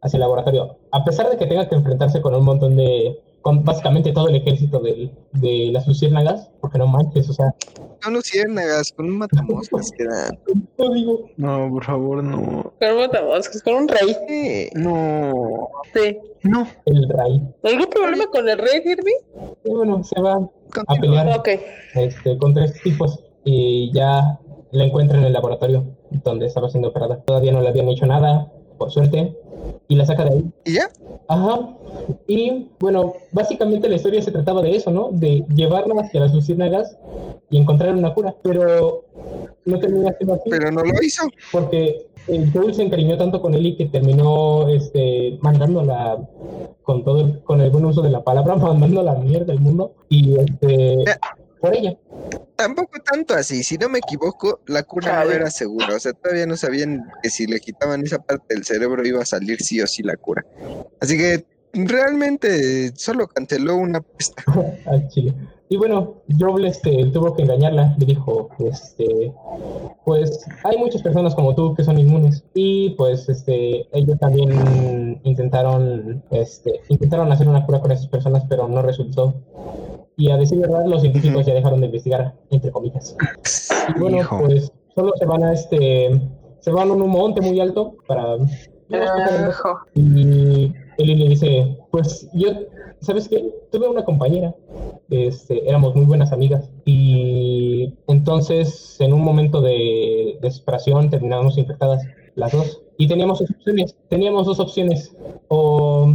hacia 0.00 0.16
el 0.16 0.20
laboratorio. 0.20 0.76
A 0.90 1.04
pesar 1.04 1.30
de 1.30 1.36
que 1.36 1.46
tenga 1.46 1.68
que 1.68 1.74
enfrentarse 1.74 2.20
con 2.20 2.34
un 2.34 2.44
montón 2.44 2.76
de, 2.76 3.20
con 3.48 3.64
básicamente 3.64 4.12
todo 4.12 4.28
el 4.28 4.36
ejército 4.36 4.78
del- 4.78 5.10
de, 5.32 5.70
las 5.72 5.86
luciérnagas, 5.88 6.50
porque 6.60 6.76
no 6.76 6.86
manches, 6.86 7.30
o 7.30 7.32
sea, 7.32 7.54
Con 8.04 8.12
luciérnagas, 8.12 8.92
con 8.92 9.06
un 9.06 9.16
matamoscas 9.16 9.90
que 9.96 10.02
era. 10.02 10.28
no 10.76 10.90
digo, 10.92 11.30
No, 11.38 11.70
por 11.70 11.82
favor, 11.84 12.22
no. 12.22 12.74
Con 12.78 12.90
un 12.92 12.98
matamoscas, 12.98 13.62
con 13.62 13.74
un 13.74 13.88
rey. 13.88 14.14
Eh, 14.28 14.70
No. 14.74 15.68
Sí. 15.94 16.18
No. 16.42 16.66
el 16.84 17.08
Ray. 17.08 17.42
¿Algún 17.64 17.86
problema 17.86 18.26
con 18.26 18.46
el 18.46 18.58
rey, 18.58 18.82
Kirby? 18.82 19.12
Y 19.64 19.70
bueno, 19.70 20.04
se 20.04 20.20
va 20.20 20.34
a 20.34 20.48
continúa. 20.74 21.22
pelear 21.22 21.38
Ok. 21.38 21.48
este, 21.94 22.36
con 22.36 22.52
tres 22.52 22.74
tipos 22.82 23.24
y 23.44 23.90
ya 23.94 24.38
la 24.72 24.84
encuentra 24.84 25.16
en 25.16 25.24
el 25.24 25.32
laboratorio 25.32 25.86
donde 26.22 26.44
estaba 26.46 26.68
siendo 26.68 26.88
operada. 26.90 27.22
Todavía 27.24 27.52
no 27.52 27.62
le 27.62 27.68
habían 27.70 27.88
hecho 27.88 28.04
nada, 28.06 28.52
por 28.78 28.90
suerte, 28.90 29.36
y 29.88 29.96
la 29.96 30.06
saca 30.06 30.24
de 30.24 30.30
ahí. 30.30 30.44
¿Y 30.64 30.74
ya? 30.74 30.88
Ajá. 31.28 31.76
Y 32.26 32.68
bueno, 32.78 33.14
básicamente 33.32 33.88
la 33.88 33.96
historia 33.96 34.22
se 34.22 34.30
trataba 34.30 34.62
de 34.62 34.76
eso, 34.76 34.90
¿no? 34.90 35.10
De 35.12 35.44
llevarla 35.54 36.00
hacia 36.00 36.20
las 36.20 36.34
luciérnagas 36.34 36.96
y 37.50 37.58
encontrar 37.58 37.94
una 37.94 38.14
cura. 38.14 38.34
Pero 38.42 39.04
no 39.64 39.78
termina 39.78 40.12
siendo 40.16 40.34
así 40.34 40.50
Pero 40.50 40.70
no 40.70 40.82
lo 40.82 41.02
hizo. 41.02 41.24
porque 41.52 42.06
el 42.28 42.50
Joel 42.52 42.74
se 42.74 42.82
encariñó 42.82 43.16
tanto 43.16 43.40
con 43.40 43.54
Ellie 43.54 43.76
que 43.76 43.86
terminó 43.86 44.68
este, 44.68 45.38
mandándola 45.42 46.18
con 46.82 47.04
todo 47.04 47.20
el, 47.20 47.42
con 47.42 47.60
el 47.60 47.70
buen 47.70 47.84
uso 47.86 48.02
de 48.02 48.10
la 48.10 48.22
palabra, 48.22 48.56
mandando 48.56 49.02
la 49.02 49.14
mierda 49.14 49.46
del 49.46 49.60
mundo 49.60 49.92
y 50.08 50.36
este, 50.36 51.04
por 51.60 51.74
ella. 51.74 51.96
Tampoco 52.56 52.98
tanto 53.04 53.34
así, 53.34 53.62
si 53.62 53.78
no 53.78 53.88
me 53.88 53.98
equivoco, 53.98 54.60
la 54.66 54.82
cura 54.82 55.24
no 55.24 55.30
era 55.30 55.50
segura, 55.50 55.94
o 55.94 56.00
sea, 56.00 56.12
todavía 56.12 56.46
no 56.46 56.56
sabían 56.56 57.04
que 57.22 57.30
si 57.30 57.46
le 57.46 57.60
quitaban 57.60 58.04
esa 58.04 58.18
parte 58.18 58.54
del 58.54 58.64
cerebro 58.64 59.06
iba 59.06 59.22
a 59.22 59.26
salir 59.26 59.60
sí 59.62 59.80
o 59.80 59.86
sí 59.86 60.02
la 60.02 60.16
cura. 60.16 60.44
Así 61.00 61.16
que 61.16 61.44
realmente 61.72 62.92
solo 62.96 63.28
canceló 63.28 63.76
una 63.76 63.98
apuesta. 63.98 64.42
Y 65.70 65.76
bueno, 65.76 66.14
Joel 66.38 66.64
este, 66.64 67.06
tuvo 67.06 67.34
que 67.34 67.42
engañarla, 67.42 67.94
le 67.98 68.06
dijo, 68.06 68.48
este, 68.58 69.32
pues 70.04 70.46
hay 70.64 70.78
muchas 70.78 71.02
personas 71.02 71.34
como 71.34 71.54
tú 71.54 71.74
que 71.74 71.84
son 71.84 71.98
inmunes 71.98 72.42
y 72.54 72.90
pues 72.90 73.28
este, 73.28 73.86
ellos 73.92 74.18
también 74.18 75.20
intentaron, 75.24 76.22
este, 76.30 76.80
intentaron 76.88 77.30
hacer 77.32 77.48
una 77.48 77.66
cura 77.66 77.80
con 77.80 77.92
esas 77.92 78.08
personas, 78.08 78.44
pero 78.48 78.66
no 78.66 78.80
resultó. 78.80 79.34
Y 80.16 80.30
a 80.30 80.38
decir 80.38 80.58
verdad, 80.58 80.86
los 80.86 81.02
científicos 81.02 81.44
ya 81.44 81.52
dejaron 81.54 81.80
de 81.80 81.86
investigar, 81.86 82.34
entre 82.50 82.72
comillas. 82.72 83.14
Y 83.94 84.00
bueno, 84.00 84.18
Hijo. 84.18 84.38
pues 84.40 84.72
solo 84.94 85.12
se 85.18 85.26
van 85.26 85.44
a 85.44 85.52
este, 85.52 86.18
se 86.60 86.70
van 86.70 86.90
a 86.90 86.94
un 86.94 87.10
monte 87.10 87.42
muy 87.42 87.60
alto 87.60 87.94
para... 88.06 88.36
Y 89.94 90.47
Eli 90.98 91.14
le 91.14 91.28
dice, 91.28 91.78
pues 91.90 92.28
yo, 92.34 92.48
¿sabes 93.00 93.28
qué? 93.28 93.48
Tuve 93.70 93.88
una 93.88 94.04
compañera, 94.04 94.54
este, 95.10 95.68
éramos 95.68 95.94
muy 95.94 96.04
buenas 96.04 96.32
amigas 96.32 96.68
y 96.84 97.94
entonces 98.08 99.00
en 99.00 99.12
un 99.12 99.22
momento 99.22 99.60
de 99.60 100.38
desesperación 100.42 101.08
terminamos 101.08 101.56
infectadas 101.56 102.02
las 102.34 102.52
dos 102.52 102.82
y 102.98 103.06
teníamos 103.06 103.38
dos 103.38 103.50
opciones, 103.50 103.96
teníamos 104.08 104.46
dos 104.46 104.58
opciones 104.58 105.16
o, 105.46 106.12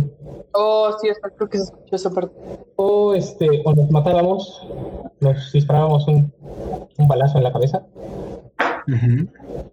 Oh, 0.53 0.95
sí, 1.01 1.07
está, 1.07 1.29
creo 1.29 1.49
que 1.49 1.57
se 1.57 1.63
escuchó 1.65 1.95
esa 1.95 2.09
parte. 2.11 2.35
o 2.75 3.13
este, 3.13 3.61
o 3.65 3.73
nos 3.73 3.89
matábamos, 3.89 4.67
nos 5.19 5.51
disparábamos 5.51 6.07
un, 6.07 6.31
un 6.97 7.07
balazo 7.07 7.37
en 7.37 7.43
la 7.43 7.51
cabeza. 7.51 7.85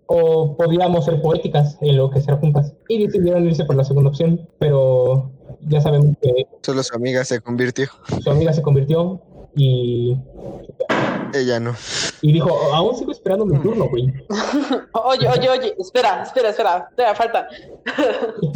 O 0.07 0.57
podíamos 0.57 1.05
ser 1.05 1.20
poéticas 1.20 1.76
en 1.81 1.97
lo 1.97 2.11
que 2.11 2.20
ser 2.20 2.37
juntas. 2.37 2.74
Y 2.89 3.05
decidieron 3.05 3.47
irse 3.47 3.64
por 3.64 3.76
la 3.76 3.85
segunda 3.85 4.11
opción, 4.11 4.49
pero 4.59 5.31
ya 5.62 5.81
sabemos 5.81 6.16
que 6.22 6.47
Solo 6.62 6.83
su 6.83 6.95
amiga 6.95 7.24
se 7.24 7.41
convirtió, 7.41 7.89
su 8.22 8.31
amiga 8.31 8.53
se 8.53 8.62
convirtió 8.62 9.20
y, 9.57 10.17
ella 11.35 11.61
no. 11.61 11.75
y 12.23 12.33
dijo, 12.33 12.51
aún 12.73 12.97
sigo 12.97 13.13
esperando 13.13 13.45
mi 13.45 13.59
turno, 13.61 13.89
güey. 13.89 14.13
Oye, 14.93 15.29
oye, 15.29 15.49
oye, 15.49 15.75
espera, 15.79 16.23
espera, 16.23 16.51
espera, 16.51 16.89
espera, 16.91 17.15
falta. 17.15 17.49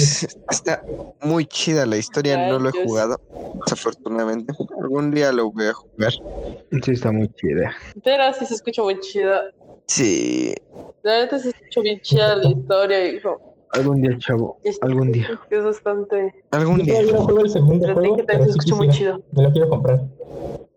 Está 0.50 0.82
muy 1.22 1.46
chida 1.46 1.86
la 1.86 1.96
historia, 1.96 2.48
no 2.48 2.58
lo 2.58 2.68
he 2.68 2.84
jugado, 2.84 3.20
desafortunadamente. 3.64 4.52
Algún 4.80 5.10
día 5.10 5.32
lo 5.32 5.50
voy 5.50 5.66
a 5.66 5.72
jugar. 5.72 6.12
Sí, 6.12 6.90
está 6.90 7.12
muy 7.12 7.28
chida. 7.28 7.72
Espera, 7.94 8.32
sí 8.32 8.46
se 8.46 8.54
escucha 8.54 8.82
muy 8.82 8.98
chida. 9.00 9.42
Sí, 9.86 10.54
La 11.02 11.20
neta 11.20 11.38
se 11.38 11.50
escucha 11.50 11.80
bien 11.82 12.00
chida 12.00 12.36
la 12.36 12.48
historia, 12.48 13.06
hijo. 13.06 13.53
Algún 13.74 14.02
día, 14.02 14.16
chavo. 14.18 14.58
Algún 14.82 15.12
día. 15.12 15.40
Es 15.50 15.64
bastante. 15.64 16.34
algún 16.52 16.78
día. 16.82 16.94
todavía 16.94 17.12
no 17.12 17.24
juego 17.24 17.40
el 17.40 17.50
segundo 17.50 17.80
Pero 17.86 17.94
juego, 17.94 18.16
que 18.16 18.24
pero 18.24 18.38
también 18.38 18.52
sí 18.52 18.52
se 18.52 18.58
escucha 18.58 18.76
muy 18.76 18.88
quisiera. 18.88 19.12
chido. 19.16 19.24
Me 19.32 19.42
lo 19.42 19.52
quiero 19.52 19.68
comprar. 19.68 20.04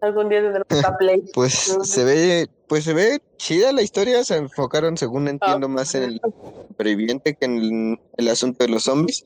Algún 0.02 0.30
día 0.30 0.42
tendremos 0.42 0.68
esta 0.70 0.98
play. 0.98 1.24
Pues 1.34 1.54
se 1.84 2.04
ve, 2.04 2.48
pues 2.68 2.84
se 2.84 2.94
ve 2.94 3.20
chida 3.38 3.72
la 3.72 3.82
historia, 3.82 4.24
se 4.24 4.36
enfocaron, 4.38 4.98
según 4.98 5.28
entiendo, 5.28 5.68
Ah. 5.68 5.70
más 5.70 5.94
en 5.96 6.04
el 6.04 6.22
sobreviviente 6.70 7.36
que 7.36 7.46
en 7.46 7.58
el, 7.58 8.00
el 8.18 8.28
asunto 8.30 8.64
de 8.64 8.70
los 8.72 8.84
zombies. 8.84 9.26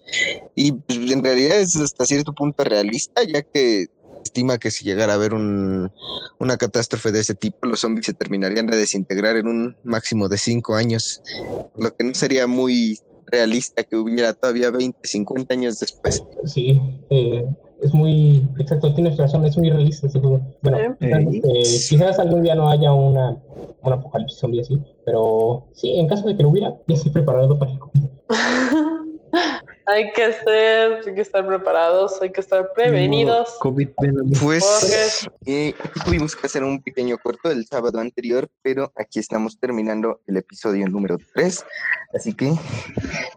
Y 0.55 0.73
pues, 0.73 0.99
en 1.11 1.23
realidad 1.23 1.59
es 1.59 1.75
hasta 1.77 2.05
cierto 2.05 2.33
punto 2.33 2.63
realista, 2.63 3.23
ya 3.23 3.41
que 3.41 3.87
estima 4.23 4.57
que 4.59 4.69
si 4.71 4.85
llegara 4.85 5.13
a 5.13 5.15
haber 5.15 5.33
un, 5.33 5.91
una 6.39 6.57
catástrofe 6.57 7.11
de 7.11 7.19
ese 7.21 7.35
tipo, 7.35 7.65
los 7.67 7.79
zombies 7.79 8.05
se 8.05 8.13
terminarían 8.13 8.67
de 8.67 8.77
desintegrar 8.77 9.35
en 9.35 9.47
un 9.47 9.75
máximo 9.83 10.29
de 10.29 10.37
cinco 10.37 10.75
años, 10.75 11.21
lo 11.75 11.93
que 11.95 12.03
no 12.03 12.13
sería 12.13 12.45
muy 12.47 12.99
realista 13.31 13.83
que 13.83 13.95
hubiera 13.95 14.33
todavía 14.33 14.69
20, 14.71 14.99
50 15.01 15.53
años 15.53 15.79
después. 15.79 16.23
Sí, 16.45 16.79
eh, 17.09 17.45
es 17.81 17.93
muy 17.93 18.47
exacto, 18.59 18.93
tienes 18.93 19.17
razón, 19.17 19.45
es 19.45 19.57
muy 19.57 19.69
realista 19.69 20.07
ese 20.07 20.19
juego. 20.19 20.39
Bueno, 20.61 20.77
Eh. 20.77 20.95
realmente, 20.99 21.47
quizás 21.89 22.19
algún 22.19 22.43
día 22.43 22.55
no 22.55 22.69
haya 22.69 22.93
una, 22.93 23.37
un 23.81 23.93
apocalipsis 23.93 24.39
zombie 24.39 24.61
así, 24.61 24.79
pero 25.05 25.65
sí, 25.73 25.97
en 25.99 26.07
caso 26.07 26.27
de 26.27 26.35
que 26.37 26.43
lo 26.43 26.49
hubiera, 26.49 26.75
ya 26.87 26.95
estoy 26.95 27.11
preparado 27.11 27.57
para 27.57 27.71
el 27.71 27.79
hay 29.85 30.11
que 30.13 30.33
ser, 30.33 31.01
hay 31.07 31.13
que 31.15 31.21
estar 31.21 31.45
preparados, 31.45 32.21
hay 32.21 32.31
que 32.31 32.41
estar 32.41 32.71
prevenidos. 32.73 33.55
COVID, 33.59 33.89
a. 33.97 34.23
Pues 34.41 35.27
eh, 35.45 35.73
aquí 35.83 35.99
tuvimos 36.05 36.35
que 36.35 36.47
hacer 36.47 36.63
un 36.63 36.81
pequeño 36.81 37.17
corto 37.17 37.49
el 37.51 37.65
sábado 37.65 37.99
anterior, 37.99 38.49
pero 38.61 38.91
aquí 38.95 39.19
estamos 39.19 39.59
terminando 39.59 40.21
el 40.27 40.37
episodio 40.37 40.87
número 40.87 41.17
3. 41.33 41.65
Así 42.13 42.33
que 42.33 42.53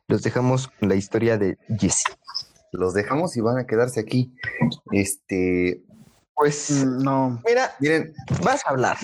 los 0.08 0.22
dejamos 0.22 0.68
con 0.68 0.88
la 0.88 0.94
historia 0.94 1.38
de 1.38 1.56
Jesse. 1.78 2.04
Los 2.72 2.94
dejamos 2.94 3.36
y 3.36 3.40
van 3.40 3.58
a 3.58 3.66
quedarse 3.66 4.00
aquí. 4.00 4.32
Este, 4.92 5.82
Pues, 6.34 6.70
Mm, 6.84 7.02
No. 7.04 7.40
mira, 7.46 7.72
miren, 7.80 8.12
vas 8.42 8.60
a 8.66 8.70
hablar. 8.70 8.96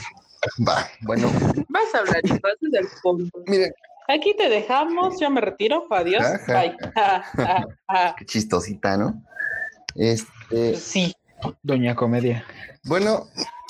va, 0.66 0.88
bueno, 1.02 1.30
Vas 1.68 1.94
a 1.94 1.98
hablar 1.98 2.20
y 2.24 2.30
vas 2.40 2.56
del 2.60 2.88
fondo. 3.02 3.24
miren, 3.46 3.72
Aquí 4.12 4.34
te 4.36 4.48
dejamos, 4.48 5.20
yo 5.20 5.30
me 5.30 5.40
retiro. 5.40 5.86
Adiós. 5.88 6.22
Ja, 6.22 6.38
ja, 6.38 6.60
Bye. 6.60 6.76
Ja, 6.96 7.22
ja, 7.22 7.66
ja. 7.88 8.14
qué 8.18 8.24
chistosita, 8.26 8.96
¿no? 8.96 9.22
Este, 9.94 10.74
Sí. 10.74 11.14
Doña 11.62 11.94
Comedia. 11.94 12.44
bueno, 12.84 13.28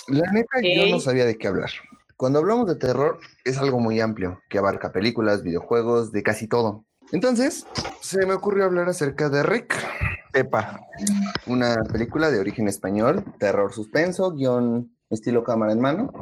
la 0.08 0.32
neta 0.32 0.60
yo 0.62 0.90
no 0.90 0.98
sabía 0.98 1.26
de 1.26 1.36
qué 1.36 1.46
hablar. 1.46 1.70
Cuando 2.16 2.38
hablamos 2.38 2.66
de 2.66 2.76
terror 2.76 3.20
es 3.44 3.58
algo 3.58 3.80
muy 3.80 4.00
amplio, 4.00 4.40
que 4.48 4.58
abarca 4.58 4.92
películas, 4.92 5.42
videojuegos, 5.42 6.10
de 6.10 6.22
casi 6.22 6.48
todo. 6.48 6.84
Entonces, 7.12 7.66
se 8.00 8.24
me 8.26 8.34
ocurrió 8.34 8.64
hablar 8.64 8.88
acerca 8.88 9.28
de 9.28 9.42
Rick, 9.42 9.76
Pepa, 10.32 10.80
una 11.46 11.76
película 11.92 12.30
de 12.30 12.40
origen 12.40 12.66
español, 12.66 13.24
terror 13.38 13.72
suspenso, 13.72 14.32
guion 14.32 14.90
estilo 15.10 15.44
cámara 15.44 15.72
en 15.72 15.80
mano. 15.80 16.12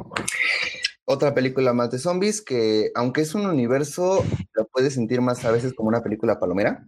Otra 1.11 1.33
película 1.33 1.73
más 1.73 1.89
de 1.89 1.97
zombies 1.97 2.39
que, 2.39 2.91
aunque 2.93 3.21
es 3.21 3.33
un 3.33 3.47
universo, 3.47 4.23
lo 4.53 4.67
puedes 4.67 4.93
sentir 4.93 5.21
más 5.21 5.43
a 5.43 5.49
veces 5.49 5.73
como 5.73 5.89
una 5.89 6.03
película 6.03 6.39
palomera. 6.39 6.85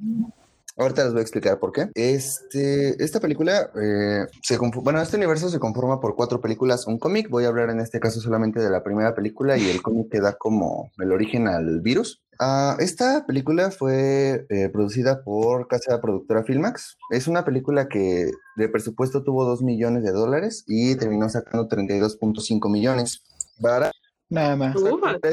Ahorita 0.78 1.06
les 1.06 1.14
voy 1.14 1.22
a 1.22 1.24
explicar 1.24 1.58
por 1.58 1.72
qué. 1.72 1.90
Este, 1.96 3.04
esta 3.04 3.20
película, 3.20 3.72
eh, 3.82 4.28
se 4.44 4.60
bueno, 4.60 5.02
este 5.02 5.18
universo 5.18 5.50
se 5.50 5.58
conforma 5.58 6.00
por 6.00 6.16
cuatro 6.16 6.40
películas, 6.40 6.86
un 6.86 7.00
cómic. 7.00 7.32
Voy 7.32 7.46
a 7.46 7.48
hablar 7.48 7.72
en 7.72 7.80
este 7.80 8.00
caso 8.00 8.22
solamente 8.22 8.60
de 8.60 8.70
la 8.70 8.84
primera 8.84 9.16
película 9.16 9.58
y 9.58 9.68
el 9.68 9.82
cómic 9.82 10.12
que 10.12 10.22
da 10.22 10.34
como 10.34 10.92
el 11.00 11.12
origen 11.12 11.48
al 11.48 11.82
virus. 11.82 12.22
Ah, 12.40 12.76
esta 12.78 13.26
película 13.26 13.72
fue 13.72 14.46
eh, 14.50 14.70
producida 14.70 15.24
por 15.24 15.68
casa 15.68 16.00
productora 16.00 16.44
Filmax. 16.44 16.96
Es 17.10 17.28
una 17.28 17.44
película 17.44 17.88
que 17.88 18.30
de 18.56 18.70
presupuesto 18.70 19.24
tuvo 19.24 19.46
2 19.46 19.64
millones 19.64 20.04
de 20.04 20.12
dólares 20.12 20.64
y 20.68 20.94
terminó 20.94 21.28
sacando 21.28 21.68
32.5 21.68 22.72
millones. 22.72 23.24
Para 23.60 23.92
Nada 24.32 24.56
más. 24.56 24.76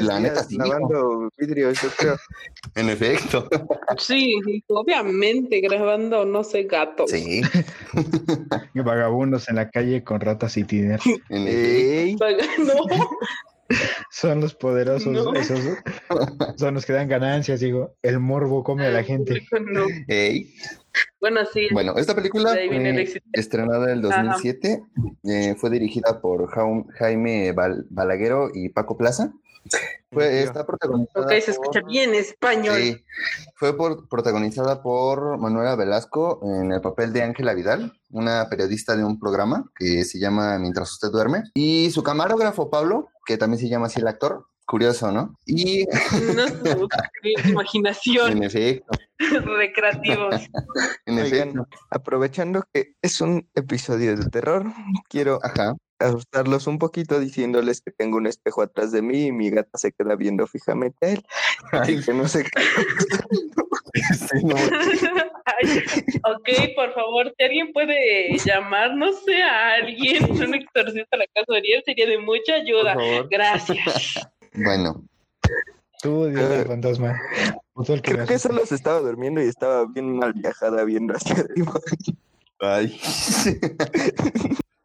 La 0.01 0.19
neta, 0.19 0.43
sí, 0.43 0.57
lavando 0.57 1.31
vidrios, 1.37 1.81
yo 1.81 1.89
creo. 1.97 2.17
En 2.75 2.89
efecto. 2.89 3.47
Sí, 3.97 4.35
obviamente, 4.67 5.61
grabando, 5.61 6.25
no 6.25 6.43
sé, 6.43 6.63
gatos. 6.63 7.09
Sí. 7.09 7.41
Vagabundos 8.73 9.47
en 9.47 9.55
la 9.55 9.69
calle 9.69 10.03
con 10.03 10.19
ratas 10.19 10.57
y 10.57 10.65
tiner. 10.65 10.99
Ey, 11.29 12.15
No, 12.59 12.73
Son 14.11 14.41
los 14.41 14.55
poderosos, 14.55 15.13
No. 15.13 15.33
esos 15.33 15.59
son 16.57 16.73
los 16.73 16.85
que 16.85 16.93
dan 16.93 17.07
ganancias, 17.07 17.59
digo. 17.59 17.95
El 18.01 18.19
morbo 18.19 18.63
come 18.63 18.85
a 18.87 18.89
la 18.91 19.03
gente. 19.03 19.45
no. 19.71 19.85
Bueno, 21.21 21.41
sí. 21.53 21.67
Bueno, 21.71 21.93
esta 21.97 22.15
película 22.15 22.57
estrenada 23.33 23.85
en 23.85 23.97
el 23.97 24.01
2007. 24.01 24.83
eh, 25.25 25.55
fue 25.55 25.69
dirigida 25.69 26.19
por 26.21 26.49
Jaime 26.97 27.53
Bal- 27.53 27.85
Balaguero 27.89 28.49
y 28.53 28.69
Paco 28.69 28.97
Plaza. 28.97 29.31
Fue, 30.11 30.41
está 30.41 30.65
protagonizada 30.65 31.25
Ok, 31.25 31.31
se 31.41 31.51
escucha 31.51 31.81
por- 31.81 31.89
bien 31.91 32.15
español. 32.15 32.75
Sí, 32.81 33.03
fue 33.55 33.77
por, 33.77 34.07
protagonizada 34.09 34.81
por 34.81 35.37
Manuela 35.37 35.75
Velasco 35.75 36.39
en 36.43 36.71
el 36.71 36.81
papel 36.81 37.13
de 37.13 37.21
Ángela 37.21 37.53
Vidal, 37.53 37.93
una 38.09 38.49
periodista 38.49 38.95
de 38.95 39.03
un 39.03 39.19
programa 39.19 39.69
que 39.77 40.03
se 40.05 40.19
llama 40.19 40.57
Mientras 40.57 40.91
usted 40.91 41.09
duerme, 41.09 41.43
y 41.53 41.91
su 41.91 42.01
camarógrafo 42.01 42.69
Pablo, 42.71 43.09
que 43.25 43.37
también 43.37 43.59
se 43.59 43.69
llama 43.69 43.85
así 43.87 43.99
el 43.99 44.07
actor, 44.07 44.47
curioso, 44.65 45.11
¿no? 45.11 45.35
Y 45.45 45.85
No 46.35 46.45
imaginación, 47.45 48.31
en 48.31 48.43
efecto, 48.43 48.87
recreativos. 49.57 50.35
en 51.05 51.19
Oigan. 51.19 51.49
efecto, 51.49 51.67
aprovechando 51.91 52.63
que 52.73 52.93
es 53.01 53.21
un 53.21 53.47
episodio 53.55 54.15
de 54.15 54.25
terror, 54.29 54.65
quiero 55.09 55.39
ajá. 55.43 55.75
Asustarlos 55.99 56.67
un 56.67 56.79
poquito 56.79 57.19
diciéndoles 57.19 57.81
que 57.81 57.91
tengo 57.91 58.17
un 58.17 58.27
espejo 58.27 58.61
atrás 58.61 58.91
de 58.91 59.01
mí 59.01 59.25
y 59.27 59.31
mi 59.31 59.49
gata 59.49 59.77
se 59.77 59.91
queda 59.91 60.15
viendo 60.15 60.47
fijamente 60.47 61.05
a 61.05 61.09
él. 61.11 61.25
Ay, 61.71 61.95
Y 61.95 62.03
que 62.03 62.13
no 62.13 62.27
sé 62.27 62.43
qué. 62.43 62.61
sí, 64.15 64.43
no, 64.43 64.55
Ay, 65.45 65.83
ok, 66.23 66.75
por 66.75 66.93
favor, 66.93 67.33
si 67.37 67.43
alguien 67.43 67.73
puede 67.73 68.37
llamar, 68.37 68.95
no 68.95 69.11
sé, 69.13 69.41
a 69.43 69.75
alguien, 69.75 70.23
un 70.31 70.55
exorcista 70.55 71.15
a 71.15 71.17
la 71.17 71.25
casa 71.33 71.45
de 71.49 71.57
Ariel, 71.57 71.83
sería 71.85 72.07
de 72.07 72.17
mucha 72.17 72.55
ayuda. 72.55 72.95
Gracias. 73.29 74.29
Bueno, 74.51 75.03
Tú, 76.01 76.25
Dios 76.25 76.49
del 76.49 76.65
fantasma. 76.65 77.21
O 77.73 77.83
tú 77.83 77.93
el 77.93 78.01
que 78.01 78.13
Creo 78.13 78.25
que 78.25 78.39
solo 78.39 78.65
se 78.65 78.73
estaba 78.75 78.99
durmiendo 78.99 79.41
y 79.43 79.47
estaba 79.47 79.85
bien 79.85 80.17
mal 80.17 80.33
viajada 80.33 80.83
viendo 80.85 81.13
hacia 81.13 81.35
arriba. 81.35 81.79
ay. 82.59 82.99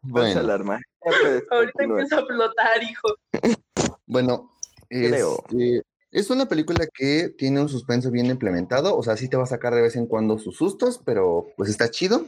Bueno, 0.07 0.39
alarma. 0.39 0.79
Ahorita 1.51 1.83
empieza 1.83 2.19
a 2.19 2.25
flotar, 2.25 2.83
hijo. 2.83 3.07
bueno, 4.05 4.51
Creo. 4.89 5.43
este, 5.49 5.81
es 6.11 6.29
una 6.29 6.47
película 6.47 6.87
que 6.93 7.29
tiene 7.37 7.59
un 7.59 7.69
suspenso 7.69 8.09
bien 8.09 8.27
implementado, 8.27 8.97
o 8.97 9.03
sea, 9.03 9.17
sí 9.17 9.27
te 9.27 9.37
va 9.37 9.43
a 9.43 9.47
sacar 9.47 9.75
de 9.75 9.81
vez 9.81 9.95
en 9.95 10.07
cuando 10.07 10.37
sus 10.37 10.55
sustos, 10.55 11.01
pero 11.03 11.47
pues 11.57 11.69
está 11.69 11.91
chido. 11.91 12.25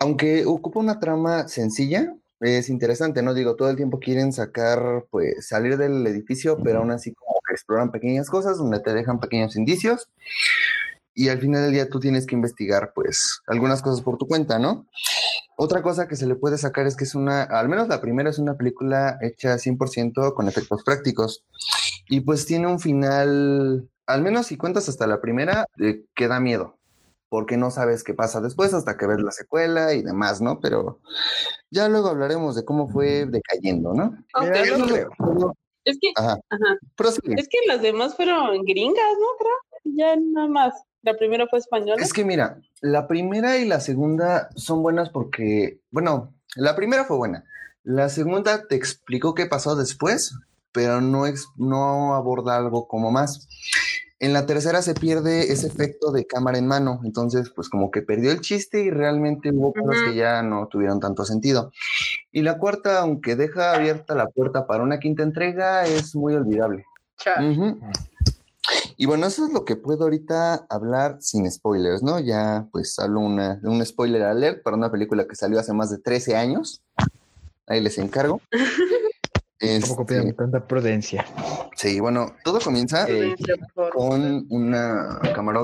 Aunque 0.00 0.44
ocupa 0.44 0.80
una 0.80 0.98
trama 0.98 1.46
sencilla, 1.46 2.12
es 2.40 2.68
interesante, 2.68 3.22
¿no? 3.22 3.32
Digo, 3.32 3.56
todo 3.56 3.70
el 3.70 3.76
tiempo 3.76 3.98
quieren 3.98 4.32
sacar, 4.32 5.06
pues, 5.10 5.46
salir 5.46 5.76
del 5.78 6.06
edificio, 6.06 6.58
pero 6.62 6.80
aún 6.80 6.90
así 6.90 7.14
como 7.14 7.40
que 7.46 7.54
exploran 7.54 7.92
pequeñas 7.92 8.28
cosas 8.28 8.58
donde 8.58 8.80
te 8.80 8.92
dejan 8.92 9.20
pequeños 9.20 9.56
indicios. 9.56 10.08
Y 11.14 11.30
al 11.30 11.40
final 11.40 11.62
del 11.62 11.72
día 11.72 11.88
tú 11.88 11.98
tienes 11.98 12.26
que 12.26 12.34
investigar, 12.34 12.92
pues, 12.94 13.40
algunas 13.46 13.80
cosas 13.80 14.02
por 14.02 14.18
tu 14.18 14.26
cuenta, 14.26 14.58
¿no? 14.58 14.86
Otra 15.58 15.82
cosa 15.82 16.06
que 16.06 16.16
se 16.16 16.26
le 16.26 16.36
puede 16.36 16.58
sacar 16.58 16.86
es 16.86 16.96
que 16.96 17.04
es 17.04 17.14
una, 17.14 17.42
al 17.42 17.68
menos 17.68 17.88
la 17.88 18.00
primera 18.02 18.28
es 18.28 18.38
una 18.38 18.56
película 18.56 19.18
hecha 19.22 19.56
100% 19.58 20.34
con 20.34 20.48
efectos 20.48 20.82
prácticos. 20.84 21.44
Y 22.08 22.20
pues 22.20 22.44
tiene 22.44 22.66
un 22.66 22.78
final, 22.78 23.88
al 24.06 24.22
menos 24.22 24.46
si 24.46 24.58
cuentas 24.58 24.88
hasta 24.90 25.06
la 25.06 25.20
primera, 25.20 25.64
eh, 25.80 26.04
que 26.14 26.28
da 26.28 26.40
miedo, 26.40 26.76
porque 27.30 27.56
no 27.56 27.70
sabes 27.70 28.04
qué 28.04 28.12
pasa 28.12 28.42
después 28.42 28.74
hasta 28.74 28.98
que 28.98 29.06
ves 29.06 29.20
la 29.20 29.32
secuela 29.32 29.94
y 29.94 30.02
demás, 30.02 30.42
¿no? 30.42 30.60
Pero 30.60 31.00
ya 31.70 31.88
luego 31.88 32.08
hablaremos 32.08 32.54
de 32.54 32.64
cómo 32.66 32.88
fue 32.88 33.24
decayendo, 33.26 33.94
¿no? 33.94 34.14
Aunque 34.34 34.60
Mira, 34.60 34.66
yo 34.66 34.78
no- 34.78 34.86
creo. 34.86 35.10
es 35.84 35.98
que, 36.00 36.12
Ajá, 36.16 36.38
es 37.36 37.48
que 37.48 37.58
las 37.66 37.80
demás 37.80 38.14
fueron 38.14 38.62
gringas, 38.62 39.12
¿no? 39.18 39.26
Creo. 39.38 39.94
Ya 39.96 40.16
nada 40.16 40.48
más. 40.48 40.74
La 41.06 41.16
primera 41.16 41.46
fue 41.46 41.60
española. 41.60 42.02
Es 42.02 42.12
que 42.12 42.24
mira, 42.24 42.58
la 42.80 43.06
primera 43.06 43.58
y 43.58 43.64
la 43.64 43.78
segunda 43.78 44.48
son 44.56 44.82
buenas 44.82 45.08
porque, 45.10 45.78
bueno, 45.92 46.34
la 46.56 46.74
primera 46.74 47.04
fue 47.04 47.16
buena. 47.16 47.44
La 47.84 48.08
segunda 48.08 48.66
te 48.66 48.74
explicó 48.74 49.32
qué 49.32 49.46
pasó 49.46 49.76
después, 49.76 50.34
pero 50.72 51.00
no, 51.00 51.28
ex- 51.28 51.46
no 51.56 52.16
aborda 52.16 52.56
algo 52.56 52.88
como 52.88 53.12
más. 53.12 53.48
En 54.18 54.32
la 54.32 54.46
tercera 54.46 54.82
se 54.82 54.94
pierde 54.94 55.52
ese 55.52 55.68
efecto 55.68 56.10
de 56.10 56.26
cámara 56.26 56.58
en 56.58 56.66
mano, 56.66 57.00
entonces 57.04 57.50
pues 57.54 57.68
como 57.68 57.92
que 57.92 58.02
perdió 58.02 58.32
el 58.32 58.40
chiste 58.40 58.80
y 58.82 58.90
realmente 58.90 59.50
hubo 59.52 59.72
cosas 59.72 60.02
que 60.10 60.16
ya 60.16 60.42
no 60.42 60.66
tuvieron 60.66 60.98
tanto 60.98 61.24
sentido. 61.24 61.70
Y 62.32 62.42
la 62.42 62.58
cuarta, 62.58 62.98
aunque 62.98 63.36
deja 63.36 63.74
abierta 63.74 64.16
la 64.16 64.26
puerta 64.26 64.66
para 64.66 64.82
una 64.82 64.98
quinta 64.98 65.22
entrega, 65.22 65.84
es 65.84 66.16
muy 66.16 66.34
olvidable. 66.34 66.84
Ujú. 67.40 67.78
Y 68.98 69.04
bueno, 69.06 69.26
eso 69.26 69.44
es 69.46 69.52
lo 69.52 69.64
que 69.64 69.76
puedo 69.76 70.04
ahorita 70.04 70.66
hablar 70.70 71.18
sin 71.20 71.50
spoilers, 71.50 72.02
¿no? 72.02 72.18
Ya 72.18 72.66
pues 72.72 72.98
hablo 72.98 73.20
una, 73.20 73.60
un 73.62 73.84
spoiler 73.84 74.22
alert 74.22 74.62
para 74.62 74.76
una 74.76 74.90
película 74.90 75.26
que 75.26 75.36
salió 75.36 75.60
hace 75.60 75.74
más 75.74 75.90
de 75.90 75.98
13 75.98 76.34
años. 76.36 76.82
Ahí 77.66 77.82
les 77.82 77.98
encargo. 77.98 78.40
Tampoco 79.58 80.02
Este, 80.02 80.20
pidan 80.20 80.36
tanta 80.36 80.66
prudencia. 80.66 81.24
sí, 81.76 81.98
bueno, 81.98 82.34
todo 82.44 82.60
comienza 82.60 83.06
eh, 83.08 83.34
con 83.90 84.46
una, 84.50 85.18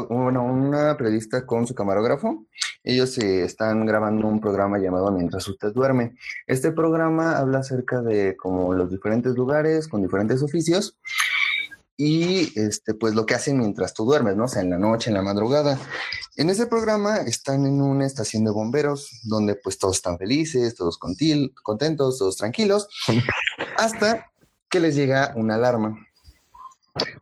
bueno, 0.08 0.44
una 0.44 0.96
periodista 0.96 1.44
con 1.44 1.66
su 1.66 1.74
camarógrafo. 1.74 2.46
Ellos 2.84 3.16
eh, 3.18 3.44
están 3.44 3.84
grabando 3.84 4.26
un 4.26 4.40
programa 4.40 4.78
llamado 4.78 5.12
Mientras 5.12 5.46
usted 5.46 5.72
duerme. 5.72 6.16
Este 6.46 6.72
programa 6.72 7.36
habla 7.36 7.58
acerca 7.58 8.00
de 8.00 8.34
como 8.36 8.72
los 8.72 8.90
diferentes 8.90 9.34
lugares 9.34 9.88
con 9.88 10.02
diferentes 10.02 10.42
oficios 10.42 10.96
y 12.04 12.52
este, 12.58 12.94
pues 12.94 13.14
lo 13.14 13.26
que 13.26 13.34
hacen 13.36 13.58
mientras 13.60 13.94
tú 13.94 14.04
duermes, 14.04 14.34
¿no? 14.34 14.46
O 14.46 14.48
sea, 14.48 14.60
en 14.60 14.70
la 14.70 14.78
noche, 14.78 15.10
en 15.10 15.14
la 15.14 15.22
madrugada. 15.22 15.78
En 16.34 16.50
ese 16.50 16.66
programa 16.66 17.18
están 17.18 17.64
en 17.64 17.80
una 17.80 18.06
estación 18.06 18.42
de 18.42 18.50
bomberos 18.50 19.20
donde 19.22 19.54
pues 19.54 19.78
todos 19.78 19.98
están 19.98 20.18
felices, 20.18 20.74
todos 20.74 20.98
contil- 20.98 21.52
contentos, 21.62 22.18
todos 22.18 22.36
tranquilos, 22.36 22.88
hasta 23.76 24.32
que 24.68 24.80
les 24.80 24.96
llega 24.96 25.32
una 25.36 25.54
alarma. 25.54 25.96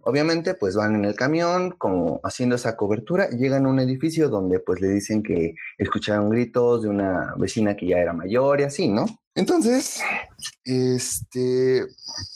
Obviamente, 0.00 0.54
pues 0.54 0.74
van 0.76 0.94
en 0.94 1.04
el 1.04 1.14
camión, 1.14 1.72
como 1.72 2.20
haciendo 2.24 2.56
esa 2.56 2.74
cobertura, 2.74 3.28
y 3.30 3.36
llegan 3.36 3.66
a 3.66 3.68
un 3.68 3.80
edificio 3.80 4.30
donde 4.30 4.60
pues 4.60 4.80
le 4.80 4.88
dicen 4.88 5.22
que 5.22 5.56
escucharon 5.76 6.30
gritos 6.30 6.82
de 6.84 6.88
una 6.88 7.34
vecina 7.36 7.76
que 7.76 7.86
ya 7.86 7.98
era 7.98 8.14
mayor 8.14 8.60
y 8.60 8.64
así, 8.64 8.88
¿no? 8.88 9.04
Entonces, 9.34 10.00
este, 10.64 11.86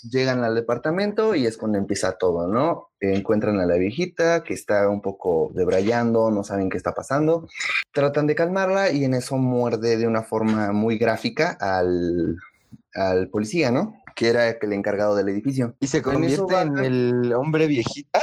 llegan 0.08 0.44
al 0.44 0.54
departamento 0.54 1.34
y 1.34 1.46
es 1.46 1.56
cuando 1.56 1.76
empieza 1.78 2.16
todo, 2.18 2.46
¿no? 2.46 2.90
Encuentran 3.00 3.58
a 3.58 3.66
la 3.66 3.76
viejita 3.76 4.44
que 4.44 4.54
está 4.54 4.88
un 4.88 5.02
poco 5.02 5.50
debrayando, 5.54 6.30
no 6.30 6.44
saben 6.44 6.70
qué 6.70 6.76
está 6.76 6.94
pasando, 6.94 7.48
tratan 7.92 8.26
de 8.28 8.36
calmarla 8.36 8.92
y 8.92 9.04
en 9.04 9.14
eso 9.14 9.36
muerde 9.36 9.96
de 9.96 10.06
una 10.06 10.22
forma 10.22 10.72
muy 10.72 10.96
gráfica 10.96 11.56
al, 11.60 12.38
al 12.94 13.28
policía, 13.28 13.72
¿no? 13.72 14.00
Que 14.14 14.28
era 14.28 14.48
el 14.48 14.72
encargado 14.72 15.16
del 15.16 15.28
edificio. 15.28 15.74
Y 15.80 15.88
se 15.88 16.00
convierte 16.00 16.60
en 16.60 16.78
el 16.78 17.32
hombre 17.32 17.66
viejita. 17.66 18.22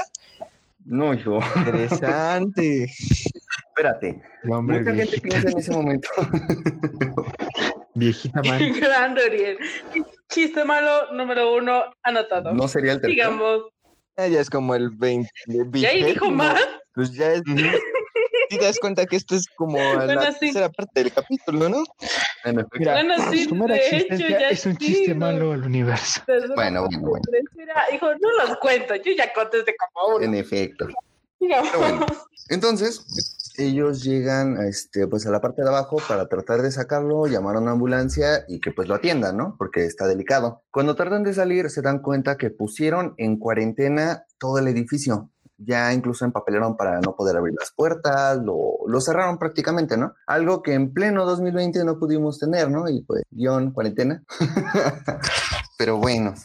No, 0.86 1.14
hijo. 1.14 1.40
Interesante. 1.58 2.86
Espérate. 3.68 4.22
Mucha 4.44 4.76
gente 4.76 4.92
viejita, 4.94 5.22
piensa 5.22 5.50
en 5.50 5.58
ese 5.58 5.72
momento. 5.72 6.10
viejita 7.94 8.42
man. 8.46 8.74
Grande, 8.80 9.24
Ariel. 9.24 9.58
Chiste 10.30 10.64
malo 10.66 11.12
número 11.14 11.56
uno 11.56 11.84
anotado. 12.04 12.54
No 12.54 12.68
sería 12.68 12.94
el 12.94 13.02
tercero. 13.02 13.14
Digamos. 13.32 13.62
Ah, 14.18 14.28
ya 14.28 14.40
es 14.42 14.50
como 14.50 14.76
el 14.76 14.90
20. 14.92 15.30
¿Y 15.74 15.86
ahí 15.86 16.04
dijo 16.04 16.30
más? 16.30 16.62
Pues 16.94 17.14
ya 17.14 17.34
es. 17.34 17.42
Si 18.50 18.58
te 18.58 18.66
das 18.66 18.80
cuenta 18.80 19.06
que 19.06 19.16
esto 19.16 19.36
es 19.36 19.46
como 19.56 19.78
Bueno, 19.78 20.06
la 20.14 20.34
sí. 20.34 20.40
tercera 20.42 20.70
parte 20.70 21.04
del 21.04 21.14
capítulo, 21.14 21.70
¿no? 21.70 21.84
Mira, 22.78 22.94
Bueno, 22.96 23.14
sí, 23.32 23.46
su 23.46 23.56
mera 23.56 23.76
de 23.76 23.98
hecho, 23.98 24.16
ya 24.28 24.50
es 24.50 24.66
un 24.66 24.78
sí, 24.78 24.88
chiste 24.88 25.14
no. 25.14 25.28
malo 25.28 25.54
al 25.54 25.64
universo. 25.64 26.22
Bueno, 26.28 26.84
bueno, 26.84 27.00
bueno. 27.00 27.22
Mira, 27.56 27.76
hijo, 27.94 28.08
no 28.20 28.46
los 28.46 28.58
cuento. 28.58 28.96
Yo 28.96 29.14
ya 29.14 29.32
contesté 29.32 29.74
como 29.94 30.16
uno. 30.18 30.26
En 30.26 30.36
efecto. 30.36 30.88
Digamos. 31.40 31.70
Pero 31.72 31.80
bueno. 31.82 32.06
Entonces, 32.50 33.06
ellos 33.66 34.04
llegan 34.04 34.58
a 34.58 34.68
este, 34.68 35.08
pues 35.08 35.26
a 35.26 35.32
la 35.32 35.42
parte 35.42 35.62
de 35.62 35.70
abajo 35.70 35.98
para 36.08 36.28
tratar 36.28 36.62
de 36.62 36.72
sacarlo, 36.72 37.28
llamar 37.28 37.56
a 37.56 37.60
una 37.60 37.72
ambulancia 37.72 38.46
y 38.48 38.60
que 38.60 38.72
pues 38.72 38.88
lo 38.88 38.96
atiendan, 38.96 39.38
¿no? 39.38 39.56
Porque 39.58 39.86
está 39.86 40.08
delicado. 40.08 40.64
Cuando 40.72 40.96
tratan 40.96 41.24
de 41.24 41.34
salir, 41.34 41.70
se 41.70 41.82
dan 41.82 42.00
cuenta 42.00 42.38
que 42.38 42.50
pusieron 42.50 43.14
en 43.18 43.38
cuarentena 43.38 44.26
todo 44.38 44.58
el 44.58 44.68
edificio. 44.68 45.30
Ya 45.58 45.94
incluso 45.94 46.26
empapelaron 46.26 46.76
para 46.76 47.00
no 47.02 47.16
poder 47.16 47.38
abrir 47.38 47.54
las 47.60 47.72
puertas, 47.72 48.38
lo, 48.40 48.78
lo 48.88 49.02
cerraron 49.02 49.38
prácticamente, 49.38 49.96
¿no? 49.96 50.14
Algo 50.26 50.64
que 50.64 50.74
en 50.74 50.92
pleno 50.92 51.26
2020 51.26 51.84
no 51.86 52.00
pudimos 52.00 52.40
tener, 52.40 52.70
¿no? 52.72 52.90
Y 52.90 53.04
pues, 53.04 53.24
guion, 53.30 53.72
cuarentena. 53.72 54.24
Pero 55.78 55.98
bueno, 55.98 56.36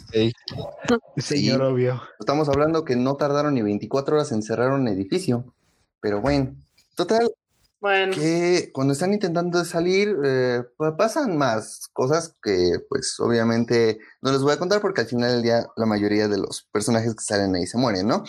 Señor 1.19 1.61
obvio. 1.61 2.01
estamos 2.19 2.49
hablando 2.49 2.87
que 2.87 2.97
no 2.97 3.17
tardaron 3.17 3.53
ni 3.53 3.61
24 3.61 4.17
horas 4.17 4.33
en 4.33 4.43
cerrar 4.43 4.71
un 4.73 4.89
edificio. 4.89 5.53
Pero 6.01 6.23
bueno, 6.23 6.55
total, 6.97 7.30
Bueno, 7.78 8.14
que 8.14 8.70
cuando 8.72 8.94
están 8.94 9.12
intentando 9.12 9.64
salir, 9.64 10.16
eh, 10.24 10.62
pa- 10.78 10.97
pasan 10.97 11.36
más 11.36 11.88
cosas 11.92 12.34
que, 12.42 12.80
pues, 12.88 13.20
obviamente 13.20 13.99
no 14.22 14.32
les 14.32 14.40
voy 14.40 14.53
a 14.53 14.59
contar 14.59 14.80
porque 14.80 15.03
al 15.03 15.07
final 15.07 15.30
del 15.32 15.42
día 15.42 15.66
la 15.76 15.86
mayoría 15.86 16.26
de 16.26 16.38
los 16.38 16.66
personajes 16.72 17.14
que 17.14 17.22
salen 17.22 17.55
ahí 17.55 17.66
se 17.66 17.76
mueren, 17.78 18.09
¿no? 18.09 18.24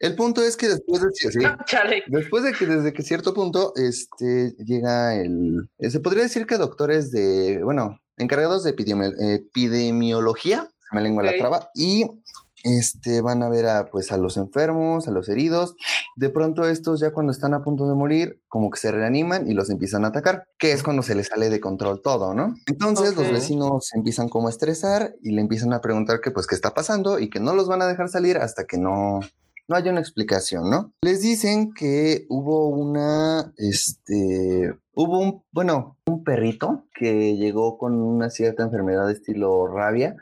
El 0.00 0.16
punto 0.16 0.42
es 0.42 0.56
que 0.56 0.68
después 0.68 1.00
de... 1.00 1.08
sí, 1.12 1.38
chale. 1.64 2.02
Después 2.08 2.42
de 2.42 2.52
que 2.52 2.66
desde 2.66 2.92
que 2.92 3.02
cierto 3.02 3.32
punto 3.32 3.72
este, 3.76 4.54
llega 4.58 5.14
el... 5.14 5.70
eh, 5.78 5.90
Se 5.90 6.00
podría 6.00 6.24
decir 6.24 6.44
que 6.46 6.58
doctores 6.58 7.10
de, 7.12 7.62
bueno, 7.62 8.00
encargados 8.16 8.64
de 8.64 8.74
epidemi- 8.76 9.14
epidemiología, 9.18 10.68
me 10.90 11.02
lengua 11.02 11.22
la 11.22 11.36
traba, 11.36 11.70
y 11.74 12.04
este, 12.64 13.20
van 13.20 13.42
a 13.42 13.48
ver 13.48 13.66
a, 13.66 13.86
pues, 13.86 14.12
a 14.12 14.16
los 14.16 14.36
enfermos, 14.36 15.08
a 15.08 15.10
los 15.10 15.28
heridos. 15.28 15.76
De 16.16 16.30
pronto 16.30 16.68
estos 16.68 17.00
ya 17.00 17.12
cuando 17.12 17.32
están 17.32 17.54
a 17.54 17.62
punto 17.62 17.88
de 17.88 17.94
morir, 17.94 18.40
como 18.48 18.70
que 18.70 18.78
se 18.78 18.90
reaniman 18.90 19.50
y 19.50 19.54
los 19.54 19.70
empiezan 19.70 20.04
a 20.04 20.08
atacar, 20.08 20.48
que 20.58 20.72
es 20.72 20.82
cuando 20.82 21.02
se 21.02 21.14
les 21.14 21.28
sale 21.28 21.50
de 21.50 21.60
control 21.60 22.02
todo, 22.02 22.34
¿no? 22.34 22.54
Entonces 22.66 23.16
los 23.16 23.30
vecinos 23.30 23.86
se 23.88 23.98
empiezan 23.98 24.28
como 24.28 24.48
a 24.48 24.50
estresar 24.50 25.14
y 25.22 25.32
le 25.32 25.40
empiezan 25.40 25.72
a 25.72 25.80
preguntar 25.80 26.20
que 26.20 26.30
pues 26.30 26.46
qué 26.46 26.54
está 26.54 26.74
pasando 26.74 27.18
y 27.18 27.30
que 27.30 27.40
no 27.40 27.54
los 27.54 27.68
van 27.68 27.82
a 27.82 27.86
dejar 27.86 28.08
salir 28.08 28.38
hasta 28.38 28.64
que 28.64 28.78
no, 28.78 29.20
no 29.68 29.76
haya 29.76 29.90
una 29.90 30.00
explicación, 30.00 30.70
¿no? 30.70 30.92
Les 31.02 31.20
dicen 31.20 31.72
que 31.74 32.26
hubo 32.28 32.68
una, 32.68 33.52
este, 33.58 34.74
hubo 34.94 35.20
un, 35.20 35.42
bueno, 35.52 35.96
un 36.06 36.24
perrito 36.24 36.86
que 36.94 37.36
llegó 37.36 37.76
con 37.78 37.94
una 37.94 38.30
cierta 38.30 38.62
enfermedad 38.62 39.06
de 39.06 39.12
estilo 39.12 39.66
rabia 39.66 40.16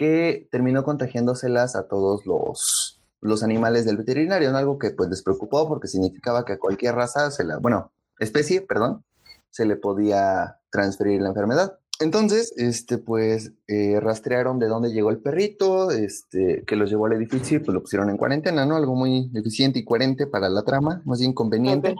que 0.00 0.48
terminó 0.50 0.82
contagiándoselas 0.82 1.76
a 1.76 1.86
todos 1.86 2.24
los, 2.24 3.02
los 3.20 3.42
animales 3.42 3.84
del 3.84 3.98
veterinario, 3.98 4.50
¿no? 4.50 4.56
algo 4.56 4.78
que 4.78 4.92
pues 4.92 5.10
les 5.10 5.22
preocupó 5.22 5.68
porque 5.68 5.88
significaba 5.88 6.46
que 6.46 6.54
a 6.54 6.58
cualquier 6.58 6.94
raza, 6.94 7.30
se 7.30 7.44
la, 7.44 7.58
bueno, 7.58 7.92
especie, 8.18 8.62
perdón, 8.62 9.04
se 9.50 9.66
le 9.66 9.76
podía 9.76 10.58
transferir 10.70 11.20
la 11.20 11.28
enfermedad. 11.28 11.78
Entonces, 11.98 12.54
este, 12.56 12.96
pues, 12.96 13.52
eh, 13.68 14.00
rastrearon 14.00 14.58
de 14.58 14.68
dónde 14.68 14.90
llegó 14.90 15.10
el 15.10 15.18
perrito, 15.18 15.90
este, 15.90 16.64
que 16.66 16.76
los 16.76 16.88
llevó 16.88 17.04
al 17.04 17.12
edificio 17.12 17.58
y 17.58 17.60
pues 17.60 17.74
lo 17.74 17.82
pusieron 17.82 18.08
en 18.08 18.16
cuarentena, 18.16 18.64
¿no? 18.64 18.76
Algo 18.76 18.94
muy 18.94 19.30
eficiente 19.34 19.80
y 19.80 19.84
coherente 19.84 20.26
para 20.26 20.48
la 20.48 20.62
trama, 20.62 21.02
más 21.04 21.18
bien 21.20 21.34
conveniente. 21.34 21.94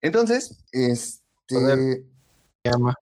Entonces, 0.00 0.64
este, 0.72 1.54
Joder. 1.54 2.02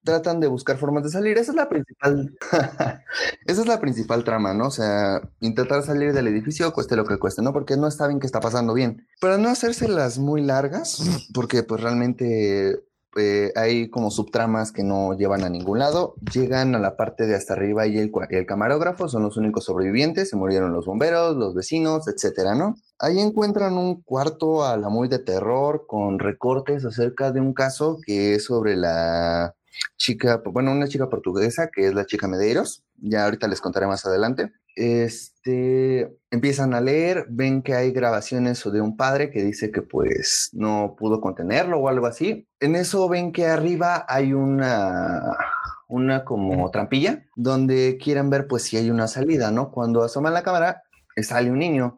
Tratan 0.03 0.41
de 0.41 0.47
buscar 0.47 0.79
formas 0.79 1.05
de 1.05 1.11
salir. 1.11 1.39
Esa 1.39 1.53
es 1.53 1.57
la 1.57 1.69
principal, 1.69 2.37
esa 3.47 3.61
es 3.61 3.67
la 3.67 3.81
principal 3.81 4.25
trama, 4.25 4.55
¿no? 4.55 4.67
O 4.67 4.71
sea, 4.71 5.21
intentar 5.41 5.83
salir 5.83 6.13
del 6.13 6.29
edificio 6.29 6.73
cueste 6.73 6.97
lo 6.97 7.05
que 7.05 7.19
cueste, 7.19 7.43
¿no? 7.43 7.53
Porque 7.53 7.77
no 7.77 7.91
saben 7.91 8.21
qué 8.21 8.27
está 8.27 8.41
pasando 8.41 8.75
bien. 8.75 9.07
Para 9.21 9.39
no 9.39 9.49
hacérselas 9.49 10.19
muy 10.19 10.43
largas, 10.43 11.03
porque 11.33 11.63
pues 11.63 11.81
realmente 11.81 12.81
eh, 13.17 13.53
hay 13.57 13.89
como 13.89 14.11
subtramas 14.11 14.73
que 14.73 14.83
no 14.83 15.17
llevan 15.17 15.45
a 15.45 15.49
ningún 15.49 15.79
lado, 15.79 16.15
llegan 16.33 16.75
a 16.75 16.79
la 16.79 16.97
parte 16.97 17.27
de 17.27 17.35
hasta 17.35 17.55
arriba 17.55 17.87
y 17.87 17.99
el, 17.99 18.13
el 18.31 18.47
camarógrafo 18.47 19.09
son 19.09 19.23
los 19.23 19.37
únicos 19.37 19.65
sobrevivientes, 19.65 20.31
se 20.31 20.37
murieron 20.37 20.73
los 20.73 20.87
bomberos, 20.87 21.37
los 21.37 21.55
vecinos, 21.55 22.09
etcétera, 22.09 22.55
¿no? 22.55 22.77
Ahí 22.99 23.21
encuentran 23.21 23.75
un 23.75 24.03
cuarto 24.03 24.65
a 24.65 24.77
la 24.77 24.89
muy 24.89 25.09
de 25.09 25.19
terror 25.19 25.85
con 25.87 26.19
recortes 26.19 26.85
acerca 26.85 27.33
de 27.33 27.41
un 27.41 27.55
caso 27.55 27.99
que 28.05 28.35
es 28.35 28.45
sobre 28.45 28.77
la 28.77 29.55
chica, 29.97 30.43
bueno, 30.45 30.73
una 30.73 30.89
chica 30.89 31.09
portuguesa 31.09 31.69
que 31.73 31.87
es 31.89 31.95
la 31.95 32.07
chica 32.07 32.29
Medeiros. 32.29 32.83
Ya 32.97 33.25
ahorita 33.25 33.49
les 33.49 33.61
contaré 33.61 33.87
más 33.87 34.07
adelante. 34.07 34.53
Este, 34.75 36.11
empiezan 36.31 36.75
a 36.75 36.81
leer, 36.81 37.27
ven 37.31 37.63
que 37.63 37.75
hay 37.75 37.93
grabaciones 37.93 38.63
de 38.65 38.81
un 38.81 38.97
padre 38.97 39.31
que 39.31 39.43
dice 39.43 39.71
que 39.71 39.83
pues 39.83 40.51
no 40.53 40.97
pudo 40.99 41.21
contenerlo 41.21 41.79
o 41.79 41.89
algo 41.89 42.07
así. 42.07 42.49
En 42.61 42.75
eso 42.75 43.09
ven 43.09 43.33
que 43.33 43.47
arriba 43.47 44.05
hay 44.09 44.33
una 44.33 45.37
una 45.87 46.25
como 46.25 46.71
trampilla 46.71 47.25
donde 47.37 47.99
quieren 48.03 48.31
ver 48.31 48.49
pues 48.49 48.65
si 48.65 48.77
hay 48.77 48.91
una 48.91 49.07
salida, 49.07 49.51
¿no? 49.51 49.71
Cuando 49.71 50.03
asoman 50.03 50.35
la 50.35 50.43
cámara 50.43 50.83
sale 51.23 51.51
un 51.51 51.59
niño. 51.59 51.97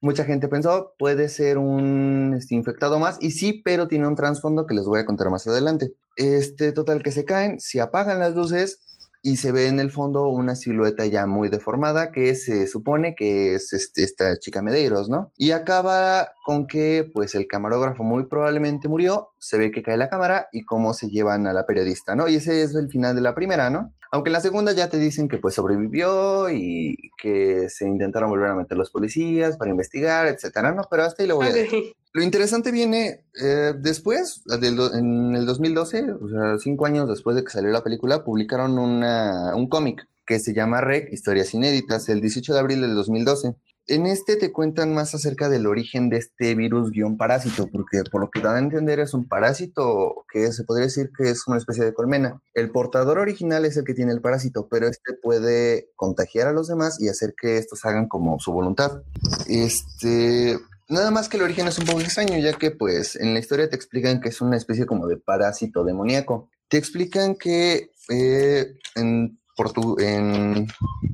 Mucha 0.00 0.24
gente 0.24 0.48
pensó, 0.48 0.94
puede 0.98 1.28
ser 1.28 1.58
un 1.58 2.34
este, 2.38 2.54
infectado 2.54 2.98
más, 2.98 3.18
y 3.20 3.32
sí, 3.32 3.60
pero 3.64 3.88
tiene 3.88 4.08
un 4.08 4.16
trasfondo 4.16 4.66
que 4.66 4.74
les 4.74 4.86
voy 4.86 5.00
a 5.00 5.04
contar 5.04 5.30
más 5.30 5.46
adelante. 5.46 5.92
Este, 6.16 6.72
total 6.72 7.02
que 7.02 7.12
se 7.12 7.24
caen, 7.24 7.60
se 7.60 7.80
apagan 7.80 8.20
las 8.20 8.34
luces 8.34 8.80
y 9.24 9.38
se 9.38 9.52
ve 9.52 9.68
en 9.68 9.80
el 9.80 9.90
fondo 9.90 10.28
una 10.28 10.54
silueta 10.54 11.06
ya 11.06 11.26
muy 11.26 11.48
deformada 11.48 12.12
que 12.12 12.34
se 12.34 12.66
supone 12.66 13.14
que 13.14 13.54
es 13.54 13.72
este, 13.72 14.04
esta 14.04 14.38
chica 14.38 14.60
Medeiros, 14.60 15.08
¿no? 15.08 15.32
Y 15.38 15.52
acaba 15.52 16.28
con 16.44 16.66
que 16.66 17.10
pues 17.10 17.34
el 17.34 17.46
camarógrafo 17.46 18.04
muy 18.04 18.26
probablemente 18.26 18.86
murió, 18.86 19.30
se 19.38 19.56
ve 19.56 19.70
que 19.70 19.82
cae 19.82 19.96
la 19.96 20.10
cámara 20.10 20.48
y 20.52 20.66
cómo 20.66 20.92
se 20.92 21.08
llevan 21.08 21.46
a 21.46 21.54
la 21.54 21.64
periodista, 21.64 22.14
¿no? 22.14 22.28
Y 22.28 22.34
ese 22.34 22.62
es 22.62 22.74
el 22.74 22.90
final 22.90 23.14
de 23.14 23.22
la 23.22 23.34
primera, 23.34 23.70
¿no? 23.70 23.94
Aunque 24.14 24.28
en 24.28 24.34
la 24.34 24.40
segunda 24.40 24.70
ya 24.70 24.88
te 24.88 24.96
dicen 24.96 25.26
que 25.26 25.38
pues 25.38 25.56
sobrevivió 25.56 26.48
y 26.48 27.10
que 27.20 27.68
se 27.68 27.84
intentaron 27.84 28.30
volver 28.30 28.50
a 28.50 28.54
meter 28.54 28.78
los 28.78 28.92
policías 28.92 29.56
para 29.56 29.72
investigar, 29.72 30.28
etcétera, 30.28 30.70
¿no? 30.70 30.82
Pero 30.88 31.02
hasta 31.02 31.24
ahí 31.24 31.28
lo 31.28 31.34
voy 31.34 31.48
a. 31.48 31.50
Ok. 31.50 31.96
Lo 32.12 32.22
interesante 32.22 32.70
viene 32.70 33.24
eh, 33.42 33.72
después, 33.76 34.44
del 34.44 34.78
en 34.94 35.34
el 35.34 35.46
2012, 35.46 36.12
o 36.12 36.28
sea, 36.28 36.58
cinco 36.60 36.86
años 36.86 37.08
después 37.08 37.34
de 37.34 37.42
que 37.42 37.50
salió 37.50 37.70
la 37.70 37.82
película, 37.82 38.22
publicaron 38.22 38.78
una, 38.78 39.52
un 39.56 39.68
cómic 39.68 40.06
que 40.24 40.38
se 40.38 40.54
llama 40.54 40.80
Rec, 40.80 41.12
Historias 41.12 41.52
Inéditas, 41.52 42.08
el 42.08 42.20
18 42.20 42.54
de 42.54 42.60
abril 42.60 42.82
del 42.82 42.94
2012. 42.94 43.56
En 43.86 44.06
este 44.06 44.36
te 44.36 44.50
cuentan 44.50 44.94
más 44.94 45.14
acerca 45.14 45.50
del 45.50 45.66
origen 45.66 46.08
de 46.08 46.16
este 46.16 46.54
virus 46.54 46.90
guion 46.90 47.18
parásito, 47.18 47.68
porque 47.70 48.02
por 48.10 48.22
lo 48.22 48.30
que 48.30 48.40
dan 48.40 48.56
a 48.56 48.58
entender 48.58 48.98
es 48.98 49.12
un 49.12 49.28
parásito 49.28 50.24
que 50.32 50.52
se 50.52 50.64
podría 50.64 50.86
decir 50.86 51.10
que 51.16 51.28
es 51.28 51.46
una 51.46 51.58
especie 51.58 51.84
de 51.84 51.92
colmena. 51.92 52.40
El 52.54 52.70
portador 52.70 53.18
original 53.18 53.66
es 53.66 53.76
el 53.76 53.84
que 53.84 53.92
tiene 53.92 54.12
el 54.12 54.22
parásito, 54.22 54.68
pero 54.70 54.88
este 54.88 55.12
puede 55.12 55.90
contagiar 55.96 56.48
a 56.48 56.52
los 56.52 56.68
demás 56.68 56.98
y 56.98 57.08
hacer 57.08 57.34
que 57.38 57.58
estos 57.58 57.84
hagan 57.84 58.08
como 58.08 58.38
su 58.38 58.52
voluntad. 58.52 59.02
Este, 59.48 60.58
Nada 60.88 61.10
más 61.10 61.30
que 61.30 61.38
el 61.38 61.42
origen 61.42 61.66
es 61.66 61.78
un 61.78 61.86
poco 61.86 62.00
extraño, 62.00 62.38
ya 62.38 62.52
que 62.52 62.70
pues 62.70 63.16
en 63.16 63.32
la 63.32 63.40
historia 63.40 63.70
te 63.70 63.76
explican 63.76 64.20
que 64.20 64.28
es 64.28 64.40
una 64.42 64.56
especie 64.56 64.84
como 64.84 65.06
de 65.06 65.16
parásito 65.16 65.82
demoníaco. 65.82 66.50
Te 66.68 66.76
explican 66.76 67.36
que 67.36 67.90
eh, 68.10 68.74
en 68.94 69.38
Portu 69.56 69.96
en 70.00 70.66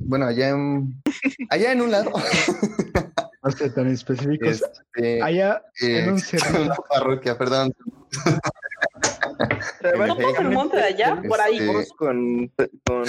bueno, 0.05 0.25
allá 0.25 0.49
en 0.49 1.01
allá 1.49 1.71
en 1.71 1.81
un 1.81 1.91
lado 1.91 2.11
No 3.43 3.51
sé 3.51 3.69
tan 3.71 3.87
específicos. 3.87 4.61
este, 4.93 5.21
Allá 5.23 5.63
eh, 5.81 5.99
en 6.01 6.09
un 6.11 6.17
existe 6.19 6.45
cerro. 6.47 6.63
una 6.63 6.75
parroquia, 6.75 7.37
perdón. 7.37 7.73
¿No 10.07 10.17
pasa 10.17 10.41
el 10.41 10.51
monte 10.51 10.77
de 10.77 10.83
allá? 10.83 11.21
Por 11.27 11.41
ahí. 11.41 11.57
Este, 11.57 11.95
con, 11.95 12.51
con 12.85 13.05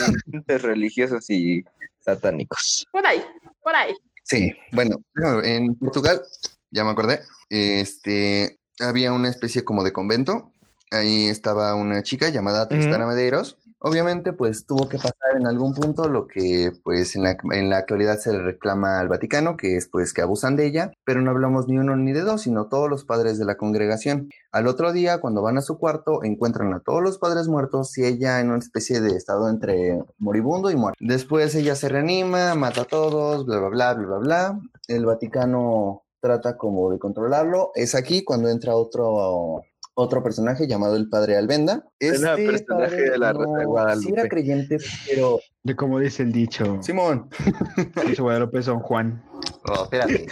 religiosos 0.47 1.29
y 1.29 1.63
satánicos. 2.01 2.87
Por 2.91 3.07
ahí. 3.07 3.23
Por 3.63 3.75
ahí. 3.75 3.95
Sí, 4.25 4.55
bueno, 4.73 5.03
no, 5.15 5.43
en 5.43 5.75
Portugal, 5.75 6.23
ya 6.71 6.85
me 6.85 6.91
acordé, 6.91 7.21
este, 7.51 8.59
había 8.81 9.13
una 9.13 9.29
especie 9.29 9.65
como 9.65 9.83
de 9.85 9.93
convento, 9.93 10.53
ahí 10.93 11.27
estaba 11.27 11.75
una 11.75 12.03
chica 12.03 12.29
llamada 12.31 12.69
Tristana 12.69 13.05
Medeiros, 13.07 13.59
obviamente 13.83 14.33
pues 14.33 14.67
tuvo 14.67 14.89
que 14.89 14.97
pasar 14.97 15.37
en 15.37 15.47
algún 15.47 15.75
punto 15.75 16.09
lo 16.09 16.27
que 16.27 16.73
pues 16.85 17.17
en 17.17 17.25
la, 17.25 17.37
en 17.53 17.69
la 17.69 17.79
actualidad 17.79 18.19
se 18.19 18.33
le 18.33 18.41
reclama 18.41 19.01
al 19.01 19.09
Vaticano, 19.09 19.57
que 19.57 19.77
es 19.77 19.89
pues 19.89 20.13
que 20.13 20.23
abusan 20.23 20.57
de 20.57 20.67
ella, 20.67 20.93
pero 21.05 21.21
no 21.21 21.31
hablamos 21.31 21.69
ni 21.69 21.79
uno 21.79 21.97
ni 21.97 22.13
de 22.13 22.23
dos, 22.23 22.43
sino 22.43 22.69
todos 22.69 22.89
los 22.89 23.05
padres 23.05 23.39
de 23.39 23.45
la 23.45 23.57
congregación. 23.57 24.29
Al 24.53 24.67
otro 24.67 24.93
día, 24.93 25.21
cuando 25.21 25.43
van 25.43 25.59
a 25.59 25.63
su 25.63 25.79
cuarto, 25.79 26.23
encuentran 26.23 26.73
a 26.75 26.81
todos 26.81 27.03
los 27.03 27.19
padres 27.19 27.49
muertos 27.49 27.97
y 27.99 28.05
ella 28.05 28.41
en 28.41 28.51
una 28.51 28.59
especie 28.59 29.01
de 29.01 29.17
estado 29.17 29.49
entre 29.49 30.03
moribundo 30.19 30.71
y 30.71 30.77
muerto. 30.77 30.99
Después 31.01 31.55
ella 31.55 31.75
se 31.75 31.89
reanima, 31.89 32.55
mata 32.55 32.83
a 32.83 32.87
todos, 32.87 33.45
bla, 33.45 33.59
bla, 33.59 33.69
bla, 33.69 33.95
bla, 33.95 34.07
bla, 34.07 34.19
bla. 34.19 34.61
El 34.89 35.07
Vaticano 35.07 36.05
trata 36.21 36.57
como 36.57 36.91
de 36.91 36.99
controlarlo. 36.99 37.73
Es 37.75 37.95
aquí 37.95 38.23
cuando 38.23 38.49
entra 38.49 38.77
otro 38.77 39.65
otro 39.95 40.23
personaje 40.23 40.67
llamado 40.67 40.97
el 40.97 41.09
Padre 41.09 41.37
Albenda. 41.37 41.85
Es 41.99 42.23
el 42.23 42.47
personaje 42.47 43.11
de 43.11 43.19
la 43.19 43.33
Rosa 43.33 43.59
de 43.59 43.65
Guadalupe. 43.65 44.07
Sí 44.07 44.13
era 44.13 44.29
creyente, 44.29 44.79
pero... 45.09 45.41
De 45.63 45.77
como 45.77 45.99
dice 45.99 46.23
el 46.23 46.33
dicho. 46.33 46.79
Simón. 46.83 47.29
Dice 48.07 48.23
Guadalupe 48.23 48.63
son 48.63 48.81
Juan. 48.81 49.23
Oh, 49.67 49.85
espérate. 49.85 50.27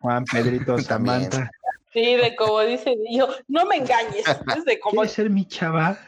Juan, 0.00 0.24
Pedrito. 0.24 0.78
Samantha. 0.78 1.50
Sí, 1.92 2.16
de 2.16 2.34
como 2.36 2.60
dice 2.60 2.96
yo, 3.10 3.28
no 3.48 3.66
me 3.66 3.76
engañes. 3.76 4.24
Es 4.56 4.64
de 4.64 4.78
como 4.80 5.02
¿Quieres 5.02 5.12
ser 5.12 5.28
mi 5.28 5.46
chava? 5.46 5.98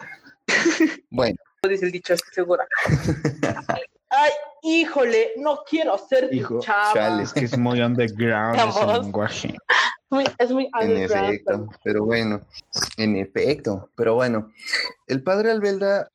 Bueno, 1.11 1.37
dice 1.69 1.87
el 1.87 1.93
dicho, 1.93 2.15
estoy 2.15 2.33
segura. 2.33 2.67
Ay, 4.09 4.31
híjole, 4.63 5.33
no 5.37 5.59
quiero 5.69 5.99
ser 5.99 6.31
tu 6.31 6.35
Hijo, 6.37 6.61
chava. 6.61 6.95
chale. 6.95 7.23
Es 7.25 7.33
que 7.33 7.45
es 7.45 7.59
muy 7.59 7.81
underground 7.83 8.59
ese 8.59 8.87
lenguaje. 8.87 9.57
Muy- 10.11 10.25
es 10.39 10.51
muy 10.53 10.69
en 10.81 10.97
efecto, 10.99 11.67
pero 11.83 12.05
bueno, 12.05 12.43
en 12.97 13.17
efecto, 13.17 13.89
pero 13.97 14.15
bueno, 14.15 14.51
el 15.07 15.23
padre 15.23 15.51
Albelda 15.51 16.11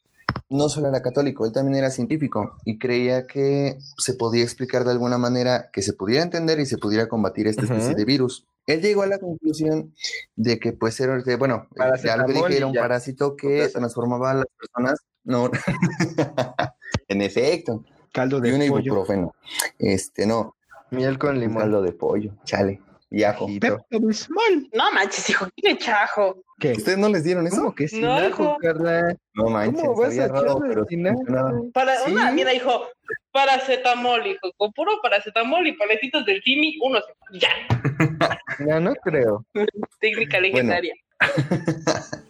no 0.50 0.70
solo 0.70 0.88
era 0.90 1.02
católico, 1.02 1.46
él 1.46 1.52
también 1.52 1.78
era 1.80 1.90
científico 1.90 2.56
y 2.66 2.78
creía 2.78 3.26
que 3.28 3.78
se 3.98 4.14
podía 4.14 4.44
explicar 4.44 4.84
de 4.86 4.92
alguna 4.92 5.18
manera 5.18 5.70
que 5.74 5.82
se 5.82 5.94
pudiera 5.94 6.24
entender 6.24 6.60
y 6.60 6.66
se 6.66 6.78
pudiera 6.78 7.08
combatir 7.10 7.48
esta 7.48 7.64
especie 7.64 7.96
de 7.96 8.06
virus. 8.06 8.46
Él 8.68 8.82
llegó 8.82 9.02
a 9.02 9.08
la 9.08 9.18
conclusión 9.20 9.94
de 10.36 10.60
que 10.60 10.72
pues 10.72 11.00
era, 11.00 11.18
de- 11.22 11.36
bueno, 11.36 11.68
ya 11.76 11.86
lo 11.86 11.92
Paracetamol 11.92 12.34
dije, 12.34 12.54
y 12.54 12.58
era 12.58 12.68
un 12.68 12.74
ya. 12.74 12.82
parásito 12.82 13.36
que 13.36 13.68
transformaba 13.70 14.32
a 14.32 14.34
las 14.36 14.46
personas. 14.58 15.00
No, 15.24 15.50
en 17.08 17.22
efecto, 17.22 17.84
Caldo 18.14 18.38
y 18.38 18.42
de 18.42 18.54
un 18.54 18.60
pollo. 18.70 18.86
ibuprofeno. 18.94 19.34
Este, 19.78 20.26
no, 20.26 20.56
Miel 20.92 21.18
con 21.20 21.32
un 21.32 21.40
limón. 21.42 21.58
caldo 21.64 21.82
de 21.82 21.92
pollo, 21.92 22.34
chale, 22.46 22.82
y 23.12 23.24
ajo. 23.24 23.46
Ajito. 23.46 23.78
Pepto 23.90 24.00
Bismol. 24.08 24.70
No 24.74 24.92
manches, 24.92 25.30
hijo, 25.30 25.48
¿quién 25.56 25.74
le 25.74 25.80
chajo? 25.80 26.44
¿Qué? 26.60 26.74
¿Ustedes 26.74 26.98
no 26.98 27.10
les 27.10 27.24
dieron 27.24 27.48
eso? 27.48 27.58
¿Cómo 27.58 27.74
que 27.76 27.88
sin 27.88 28.02
No, 28.02 28.18
ajo. 28.18 28.58
Carla? 28.62 29.16
No 29.34 29.50
manches, 29.50 29.82
¿Cómo 29.82 29.96
vas 30.02 30.18
a 30.20 30.28
raro, 30.28 30.60
pero 30.68 30.86
sin 30.86 31.08
ajo? 31.08 31.72
Para 31.74 31.96
Sí. 32.06 32.12
una, 32.12 32.32
mira, 32.32 32.54
hijo, 32.54 32.88
paracetamol, 33.32 34.28
hijo, 34.28 34.52
con 34.58 34.72
puro 34.74 34.92
paracetamol 35.02 35.66
y 35.68 35.74
paletitos 35.78 36.26
del 36.26 36.42
Timi, 36.44 36.78
uno 36.84 37.00
se- 37.00 37.40
ya, 37.40 37.50
Ya 38.68 38.80
no 38.80 38.94
creo. 38.96 39.46
técnica 40.00 40.40
legendaria. 40.40 40.94
Bueno, 41.20 41.20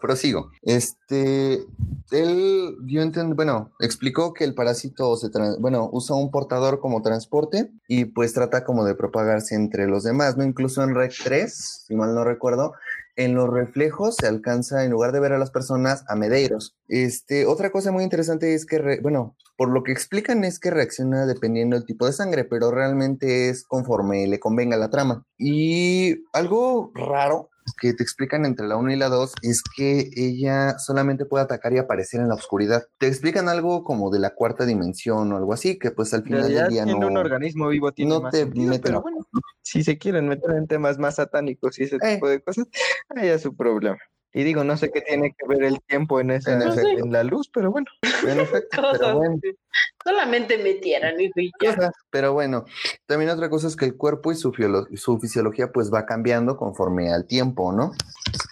prosigo. 0.00 0.50
Este, 0.62 1.64
él 2.10 2.76
dio 2.82 3.02
bueno, 3.34 3.72
explicó 3.80 4.32
que 4.32 4.44
el 4.44 4.54
parásito 4.54 5.16
se, 5.16 5.28
bueno, 5.58 5.88
usa 5.92 6.16
un 6.16 6.30
portador 6.30 6.80
como 6.80 7.02
transporte 7.02 7.70
y 7.88 8.06
pues 8.06 8.32
trata 8.32 8.64
como 8.64 8.84
de 8.84 8.94
propagarse 8.94 9.54
entre 9.54 9.86
los 9.86 10.04
demás, 10.04 10.36
¿no? 10.36 10.44
Incluso 10.44 10.82
en 10.82 10.94
Rec 10.94 11.12
3, 11.22 11.84
si 11.86 11.94
mal 11.94 12.14
no 12.14 12.24
recuerdo, 12.24 12.72
en 13.16 13.34
los 13.34 13.48
reflejos 13.48 14.16
se 14.16 14.26
alcanza, 14.26 14.84
en 14.84 14.90
lugar 14.90 15.12
de 15.12 15.20
ver 15.20 15.32
a 15.32 15.38
las 15.38 15.50
personas, 15.50 16.04
a 16.08 16.16
Medeiros. 16.16 16.76
Este, 16.88 17.46
otra 17.46 17.70
cosa 17.70 17.90
muy 17.90 18.04
interesante 18.04 18.54
es 18.54 18.66
que, 18.66 19.00
bueno, 19.02 19.36
por 19.56 19.70
lo 19.70 19.82
que 19.82 19.92
explican 19.92 20.44
es 20.44 20.58
que 20.58 20.70
reacciona 20.70 21.24
dependiendo 21.24 21.76
del 21.76 21.86
tipo 21.86 22.06
de 22.06 22.12
sangre, 22.12 22.44
pero 22.44 22.70
realmente 22.70 23.48
es 23.48 23.64
conforme 23.64 24.26
le 24.26 24.38
convenga 24.38 24.76
la 24.76 24.90
trama. 24.90 25.24
Y 25.38 26.24
algo 26.32 26.92
raro 26.94 27.48
que 27.80 27.92
te 27.94 28.02
explican 28.02 28.44
entre 28.44 28.66
la 28.66 28.76
1 28.76 28.92
y 28.92 28.96
la 28.96 29.08
2 29.08 29.32
es 29.42 29.62
que 29.76 30.10
ella 30.16 30.78
solamente 30.78 31.24
puede 31.24 31.44
atacar 31.44 31.72
y 31.72 31.78
aparecer 31.78 32.20
en 32.20 32.28
la 32.28 32.34
oscuridad. 32.34 32.84
Te 32.98 33.06
explican 33.06 33.48
algo 33.48 33.84
como 33.84 34.10
de 34.10 34.18
la 34.20 34.34
cuarta 34.34 34.64
dimensión 34.64 35.32
o 35.32 35.36
algo 35.36 35.52
así, 35.52 35.78
que 35.78 35.90
pues 35.90 36.12
al 36.14 36.22
final 36.22 36.42
del 36.42 36.68
día 36.68 36.84
siendo 36.84 36.98
no... 36.98 37.08
un 37.08 37.16
organismo 37.16 37.68
vivo 37.68 37.92
tiene 37.92 38.14
no 38.14 38.20
más 38.20 38.32
te 38.32 38.38
sentido, 38.40 38.68
meten 38.68 38.82
pero 38.82 39.02
bueno, 39.02 39.18
si 39.62 39.82
se 39.82 39.98
quieren 39.98 40.28
meter 40.28 40.50
en 40.52 40.66
temas 40.66 40.98
más 40.98 41.16
satánicos 41.16 41.78
y 41.78 41.84
ese 41.84 41.96
Eh. 41.96 42.14
tipo 42.14 42.28
de 42.28 42.40
cosas, 42.42 42.66
ahí 43.10 43.28
es 43.28 43.42
su 43.42 43.54
problema. 43.56 43.98
Y 44.36 44.44
digo, 44.44 44.64
no 44.64 44.76
sé 44.76 44.90
qué 44.90 45.00
tiene 45.00 45.34
que 45.34 45.48
ver 45.48 45.62
el 45.62 45.80
tiempo 45.80 46.20
en 46.20 46.30
esa, 46.30 46.52
En 46.52 47.10
la 47.10 47.24
luz, 47.24 47.48
pero 47.50 47.70
bueno. 47.70 47.86
En 48.28 48.38
efecto, 48.40 48.82
pero 48.92 49.16
bueno. 49.16 49.40
solamente 50.04 50.58
metieran, 50.58 51.14
y 51.18 51.30
ya. 51.58 51.90
Pero 52.10 52.34
bueno, 52.34 52.66
también 53.06 53.30
otra 53.30 53.48
cosa 53.48 53.66
es 53.66 53.76
que 53.76 53.86
el 53.86 53.96
cuerpo 53.96 54.32
y 54.32 54.34
su, 54.34 54.52
fisiología 54.52 55.72
pues 55.72 55.90
va 55.90 56.04
cambiando 56.04 56.58
conforme 56.58 57.14
al 57.14 57.26
tiempo, 57.26 57.72
¿no? 57.72 57.92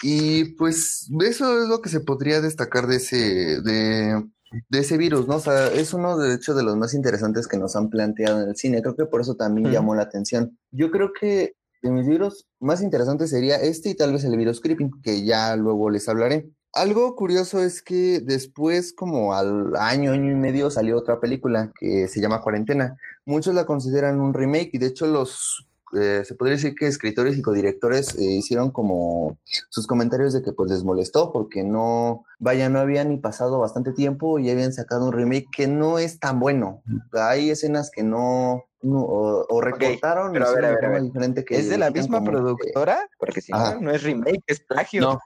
Y 0.02 0.54
pues 0.54 1.06
eso 1.20 1.62
es 1.62 1.68
lo 1.68 1.82
que 1.82 1.90
se 1.90 2.00
podría 2.00 2.40
destacar 2.40 2.86
de 2.86 2.96
ese, 2.96 3.60
de, 3.60 4.24
de 4.70 4.78
ese 4.78 4.96
virus, 4.96 5.28
¿no? 5.28 5.36
O 5.36 5.40
sea, 5.40 5.66
es 5.66 5.92
uno 5.92 6.16
de 6.16 6.34
hecho 6.34 6.54
de 6.54 6.62
los 6.62 6.78
más 6.78 6.94
interesantes 6.94 7.46
que 7.46 7.58
nos 7.58 7.76
han 7.76 7.90
planteado 7.90 8.40
en 8.40 8.48
el 8.48 8.56
cine. 8.56 8.80
Creo 8.80 8.96
que 8.96 9.04
por 9.04 9.20
eso 9.20 9.34
también 9.34 9.70
llamó 9.70 9.94
la 9.94 10.04
atención. 10.04 10.58
Yo 10.70 10.90
creo 10.90 11.12
que 11.12 11.56
de 11.84 11.90
mis 11.90 12.06
virus 12.06 12.46
más 12.60 12.82
interesantes 12.82 13.30
sería 13.30 13.56
este 13.56 13.90
y 13.90 13.94
tal 13.94 14.12
vez 14.12 14.24
el 14.24 14.36
virus 14.36 14.60
creeping, 14.60 14.90
que 15.02 15.22
ya 15.22 15.54
luego 15.54 15.90
les 15.90 16.08
hablaré. 16.08 16.48
Algo 16.72 17.14
curioso 17.14 17.62
es 17.62 17.82
que 17.82 18.20
después, 18.20 18.92
como 18.92 19.34
al 19.34 19.76
año, 19.76 20.12
año 20.12 20.32
y 20.32 20.34
medio, 20.34 20.70
salió 20.70 20.96
otra 20.98 21.20
película 21.20 21.70
que 21.78 22.08
se 22.08 22.20
llama 22.20 22.40
Cuarentena. 22.40 22.96
Muchos 23.26 23.54
la 23.54 23.66
consideran 23.66 24.18
un 24.18 24.34
remake 24.34 24.70
y 24.72 24.78
de 24.78 24.86
hecho 24.86 25.06
los, 25.06 25.68
eh, 26.00 26.24
se 26.24 26.34
podría 26.34 26.56
decir 26.56 26.74
que 26.74 26.86
escritores 26.86 27.36
y 27.38 27.42
codirectores 27.42 28.14
eh, 28.18 28.22
hicieron 28.24 28.70
como 28.70 29.38
sus 29.70 29.86
comentarios 29.86 30.32
de 30.32 30.42
que 30.42 30.52
pues 30.52 30.70
les 30.70 30.84
molestó 30.84 31.32
porque 31.32 31.62
no, 31.64 32.24
vaya, 32.38 32.68
no 32.68 32.78
había 32.80 33.04
ni 33.04 33.16
pasado 33.18 33.58
bastante 33.58 33.92
tiempo 33.92 34.38
y 34.38 34.46
ya 34.46 34.52
habían 34.52 34.72
sacado 34.72 35.06
un 35.06 35.12
remake 35.12 35.46
que 35.54 35.66
no 35.66 35.98
es 35.98 36.18
tan 36.18 36.40
bueno. 36.40 36.82
Hay 37.12 37.50
escenas 37.50 37.90
que 37.90 38.02
no, 38.02 38.64
no- 38.82 39.02
o, 39.04 39.46
o 39.48 39.60
recortaron 39.60 40.32
pero 40.32 40.46
a 40.48 40.52
ver, 40.52 40.64
a 40.64 40.68
de 40.70 40.74
ver, 40.76 40.84
a 40.84 40.88
ver. 40.90 41.02
diferente 41.02 41.44
que 41.44 41.58
¿Es 41.58 41.68
de 41.68 41.78
la 41.78 41.90
misma 41.90 42.18
como 42.18 42.30
que- 42.30 42.36
productora? 42.36 42.98
Porque 43.18 43.40
si 43.40 43.52
Ajá. 43.52 43.74
no, 43.74 43.80
no 43.82 43.90
es 43.90 44.02
remake, 44.02 44.42
es 44.46 44.60
plagio. 44.60 45.00
No, 45.00 45.18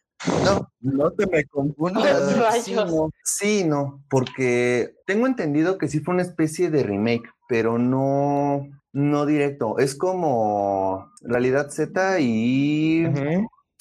no, 0.45 0.69
No 0.81 1.11
te 1.13 1.27
me 1.29 1.45
confundas. 1.45 2.37
Rayos. 2.37 2.65
sí, 2.65 2.75
no, 2.75 3.11
sí, 3.25 3.65
no, 3.65 4.03
porque 4.11 4.97
tengo 5.07 5.27
entendido 5.27 5.79
que 5.79 5.89
sí 5.89 6.01
fue 6.01 6.15
una 6.15 6.23
especie 6.25 6.71
de 6.71 6.83
remake, 6.83 7.29
pero 7.49 7.79
no, 7.79 8.67
no 8.93 9.27
directo. 9.27 9.79
Es 9.79 9.95
como 9.95 11.11
Realidad 11.23 11.71
Z 11.71 12.21
y... 12.21 13.05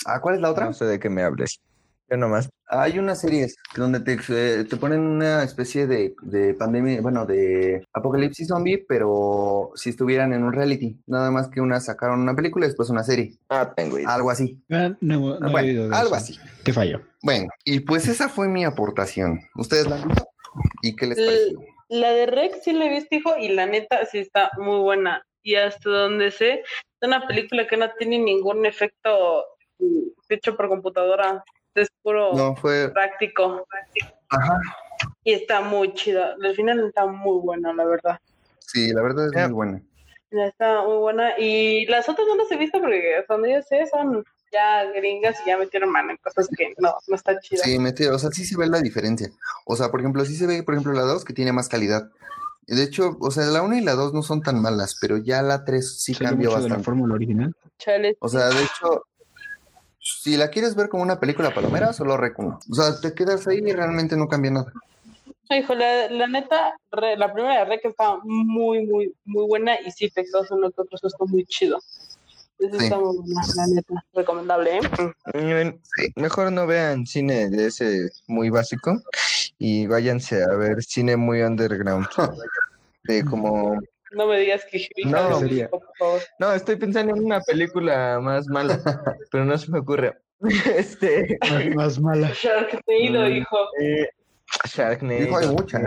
¿Ah, 0.05 0.22
cuál 0.22 0.36
es 0.36 0.41
la 0.41 0.51
otra? 0.51 0.66
No 0.66 0.74
sé 0.74 0.86
de 0.86 0.99
qué 0.99 1.10
me 1.10 1.24
hables. 1.24 1.60
Yo 2.10 2.16
nomás. 2.16 2.47
Hay 2.70 2.99
unas 2.99 3.20
series 3.20 3.55
donde 3.76 3.99
te, 3.99 4.18
eh, 4.30 4.64
te 4.64 4.78
ponen 4.78 5.01
una 5.01 5.43
especie 5.43 5.88
de, 5.88 6.16
de 6.22 6.53
pandemia, 6.53 7.01
bueno, 7.01 7.26
de 7.26 7.84
apocalipsis 7.93 8.47
zombie, 8.47 8.86
pero 8.88 9.72
si 9.76 9.89
estuvieran 9.89 10.32
en 10.32 10.43
un 10.43 10.53
reality. 10.53 11.01
Nada 11.05 11.32
más 11.32 11.49
que 11.49 11.60
una 11.60 11.82
sacaron 11.82 12.22
una 12.22 12.34
película 12.36 12.66
y 12.66 12.70
después 12.70 12.89
una 12.89 13.03
serie. 13.03 13.38
Ah, 13.49 13.74
tengo 13.76 13.97
idea. 13.99 14.14
Algo 14.14 14.32
así. 14.32 14.64
Ah, 14.72 14.91
no, 15.01 15.38
no 15.39 15.47
he 15.47 15.51
Bueno, 15.51 15.68
oído 15.68 15.89
de 15.89 15.95
algo 15.95 16.16
eso. 16.16 16.16
así. 16.16 16.39
Te 16.64 16.72
falló. 16.72 17.01
Bueno, 17.24 17.47
y 17.66 17.82
pues 17.82 18.08
esa 18.08 18.30
fue 18.30 18.47
mi 18.47 18.64
aportación. 18.64 19.41
¿Ustedes 19.55 19.88
la 19.88 19.95
han 20.01 20.08
visto? 20.08 20.26
¿Y 20.82 20.95
qué 20.95 21.08
les 21.08 21.18
El- 21.18 21.26
pareció? 21.26 21.60
La 21.90 22.12
de 22.12 22.26
Rex 22.26 22.64
sí 22.64 22.74
la 22.74 22.86
he 22.86 22.90
visto, 22.90 23.16
hijo, 23.16 23.38
y 23.38 23.50
la 23.50 23.66
neta 23.66 24.06
sí 24.06 24.20
está 24.20 24.52
muy 24.58 24.80
buena. 24.80 25.24
Y 25.42 25.56
hasta 25.56 25.90
donde 25.90 26.32
sé, 26.32 26.62
es 26.62 27.08
una 27.08 27.26
película 27.28 27.66
que 27.68 27.78
no 27.78 27.90
tiene 27.98 28.20
ningún 28.20 28.66
efecto 28.66 29.46
mm, 29.80 30.10
hecho 30.30 30.56
por 30.58 30.68
computadora. 30.68 31.44
Es 31.76 31.90
puro 32.02 32.34
No, 32.34 32.56
fue. 32.56 32.90
práctico. 32.92 33.66
Ajá. 34.30 34.60
Y 35.24 35.34
está 35.34 35.62
muy 35.62 35.94
chida. 35.94 36.36
Al 36.44 36.56
final 36.56 36.86
está 36.88 37.06
muy 37.06 37.40
buena, 37.42 37.72
la 37.74 37.86
verdad. 37.86 38.20
Sí, 38.60 38.92
la 38.92 39.02
verdad 39.04 39.28
es 39.28 39.44
muy 39.44 39.54
buena. 39.54 39.82
Está 40.32 40.82
muy 40.84 40.98
buena. 40.98 41.38
Y 41.38 41.86
las 41.86 42.10
otras 42.10 42.28
no 42.28 42.36
las 42.36 42.52
he 42.52 42.58
visto 42.58 42.80
porque 42.82 43.16
hasta 43.18 43.34
donde 43.36 43.54
yo 43.54 43.62
sé 43.62 43.86
son 43.88 44.26
ya 44.52 44.84
gringas 44.91 45.36
y 45.45 45.50
ya 45.50 45.58
metieron 45.58 45.89
mano 45.91 46.12
en 46.12 46.18
cosas 46.18 46.48
que 46.56 46.74
no, 46.78 46.93
no 47.08 47.16
está 47.16 47.39
chida. 47.39 47.64
Sí, 47.64 47.78
metió, 47.80 48.16
o 48.16 48.20
sea, 48.20 48.30
sí 48.32 48.45
se 48.45 48.58
ve 48.58 48.68
la 48.68 48.80
diferencia. 48.82 49.30
O 49.66 49.76
sea, 49.76 49.89
por 49.89 50.00
ejemplo, 50.00 50.24
sí 50.26 50.36
se 50.36 50.48
ve, 50.48 50.64
por 50.64 50.74
ejemplo, 50.74 50.93
la 50.93 51.04
2 51.04 51.26
que 51.26 51.34
tiene 51.34 51.52
más 51.54 51.70
calidad. 51.70 52.10
De 52.68 52.84
hecho, 52.84 53.18
o 53.22 53.32
sea, 53.32 53.45
la 53.45 53.62
1 53.62 53.78
y 53.78 53.82
la 53.82 53.93
2 53.93 54.14
no 54.14 54.24
son 54.24 54.41
tan 54.41 54.62
malas, 54.62 54.98
pero 55.00 55.18
ya 55.18 55.41
la 55.41 55.64
3 55.64 56.02
sí 56.02 56.14
cambió 56.14 56.50
mucho 56.50 56.64
de 56.64 56.70
la 56.70 56.76
bastante. 56.76 56.84
fórmula 56.84 57.14
original. 57.16 57.56
Chale. 57.78 58.18
O 58.20 58.28
sea, 58.28 58.50
de 58.50 58.62
hecho, 58.64 59.04
si 60.00 60.36
la 60.38 60.50
quieres 60.50 60.76
ver 60.76 60.89
como 60.89 61.04
una 61.04 61.20
película 61.20 61.54
palomera, 61.54 61.93
solo 61.93 62.18
Rec 62.18 62.38
1. 62.38 62.60
O 62.70 62.76
sea, 62.76 63.00
te 63.00 63.14
quedas 63.14 63.48
ahí 63.48 63.60
y 63.66 63.72
realmente 63.72 64.16
no 64.18 64.28
cambia 64.28 64.52
nada. 64.52 64.74
Hijo, 65.50 65.76
la, 65.76 66.10
la 66.10 66.28
neta, 66.28 66.74
re- 66.91 67.16
la 67.16 67.32
primera 67.32 67.60
de 67.60 67.66
Rec 67.66 67.86
está 67.86 68.18
muy, 68.24 68.86
muy, 68.86 69.14
muy 69.24 69.48
buena 69.48 69.80
y 69.80 69.91
sí, 69.91 70.10
Texas 70.10 70.52
uno 70.52 70.70
que 70.72 70.82
otro 70.82 70.98
está 71.02 71.24
muy 71.26 71.45
chido. 71.45 71.80
Eso 72.60 72.78
Sí. 72.80 72.86
está 72.86 72.97
muy 72.99 73.16
la 73.55 73.68
neta. 73.68 74.05
Recomendable, 74.14 74.80
¿eh? 75.34 75.80
Mejor 76.16 76.51
no 76.51 76.66
vean 76.68 77.05
cine 77.05 77.49
de 77.49 77.68
ese 77.68 78.10
muy 78.28 78.49
básico 78.49 78.99
y 79.60 79.86
váyanse 79.88 80.43
a 80.43 80.55
ver 80.55 80.82
cine 80.84 81.16
muy 81.18 81.41
underground. 81.41 82.08
De 83.03 83.24
como. 83.24 83.80
No 84.12 84.26
me 84.28 84.39
digas 84.39 84.64
que 84.72 84.88
No. 85.05 85.39
Sería. 85.39 85.70
No, 86.39 86.53
estoy 86.53 86.78
pensando 86.78 87.16
en 87.16 87.24
una 87.26 87.41
película 87.41 88.20
más 88.22 88.47
mala, 88.47 88.80
pero 89.32 89.45
no 89.45 89.58
se 89.58 89.72
me 89.72 89.80
ocurre. 89.80 90.18
Este. 90.76 91.38
Más, 91.49 91.76
más 91.76 91.99
mala. 91.99 92.32
Sharknado, 92.34 93.30
Mm. 93.30 93.36
hijo. 93.38 93.58
eh, 93.82 94.08
Sharknado. 94.66 95.20
Dijo, 95.20 95.38
hay 95.38 95.47
muchas. 95.49 95.82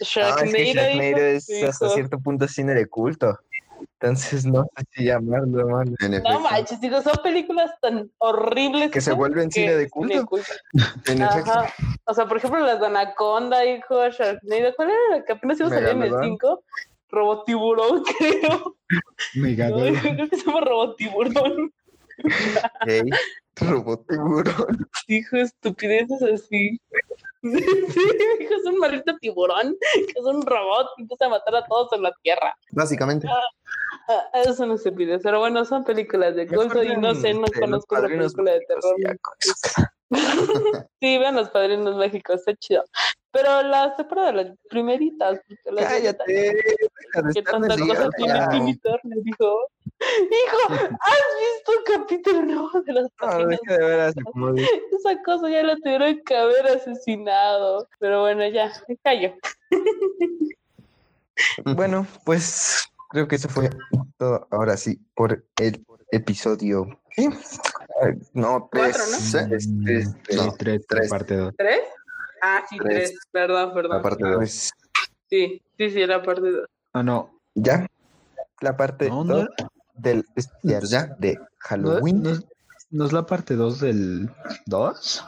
Sharknado, 0.00 0.36
Ah, 0.38 0.44
es 0.44 0.54
que 0.54 0.64
Sharknado 0.74 1.08
hijo. 1.10 1.18
es 1.18 1.62
hasta 1.64 1.86
Hijo. 1.86 1.94
cierto 1.94 2.18
punto 2.20 2.46
cine 2.48 2.74
de 2.74 2.86
culto. 2.86 3.38
Entonces 3.80 4.46
no 4.46 4.64
sé 4.76 4.84
si 4.92 5.04
llamarlo 5.04 5.68
mal. 5.68 5.94
En 6.00 6.14
efecto. 6.14 6.32
No 6.32 6.40
manches, 6.40 6.80
digo, 6.80 7.00
son 7.02 7.16
películas 7.22 7.70
tan 7.80 8.10
horribles. 8.18 8.90
Que 8.90 9.00
se 9.00 9.10
hijo, 9.10 9.18
vuelven 9.18 9.50
cine 9.50 9.74
de 9.74 9.84
es 9.84 9.90
culto. 9.90 10.14
En 11.06 11.22
efecto. 11.22 11.50
Ajá. 11.50 11.74
O 12.04 12.14
sea, 12.14 12.26
por 12.26 12.36
ejemplo, 12.38 12.60
las 12.60 12.80
de 12.80 12.86
Anaconda, 12.86 13.64
hijo, 13.64 14.08
Sharknado. 14.08 14.74
¿Cuál 14.76 14.90
era 14.90 15.18
la 15.18 15.24
que 15.24 15.32
apenas 15.32 15.60
iba 15.60 15.68
a 15.68 15.72
salir 15.72 15.88
en 15.88 16.02
el 16.02 16.10
Megalodón. 16.10 16.38
5? 16.40 16.64
Robotiburón, 17.10 18.04
creo. 18.18 18.76
Mega 19.34 19.68
No, 19.68 19.76
creo 19.76 20.16
que 20.16 20.36
se 20.36 20.44
llama 20.44 20.60
Robotiburón. 20.60 21.72
Ok. 22.22 23.14
Robot 23.60 24.06
tiburón. 24.06 24.88
Dijo 25.06 25.36
estupideces 25.36 26.22
así. 26.22 26.80
Sí, 27.94 28.04
dijo, 28.38 28.54
es 28.54 28.64
un 28.66 28.78
maldito 28.78 29.16
tiburón, 29.18 29.76
que 29.94 30.12
es 30.18 30.24
un 30.24 30.42
robot 30.42 30.88
que 30.96 31.02
empieza 31.02 31.26
a 31.26 31.28
matar 31.30 31.56
a 31.56 31.64
todos 31.66 31.92
en 31.92 32.02
la 32.02 32.12
tierra. 32.22 32.54
Básicamente. 32.72 33.26
Ah, 34.08 34.24
es 34.44 34.58
una 34.60 34.74
estupidez, 34.74 35.20
pero 35.22 35.38
bueno, 35.38 35.64
son 35.64 35.84
películas 35.84 36.34
de 36.36 36.46
culto 36.46 36.82
y 36.82 36.96
no 36.96 37.14
sé, 37.14 37.32
no 37.34 37.46
conozco 37.58 37.96
una 37.96 38.08
película 38.08 38.52
de 38.52 38.60
terror. 38.60 38.94
Eso. 39.40 39.82
Sí, 41.00 41.16
vean 41.18 41.36
los 41.36 41.48
padrinos 41.50 41.96
mágicos, 41.96 42.40
está 42.40 42.54
chido. 42.56 42.84
Pero 43.32 43.62
las 43.62 43.96
separa 43.96 44.26
de 44.26 44.32
las 44.32 44.46
primeritas. 44.68 45.38
porque 45.46 45.70
las 45.70 45.84
Cállate, 45.86 46.24
primeritas- 46.24 46.64
deja 47.12 47.22
de 47.28 47.32
¿Qué 47.32 47.38
estar 47.38 47.60
tanta 47.60 47.78
cosa 47.78 48.08
tiene 48.16 48.46
Timmy 48.50 48.76
Turner? 48.78 49.18
Dijo, 49.22 49.66
hijo, 50.00 50.72
¿has 50.72 51.26
visto 51.38 51.72
el 51.78 51.84
capítulo 51.98 52.42
nuevo 52.42 52.79
de 52.94 53.08
páginas? 53.18 54.14
de 54.14 54.22
como 54.24 54.48
Esa 54.56 55.22
cosa 55.24 55.48
ya 55.48 55.62
la 55.62 55.76
tuvieron 55.76 56.20
que 56.24 56.36
haber 56.36 56.66
asesinado. 56.66 57.88
Pero 57.98 58.20
bueno, 58.22 58.46
ya, 58.48 58.72
me 58.88 58.96
callo. 58.98 59.34
Bueno, 61.64 62.06
pues 62.26 62.84
creo 63.10 63.26
que 63.26 63.36
eso 63.36 63.48
fue 63.48 63.70
todo. 64.18 64.46
Ahora 64.50 64.76
sí, 64.76 65.00
por 65.14 65.42
el 65.58 65.84
episodio. 66.12 66.86
¿sí? 67.16 67.28
No, 68.34 68.68
tres. 68.70 68.96
Cuatro, 68.96 69.10
¿no? 69.10 69.58
Sí. 69.58 70.04
Sí, 70.28 70.50
tres, 70.58 70.86
tres. 70.86 71.08
parte 71.08 71.36
dos. 71.36 71.54
¿Tres? 71.56 71.80
Ah, 72.42 72.62
sí, 72.68 72.76
Tres. 72.78 73.10
tres. 73.10 73.18
Perdón, 73.32 73.72
perdón. 73.74 74.46
Sí, 74.46 75.62
sí, 75.78 75.90
sí, 75.90 76.02
era 76.02 76.22
parte 76.22 76.50
dos. 76.50 76.68
Ah, 76.92 77.02
no. 77.02 77.30
ya. 77.54 77.86
La 78.60 78.76
parte 78.76 79.08
No, 79.08 79.24
no. 79.24 79.36
dos 79.38 79.48
del 79.94 80.24
especial 80.36 80.82
ya. 80.84 81.06
de 81.18 81.34
¿No, 81.36 81.46
Halloween. 81.58 82.22
no, 82.22 82.30
no 82.90 83.06
es 83.06 83.12
la 83.12 83.26
parte 83.26 83.54
2 83.56 83.80
del 83.80 84.30
2? 84.66 85.24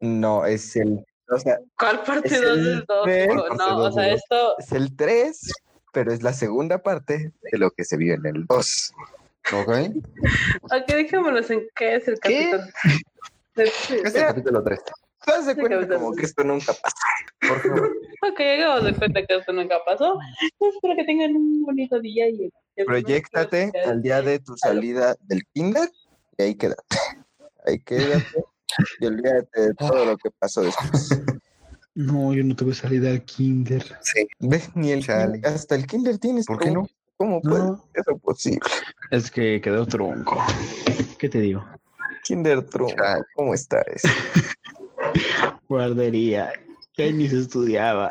No, 0.00 0.44
es 0.46 0.76
el. 0.76 1.04
O 1.30 1.38
sea, 1.38 1.58
¿Cuál 1.78 2.02
parte 2.04 2.28
Es 2.34 2.40
dos 2.40 2.56
el 2.56 2.64
del 2.64 2.84
dos? 2.86 3.04
tres. 3.04 3.26
hijo? 3.30 3.42
Parte 3.48 3.56
No, 3.58 3.76
o 3.78 3.92
sea, 3.92 4.08
esto. 4.08 4.58
es 4.58 4.72
el 4.72 4.96
3, 4.96 5.52
pero 5.92 6.12
es 6.12 6.22
la 6.22 6.32
segunda 6.32 6.78
parte 6.82 7.32
de 7.52 7.58
lo 7.58 7.70
que 7.70 7.84
se 7.84 7.96
vio 7.98 8.14
en 8.14 8.24
el 8.26 8.46
2. 8.46 8.92
¿Ok? 9.52 9.68
Ok, 10.72 10.86
dejémonos 10.86 11.50
en 11.50 11.66
qué 11.76 11.96
es 11.96 12.08
el 12.08 12.18
¿Qué? 12.20 12.50
capitán. 12.50 12.70
Es 13.56 14.14
el 14.14 14.26
capítulo 14.26 14.62
3. 14.62 14.80
¿Te 15.26 15.32
das 15.32 15.44
Sí, 15.46 15.54
cuenta 15.56 15.88
como 15.98 16.12
que 16.14 16.24
esto 16.24 16.44
nunca 16.44 16.72
pasa? 16.72 16.96
Por 17.40 17.60
favor. 17.60 17.92
Ok, 18.32 18.40
hagamos 18.40 18.84
de 18.84 18.94
cuenta 18.94 19.26
que 19.26 19.36
esto 19.36 19.52
nunca 19.52 19.76
pasó. 19.86 20.18
Espero 20.60 20.96
que 20.96 21.04
tengan 21.04 21.36
un 21.36 21.62
bonito 21.64 22.00
día 22.00 22.28
y 22.28 22.50
Proyéctate 22.86 23.70
al 23.86 24.00
día 24.02 24.22
de 24.22 24.38
tu 24.40 24.56
salida 24.56 25.14
del 25.22 25.42
kinder 25.52 25.88
y 26.38 26.42
ahí 26.42 26.54
quédate. 26.54 26.82
Ahí 27.66 27.80
quédate 27.80 28.44
y 29.00 29.06
olvídate 29.06 29.60
de 29.60 29.74
todo 29.74 30.04
lo 30.06 30.16
que 30.16 30.30
pasó 30.38 30.62
después. 30.62 31.10
No, 31.94 32.32
yo 32.32 32.42
no 32.44 32.56
tuve 32.56 32.72
salida 32.72 33.10
al 33.10 33.22
kinder. 33.24 33.84
Ve, 34.38 34.62
ni 34.74 34.92
el 34.92 35.04
kinder- 35.04 35.44
hasta 35.44 35.74
el 35.74 35.86
kinder 35.86 36.16
tienes. 36.18 36.46
¿Por 36.46 36.58
qué 36.60 36.68
¿Cómo- 36.68 36.82
no? 36.82 36.88
¿Cómo 37.18 37.42
puede 37.42 37.58
No. 37.64 37.76
ser 37.92 38.00
eso 38.06 38.18
posible? 38.18 38.60
Es 39.10 39.30
que 39.30 39.60
quedó 39.60 39.84
tronco. 39.86 40.42
¿Qué 41.18 41.28
te 41.28 41.40
digo? 41.40 41.62
Kinder 42.24 42.64
Chale. 42.70 43.24
¿cómo 43.34 43.52
está 43.52 43.82
eso? 43.82 44.08
Guardería. 45.68 46.50
Ya 46.96 47.10
ni 47.12 47.28
se 47.28 47.40
estudiaba. 47.40 48.08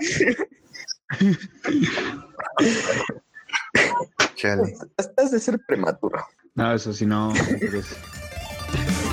Chale. 4.36 4.76
Estás 4.98 5.32
de 5.32 5.40
ser 5.40 5.60
prematuro. 5.66 6.24
No, 6.58 6.74
eso 6.74 6.92
sí 6.92 7.06
no. 7.06 7.32